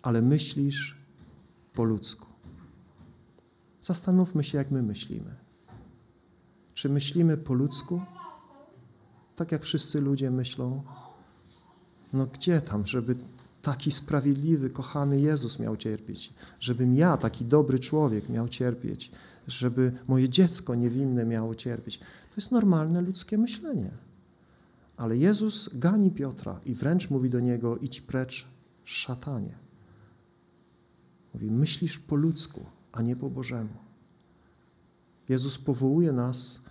ale 0.01 0.21
myślisz 0.21 0.97
po 1.73 1.83
ludzku. 1.83 2.27
Zastanówmy 3.81 4.43
się, 4.43 4.57
jak 4.57 4.71
my 4.71 4.83
myślimy. 4.83 5.35
Czy 6.73 6.89
myślimy 6.89 7.37
po 7.37 7.53
ludzku? 7.53 8.01
Tak 9.35 9.51
jak 9.51 9.63
wszyscy 9.63 10.01
ludzie 10.01 10.31
myślą. 10.31 10.83
No 12.13 12.25
gdzie 12.25 12.61
tam, 12.61 12.87
żeby 12.87 13.15
taki 13.61 13.91
sprawiedliwy, 13.91 14.69
kochany 14.69 15.19
Jezus 15.21 15.59
miał 15.59 15.77
cierpieć, 15.77 16.33
żebym 16.59 16.95
ja, 16.95 17.17
taki 17.17 17.45
dobry 17.45 17.79
człowiek, 17.79 18.29
miał 18.29 18.49
cierpieć, 18.49 19.11
żeby 19.47 19.91
moje 20.07 20.29
dziecko 20.29 20.75
niewinne 20.75 21.25
miało 21.25 21.55
cierpieć. 21.55 21.99
To 22.33 22.41
jest 22.41 22.51
normalne 22.51 23.01
ludzkie 23.01 23.37
myślenie. 23.37 23.91
Ale 24.97 25.17
Jezus 25.17 25.69
gani 25.73 26.11
Piotra 26.11 26.59
i 26.65 26.73
wręcz 26.73 27.09
mówi 27.09 27.29
do 27.29 27.39
niego: 27.39 27.77
idź 27.77 28.01
precz, 28.01 28.47
szatanie. 28.83 29.57
Mówi: 31.33 31.51
myślisz 31.51 31.99
po 31.99 32.15
ludzku, 32.15 32.65
a 32.91 33.01
nie 33.01 33.15
po 33.15 33.29
Bożemu. 33.29 33.73
Jezus 35.29 35.57
powołuje 35.57 36.13
nas 36.13 36.61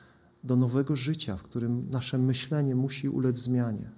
do 0.44 0.56
nowego 0.56 0.96
życia, 0.96 1.36
w 1.36 1.42
którym 1.42 1.90
nasze 1.90 2.18
myślenie 2.18 2.74
musi 2.74 3.08
ulec 3.08 3.38
zmianie. 3.38 3.90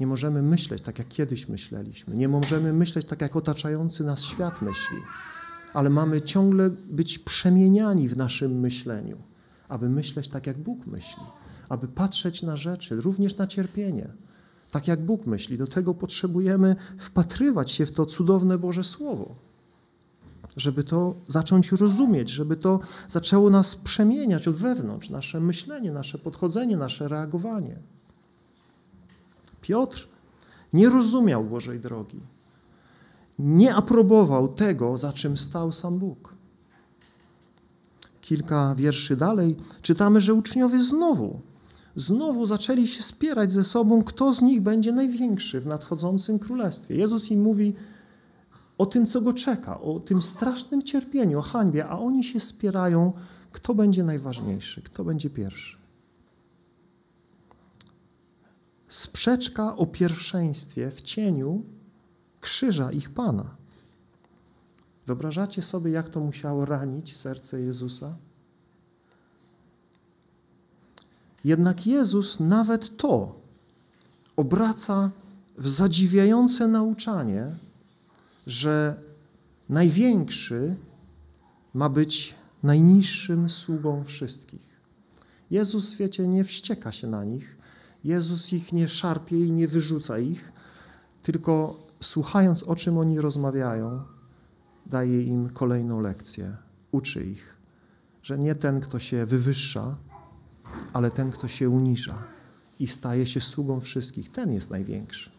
Nie 0.00 0.06
możemy 0.06 0.42
myśleć 0.42 0.82
tak, 0.82 0.98
jak 0.98 1.08
kiedyś 1.08 1.48
myśleliśmy. 1.48 2.16
Nie 2.16 2.28
możemy 2.28 2.72
myśleć 2.72 3.06
tak, 3.06 3.20
jak 3.20 3.36
otaczający 3.36 4.04
nas 4.04 4.22
świat 4.22 4.62
myśli. 4.62 4.96
Ale 5.74 5.90
mamy 5.90 6.22
ciągle 6.22 6.70
być 6.70 7.18
przemieniani 7.18 8.08
w 8.08 8.16
naszym 8.16 8.60
myśleniu, 8.60 9.29
aby 9.70 9.88
myśleć 9.88 10.28
tak, 10.28 10.46
jak 10.46 10.58
Bóg 10.58 10.86
myśli, 10.86 11.22
aby 11.68 11.88
patrzeć 11.88 12.42
na 12.42 12.56
rzeczy, 12.56 13.00
również 13.00 13.36
na 13.36 13.46
cierpienie, 13.46 14.12
tak 14.70 14.88
jak 14.88 15.04
Bóg 15.04 15.26
myśli. 15.26 15.58
Do 15.58 15.66
tego 15.66 15.94
potrzebujemy 15.94 16.76
wpatrywać 16.98 17.70
się 17.70 17.86
w 17.86 17.92
to 17.92 18.06
cudowne 18.06 18.58
Boże 18.58 18.84
Słowo, 18.84 19.34
żeby 20.56 20.84
to 20.84 21.14
zacząć 21.28 21.72
rozumieć, 21.72 22.30
żeby 22.30 22.56
to 22.56 22.80
zaczęło 23.08 23.50
nas 23.50 23.76
przemieniać 23.76 24.48
od 24.48 24.56
wewnątrz, 24.56 25.10
nasze 25.10 25.40
myślenie, 25.40 25.92
nasze 25.92 26.18
podchodzenie, 26.18 26.76
nasze 26.76 27.08
reagowanie. 27.08 27.76
Piotr 29.60 30.08
nie 30.72 30.90
rozumiał 30.90 31.44
Bożej 31.44 31.80
drogi. 31.80 32.20
Nie 33.38 33.74
aprobował 33.74 34.48
tego, 34.48 34.98
za 34.98 35.12
czym 35.12 35.36
stał 35.36 35.72
sam 35.72 35.98
Bóg. 35.98 36.39
Kilka 38.30 38.74
wierszy 38.74 39.16
dalej 39.16 39.56
czytamy, 39.82 40.20
że 40.20 40.34
uczniowie 40.34 40.78
znowu, 40.78 41.40
znowu 41.96 42.46
zaczęli 42.46 42.88
się 42.88 43.02
spierać 43.02 43.52
ze 43.52 43.64
sobą, 43.64 44.02
kto 44.02 44.32
z 44.32 44.42
nich 44.42 44.60
będzie 44.60 44.92
największy 44.92 45.60
w 45.60 45.66
nadchodzącym 45.66 46.38
królestwie. 46.38 46.94
Jezus 46.94 47.30
im 47.30 47.42
mówi: 47.42 47.74
o 48.78 48.86
tym, 48.86 49.06
co 49.06 49.20
go 49.20 49.32
czeka, 49.32 49.80
o 49.80 50.00
tym 50.00 50.22
strasznym 50.22 50.82
cierpieniu, 50.82 51.38
o 51.38 51.42
hańbie, 51.42 51.86
a 51.86 51.98
oni 51.98 52.24
się 52.24 52.40
spierają, 52.40 53.12
kto 53.52 53.74
będzie 53.74 54.04
najważniejszy, 54.04 54.82
kto 54.82 55.04
będzie 55.04 55.30
pierwszy. 55.30 55.76
Sprzeczka 58.88 59.76
o 59.76 59.86
pierwszeństwie 59.86 60.90
w 60.90 61.02
cieniu 61.02 61.62
krzyża 62.40 62.92
ich 62.92 63.10
Pana. 63.10 63.59
Wyobrażacie 65.06 65.62
sobie, 65.62 65.90
jak 65.90 66.08
to 66.08 66.20
musiało 66.20 66.64
ranić 66.64 67.16
serce 67.16 67.60
Jezusa? 67.60 68.16
Jednak 71.44 71.86
Jezus 71.86 72.40
nawet 72.40 72.96
to 72.96 73.40
obraca 74.36 75.10
w 75.58 75.68
zadziwiające 75.68 76.68
nauczanie, 76.68 77.46
że 78.46 79.02
największy 79.68 80.76
ma 81.74 81.88
być 81.88 82.34
najniższym 82.62 83.50
sługą 83.50 84.04
wszystkich. 84.04 84.80
Jezus, 85.50 85.94
wiecie, 85.94 86.28
nie 86.28 86.44
wścieka 86.44 86.92
się 86.92 87.06
na 87.06 87.24
nich, 87.24 87.56
Jezus 88.04 88.52
ich 88.52 88.72
nie 88.72 88.88
szarpie 88.88 89.46
i 89.46 89.52
nie 89.52 89.68
wyrzuca 89.68 90.18
ich, 90.18 90.52
tylko 91.22 91.76
słuchając, 92.00 92.62
o 92.62 92.76
czym 92.76 92.98
oni 92.98 93.20
rozmawiają, 93.20 94.02
daje 94.90 95.22
im 95.22 95.48
kolejną 95.48 96.00
lekcję, 96.00 96.56
uczy 96.92 97.24
ich, 97.24 97.56
że 98.22 98.38
nie 98.38 98.54
ten, 98.54 98.80
kto 98.80 98.98
się 98.98 99.26
wywyższa, 99.26 99.96
ale 100.92 101.10
ten, 101.10 101.30
kto 101.30 101.48
się 101.48 101.68
uniża 101.68 102.18
i 102.80 102.86
staje 102.86 103.26
się 103.26 103.40
sługą 103.40 103.80
wszystkich, 103.80 104.30
ten 104.30 104.52
jest 104.52 104.70
największy. 104.70 105.30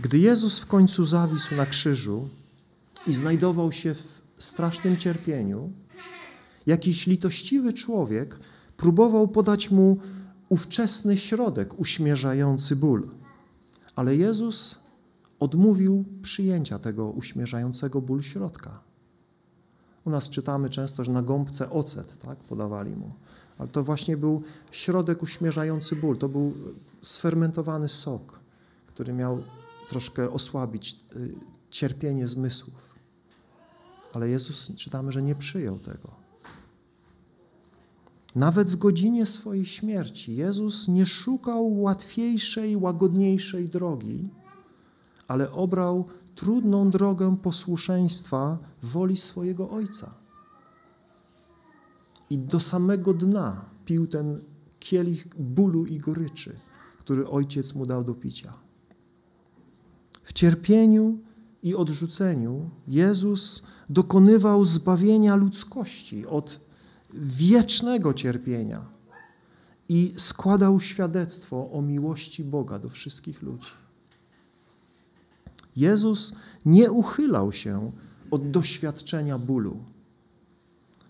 Gdy 0.00 0.18
Jezus 0.18 0.58
w 0.58 0.66
końcu 0.66 1.04
zawisł 1.04 1.54
na 1.54 1.66
krzyżu 1.66 2.28
i 3.06 3.14
znajdował 3.14 3.72
się 3.72 3.94
w 3.94 4.22
strasznym 4.38 4.96
cierpieniu, 4.96 5.72
jakiś 6.66 7.06
litościwy 7.06 7.72
człowiek 7.72 8.38
próbował 8.76 9.28
podać 9.28 9.70
mu 9.70 9.98
ówczesny 10.48 11.16
środek 11.16 11.78
uśmierzający 11.78 12.76
ból. 12.76 13.08
Ale 13.94 14.16
Jezus 14.16 14.85
odmówił 15.40 16.04
przyjęcia 16.22 16.78
tego 16.78 17.10
uśmierzającego 17.10 18.00
ból 18.00 18.22
środka. 18.22 18.80
U 20.04 20.10
nas 20.10 20.30
czytamy 20.30 20.70
często, 20.70 21.04
że 21.04 21.12
na 21.12 21.22
gąbce 21.22 21.70
ocet 21.70 22.18
tak, 22.18 22.38
podawali 22.38 22.96
mu. 22.96 23.12
Ale 23.58 23.68
to 23.68 23.84
właśnie 23.84 24.16
był 24.16 24.42
środek 24.70 25.22
uśmierzający 25.22 25.96
ból. 25.96 26.18
To 26.18 26.28
był 26.28 26.54
sfermentowany 27.02 27.88
sok, 27.88 28.40
który 28.86 29.12
miał 29.12 29.42
troszkę 29.88 30.30
osłabić 30.30 30.96
y, 31.16 31.34
cierpienie 31.70 32.28
zmysłów. 32.28 32.94
Ale 34.12 34.28
Jezus 34.28 34.74
czytamy, 34.76 35.12
że 35.12 35.22
nie 35.22 35.34
przyjął 35.34 35.78
tego. 35.78 36.26
Nawet 38.34 38.70
w 38.70 38.76
godzinie 38.76 39.26
swojej 39.26 39.64
śmierci 39.64 40.36
Jezus 40.36 40.88
nie 40.88 41.06
szukał 41.06 41.80
łatwiejszej, 41.80 42.76
łagodniejszej 42.76 43.68
drogi, 43.68 44.28
ale 45.28 45.50
obrał 45.50 46.04
trudną 46.34 46.90
drogę 46.90 47.36
posłuszeństwa 47.42 48.58
woli 48.82 49.16
swojego 49.16 49.70
Ojca. 49.70 50.14
I 52.30 52.38
do 52.38 52.60
samego 52.60 53.14
dna 53.14 53.64
pił 53.84 54.06
ten 54.06 54.40
kielich 54.78 55.26
bólu 55.38 55.86
i 55.86 55.98
goryczy, 55.98 56.56
który 56.98 57.28
Ojciec 57.28 57.74
mu 57.74 57.86
dał 57.86 58.04
do 58.04 58.14
picia. 58.14 58.52
W 60.22 60.32
cierpieniu 60.32 61.18
i 61.62 61.74
odrzuceniu 61.74 62.70
Jezus 62.88 63.62
dokonywał 63.90 64.64
zbawienia 64.64 65.36
ludzkości 65.36 66.26
od 66.26 66.60
wiecznego 67.14 68.14
cierpienia 68.14 68.86
i 69.88 70.14
składał 70.16 70.80
świadectwo 70.80 71.70
o 71.70 71.82
miłości 71.82 72.44
Boga 72.44 72.78
do 72.78 72.88
wszystkich 72.88 73.42
ludzi. 73.42 73.70
Jezus 75.76 76.32
nie 76.64 76.92
uchylał 76.92 77.52
się 77.52 77.92
od 78.30 78.50
doświadczenia 78.50 79.38
bólu. 79.38 79.84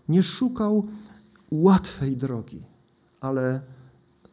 Nie 0.08 0.22
szukał 0.22 0.86
łatwej 1.50 2.16
drogi, 2.16 2.62
ale 3.20 3.60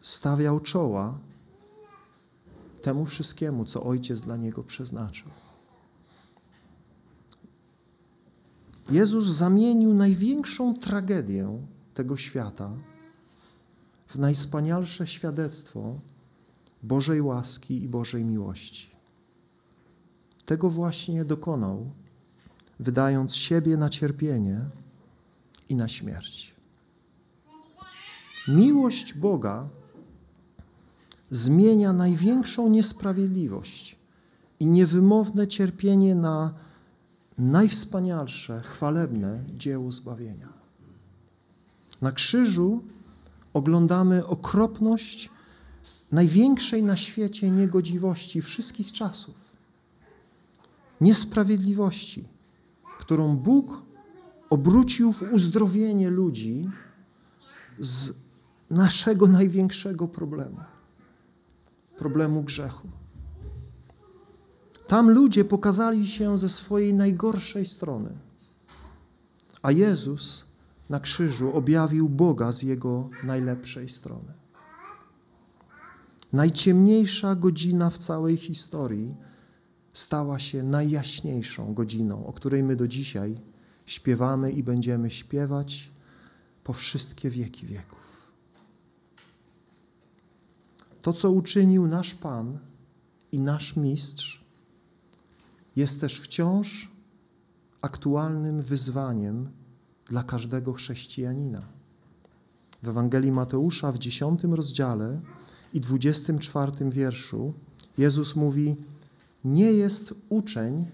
stawiał 0.02 0.60
czoła 0.60 1.20
temu 2.82 3.06
wszystkiemu, 3.06 3.66
co 3.66 3.84
Ojciec 3.84 4.22
dla 4.22 4.38
niego 4.38 4.64
przeznaczył. 4.64 5.30
Jezus 8.90 9.26
zamienił 9.26 9.94
największą 9.94 10.74
tragedię 10.74 11.62
tego 11.94 12.18
świata 12.18 12.72
w 14.08 14.18
najwspanialsze 14.18 15.08
świadectwo 15.08 16.00
Bożej 16.84 17.22
łaski 17.22 17.84
i 17.84 17.88
Bożej 17.88 18.26
miłości. 18.26 18.93
Tego 20.46 20.70
właśnie 20.70 21.26
dokonał, 21.26 21.91
wydając 22.80 23.36
siebie 23.36 23.78
na 23.78 23.89
cierpienie 23.89 24.60
i 25.70 25.76
na 25.76 25.88
śmierć. 25.88 26.56
Miłość 28.48 29.14
Boga 29.14 29.70
zmienia 31.32 31.94
największą 31.94 32.70
niesprawiedliwość 32.70 33.96
i 34.60 34.68
niewymowne 34.68 35.48
cierpienie 35.48 36.16
na 36.16 36.54
najwspanialsze, 37.38 38.62
chwalebne 38.62 39.44
dzieło 39.54 39.91
zbawienia. 39.91 40.54
Na 42.02 42.12
krzyżu 42.12 42.84
oglądamy 43.54 44.26
okropność 44.26 45.30
największej 46.12 46.84
na 46.84 46.98
świecie 46.98 47.50
niegodziwości 47.50 48.41
wszystkich 48.41 48.91
czasów, 48.91 49.36
niesprawiedliwości, 51.04 52.28
którą 52.99 53.38
Bóg 53.38 53.82
obrócił 54.49 55.14
w 55.14 55.22
uzdrowienie 55.22 56.10
ludzi 56.10 56.70
z 57.80 58.14
naszego 58.70 59.28
największego 59.28 60.08
problemu 60.08 60.58
problemu 61.97 62.43
grzechu. 62.43 62.88
Tam 64.88 65.10
ludzie 65.10 65.45
pokazali 65.45 66.08
się 66.08 66.38
ze 66.38 66.49
swojej 66.49 66.93
najgorszej 66.93 67.66
strony, 67.66 68.10
a 69.62 69.72
Jezus 69.72 70.45
na 70.89 70.99
krzyżu 70.99 71.58
objawił 71.58 72.10
Boga 72.10 72.51
z 72.51 72.62
jego 72.62 73.10
najlepszej 73.24 73.89
strony. 73.89 74.34
Najciemniejsza 76.34 77.36
godzina 77.36 77.89
w 77.89 77.97
całej 77.97 78.38
historii 78.38 79.16
stała 79.94 80.39
się 80.39 80.64
najjaśniejszą 80.64 81.74
godziną, 81.74 82.26
o 82.26 82.34
której 82.34 82.64
my 82.64 82.76
do 82.76 82.88
dzisiaj 82.88 83.38
śpiewamy 83.86 84.52
i 84.52 84.64
będziemy 84.64 85.10
śpiewać 85.10 85.91
po 86.64 86.74
wszystkie 86.74 87.30
wieki 87.30 87.66
wieków. 87.66 88.28
To, 91.02 91.14
co 91.14 91.32
uczynił 91.32 91.88
nasz 91.88 92.14
Pan 92.14 92.60
i 93.32 93.39
nasz 93.39 93.76
Mistrz, 93.76 94.44
jest 95.76 96.02
też 96.02 96.20
wciąż 96.20 96.91
aktualnym 97.82 98.62
wyzwaniem 98.62 99.50
dla 100.06 100.24
każdego 100.24 100.74
chrześcijanina. 100.74 101.62
W 102.84 102.88
Ewangelii 102.88 103.32
Mateusza 103.32 103.91
w 103.91 104.00
10 104.00 104.44
rozdziale 104.44 105.22
i 105.74 105.82
24 105.82 106.89
wierszu 106.89 107.54
Jezus 107.98 108.36
mówi: 108.36 108.76
Nie 109.46 109.72
jest 109.72 110.14
uczeń 110.30 110.86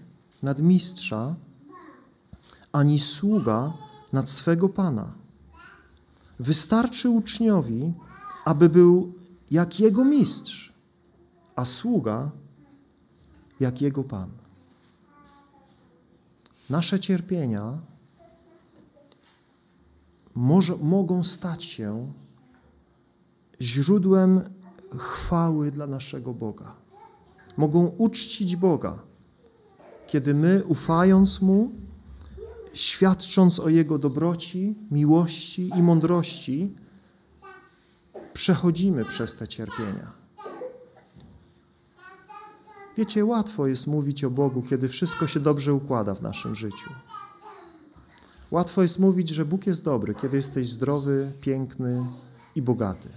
nad 0.42 0.60
mistrza, 0.60 1.34
ani 2.72 3.00
sługa 3.00 3.72
nad 4.12 4.30
swego 4.30 4.68
pana. 4.68 5.12
Wystarczy 6.40 7.08
uczniowi, 7.08 7.92
aby 8.44 8.68
był 8.68 9.12
jak 9.50 9.80
jego 9.80 10.04
mistrz, 10.04 10.72
a 11.56 11.64
sługa 11.64 12.30
jak 13.60 13.80
jego 13.80 14.04
pan. 14.04 14.30
Nasze 16.70 17.00
cierpienia 17.00 17.78
może, 20.34 20.76
mogą 20.76 21.24
stać 21.24 21.64
się 21.64 22.12
źródłem 23.60 24.40
chwały 24.98 25.70
dla 25.70 25.86
naszego 25.86 26.34
Boga. 26.34 26.79
Mogą 27.60 27.86
uczcić 27.86 28.56
Boga, 28.56 28.98
kiedy 30.06 30.34
my, 30.34 30.64
ufając 30.64 31.40
Mu, 31.40 31.70
świadcząc 32.74 33.60
o 33.60 33.68
Jego 33.68 33.98
dobroci, 33.98 34.74
miłości 34.90 35.70
i 35.76 35.82
mądrości, 35.82 36.74
przechodzimy 38.32 39.04
przez 39.04 39.36
te 39.36 39.48
cierpienia. 39.48 40.12
Wiecie, 42.96 43.24
łatwo 43.24 43.66
jest 43.66 43.86
mówić 43.86 44.24
o 44.24 44.30
Bogu, 44.30 44.62
kiedy 44.62 44.88
wszystko 44.88 45.26
się 45.26 45.40
dobrze 45.40 45.74
układa 45.74 46.14
w 46.14 46.22
naszym 46.22 46.54
życiu. 46.54 46.90
Łatwo 48.50 48.82
jest 48.82 48.98
mówić, 48.98 49.28
że 49.28 49.44
Bóg 49.44 49.66
jest 49.66 49.84
dobry, 49.84 50.14
kiedy 50.14 50.36
jesteś 50.36 50.68
zdrowy, 50.68 51.32
piękny 51.40 52.06
i 52.54 52.62
bogaty. 52.62 53.08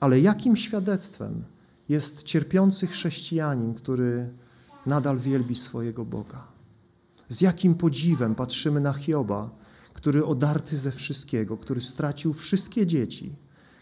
Ale 0.00 0.20
jakim 0.20 0.56
świadectwem 0.56 1.44
jest 1.90 2.22
cierpiący 2.22 2.86
chrześcijanin, 2.86 3.74
który 3.74 4.30
nadal 4.86 5.18
wielbi 5.18 5.54
swojego 5.54 6.04
Boga? 6.04 6.44
Z 7.28 7.40
jakim 7.40 7.74
podziwem 7.74 8.34
patrzymy 8.34 8.80
na 8.80 8.92
Hioba, 8.92 9.50
który 9.92 10.26
odarty 10.26 10.76
ze 10.76 10.92
wszystkiego, 10.92 11.56
który 11.56 11.80
stracił 11.80 12.32
wszystkie 12.32 12.86
dzieci, 12.86 13.32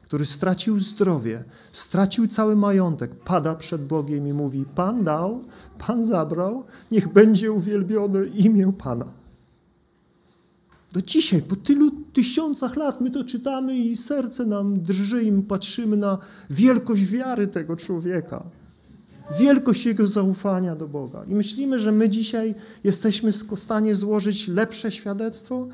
który 0.03 0.27
stracił 0.27 0.79
zdrowie, 0.79 1.45
stracił 1.73 2.27
cały 2.27 2.57
majątek, 2.57 3.15
pada 3.15 3.55
przed 3.55 3.87
Bogiem 3.87 4.29
i 4.29 4.33
mówi: 4.33 4.65
Pan 4.75 5.05
dał, 5.05 5.45
Pan 5.79 6.05
zabrał, 6.05 6.65
niech 6.91 7.13
będzie 7.13 7.53
uwielbione 7.53 8.25
imię 8.25 8.73
Pana. 8.79 9.18
Do 10.93 11.03
dzisiaj, 11.03 11.43
po 11.43 11.57
tylu 11.57 11.91
tysiącach 11.91 12.77
lat, 12.77 13.01
my 13.01 13.11
to 13.11 13.25
czytamy 13.25 13.77
i 13.77 13.97
serce 13.97 14.45
nam 14.45 14.83
drży 14.83 15.23
i 15.23 15.43
patrzymy 15.43 15.97
na 15.97 16.19
wielkość 16.51 17.05
wiary 17.05 17.47
tego 17.47 17.77
człowieka, 17.77 18.43
wielkość 19.41 19.87
jego 19.87 20.07
zaufania 20.07 20.77
do 20.77 20.89
Boga. 20.89 21.25
I 21.25 21.35
myślimy, 21.35 21.79
że 21.79 21.93
my 21.93 22.09
dzisiaj 22.09 22.55
jesteśmy 22.85 23.33
w 23.33 23.59
stanie 23.59 23.97
złożyć 23.97 24.49
lepsze 24.49 24.93
świadectwo, 24.93 25.69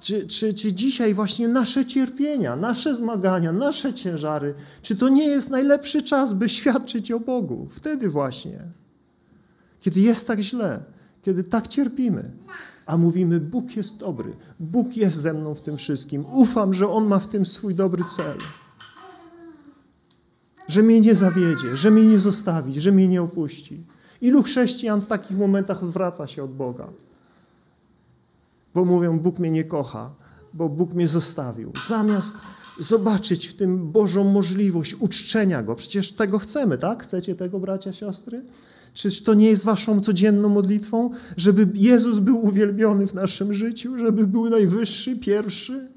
czy, 0.00 0.26
czy, 0.26 0.54
czy 0.54 0.72
dzisiaj 0.72 1.14
właśnie 1.14 1.48
nasze 1.48 1.86
cierpienia, 1.86 2.56
nasze 2.56 2.94
zmagania, 2.94 3.52
nasze 3.52 3.94
ciężary, 3.94 4.54
czy 4.82 4.96
to 4.96 5.08
nie 5.08 5.24
jest 5.24 5.50
najlepszy 5.50 6.02
czas, 6.02 6.34
by 6.34 6.48
świadczyć 6.48 7.12
o 7.12 7.20
Bogu? 7.20 7.68
Wtedy 7.70 8.08
właśnie, 8.08 8.58
kiedy 9.80 10.00
jest 10.00 10.26
tak 10.26 10.40
źle, 10.40 10.80
kiedy 11.22 11.44
tak 11.44 11.68
cierpimy, 11.68 12.30
a 12.90 12.96
mówimy: 12.96 13.40
Bóg 13.40 13.76
jest 13.76 13.96
dobry, 13.96 14.36
Bóg 14.60 14.96
jest 14.96 15.16
ze 15.16 15.34
mną 15.34 15.54
w 15.54 15.60
tym 15.60 15.76
wszystkim, 15.76 16.24
ufam, 16.32 16.74
że 16.74 16.88
On 16.88 17.06
ma 17.06 17.18
w 17.18 17.26
tym 17.26 17.46
swój 17.46 17.74
dobry 17.74 18.04
cel. 18.16 18.38
Że 20.68 20.82
mnie 20.82 21.00
nie 21.00 21.14
zawiedzie, 21.14 21.76
że 21.76 21.90
mnie 21.90 22.06
nie 22.06 22.18
zostawi, 22.18 22.80
że 22.80 22.92
mnie 22.92 23.08
nie 23.08 23.22
opuści. 23.22 23.84
Ilu 24.20 24.42
chrześcijan 24.42 25.00
w 25.00 25.06
takich 25.06 25.38
momentach 25.38 25.82
odwraca 25.82 26.26
się 26.26 26.42
od 26.42 26.54
Boga? 26.54 26.88
bo 28.74 28.84
mówią, 28.84 29.18
Bóg 29.18 29.38
mnie 29.38 29.50
nie 29.50 29.64
kocha, 29.64 30.10
bo 30.54 30.68
Bóg 30.68 30.94
mnie 30.94 31.08
zostawił. 31.08 31.72
Zamiast 31.88 32.36
zobaczyć 32.78 33.46
w 33.46 33.54
tym 33.54 33.92
Bożą 33.92 34.24
możliwość 34.24 34.94
uczczenia 34.94 35.62
Go. 35.62 35.76
Przecież 35.76 36.12
tego 36.12 36.38
chcemy, 36.38 36.78
tak? 36.78 37.02
Chcecie 37.02 37.34
tego, 37.34 37.60
bracia, 37.60 37.92
siostry? 37.92 38.42
Czyż 38.94 39.22
to 39.22 39.34
nie 39.34 39.46
jest 39.46 39.64
waszą 39.64 40.00
codzienną 40.00 40.48
modlitwą, 40.48 41.10
żeby 41.36 41.68
Jezus 41.74 42.18
był 42.18 42.44
uwielbiony 42.44 43.06
w 43.06 43.14
naszym 43.14 43.54
życiu, 43.54 43.98
żeby 43.98 44.26
był 44.26 44.50
najwyższy, 44.50 45.16
pierwszy? 45.16 45.88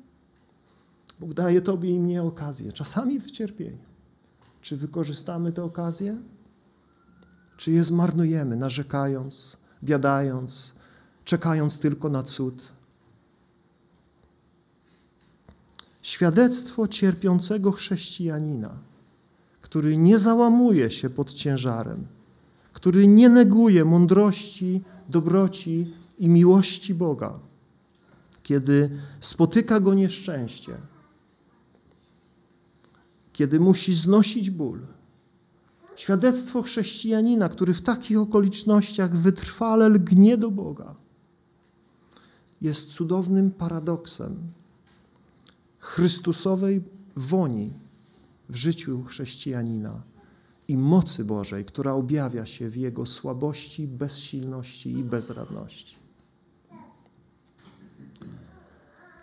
Bóg 1.20 1.34
daje 1.34 1.62
Tobie 1.62 1.90
i 1.90 2.00
mnie 2.00 2.24
okazję, 2.24 2.72
czasami 2.72 3.20
w 3.20 3.32
cierpieniu. 3.32 3.78
Czy 4.62 4.78
wykorzystamy 4.78 5.52
tę 5.52 5.64
okazję? 5.64 6.18
Czy 7.58 7.72
je 7.72 7.84
zmarnujemy, 7.84 8.56
narzekając, 8.56 9.58
biadając, 9.84 10.76
czekając 11.26 11.78
tylko 11.78 12.10
na 12.10 12.24
cud. 12.24 12.72
Świadectwo 16.02 16.88
cierpiącego 16.88 17.72
chrześcijanina, 17.72 18.78
który 19.62 19.98
nie 19.98 20.20
załamuje 20.20 20.92
się 20.92 21.10
pod 21.10 21.34
ciężarem, 21.34 22.08
który 22.84 23.08
nie 23.08 23.30
neguje 23.30 23.86
mądrości, 23.86 24.82
dobroci 25.10 25.94
i 26.18 26.30
miłości 26.30 26.94
Boga, 26.94 27.40
kiedy 28.44 28.90
spotyka 29.22 29.80
go 29.80 29.94
nieszczęście, 29.94 30.78
kiedy 33.34 33.60
musi 33.60 33.94
znosić 33.94 34.50
ból. 34.50 34.80
Świadectwo 35.96 36.62
chrześcijanina, 36.62 37.50
który 37.50 37.74
w 37.74 37.82
takich 37.82 38.20
okolicznościach 38.20 39.16
wytrwale 39.18 39.90
lgnie 39.90 40.38
do 40.38 40.52
Boga 40.52 40.96
jest 42.62 42.92
cudownym 42.92 43.52
paradoksem 43.52 44.38
Chrystusowej 45.80 46.82
woni 47.16 47.74
w 48.50 48.56
życiu 48.56 49.04
chrześcijanina 49.04 50.13
i 50.68 50.78
mocy 50.78 51.26
Bożej, 51.26 51.66
która 51.66 51.94
objawia 51.94 52.46
się 52.46 52.70
w 52.70 52.76
jego 52.76 53.06
słabości, 53.06 53.88
bezsilności 53.88 54.92
i 54.92 55.04
bezradności. 55.04 55.96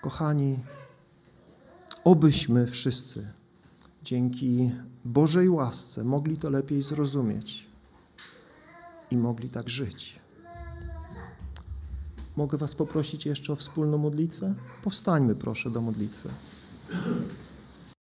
Kochani, 0.01 0.59
obyśmy 2.05 2.67
wszyscy 2.67 3.33
dzięki 4.03 4.71
Bożej 5.05 5.49
łasce 5.49 6.05
mogli 6.05 6.37
to 6.37 6.51
lepiej 6.51 6.83
zrozumieć 6.83 7.67
i 9.11 9.17
mogli 9.17 9.51
tak 9.51 9.69
żyć. 9.69 10.21
Mogę 12.37 12.59
Was 12.59 12.75
poprosić 12.75 13.27
jeszcze 13.27 13.53
o 13.53 13.57
wspólną 13.57 13.99
modlitwę? 13.99 14.55
Powstańmy 14.83 15.35
proszę 15.35 15.71
do 15.71 15.81
modlitwy. 15.81 16.29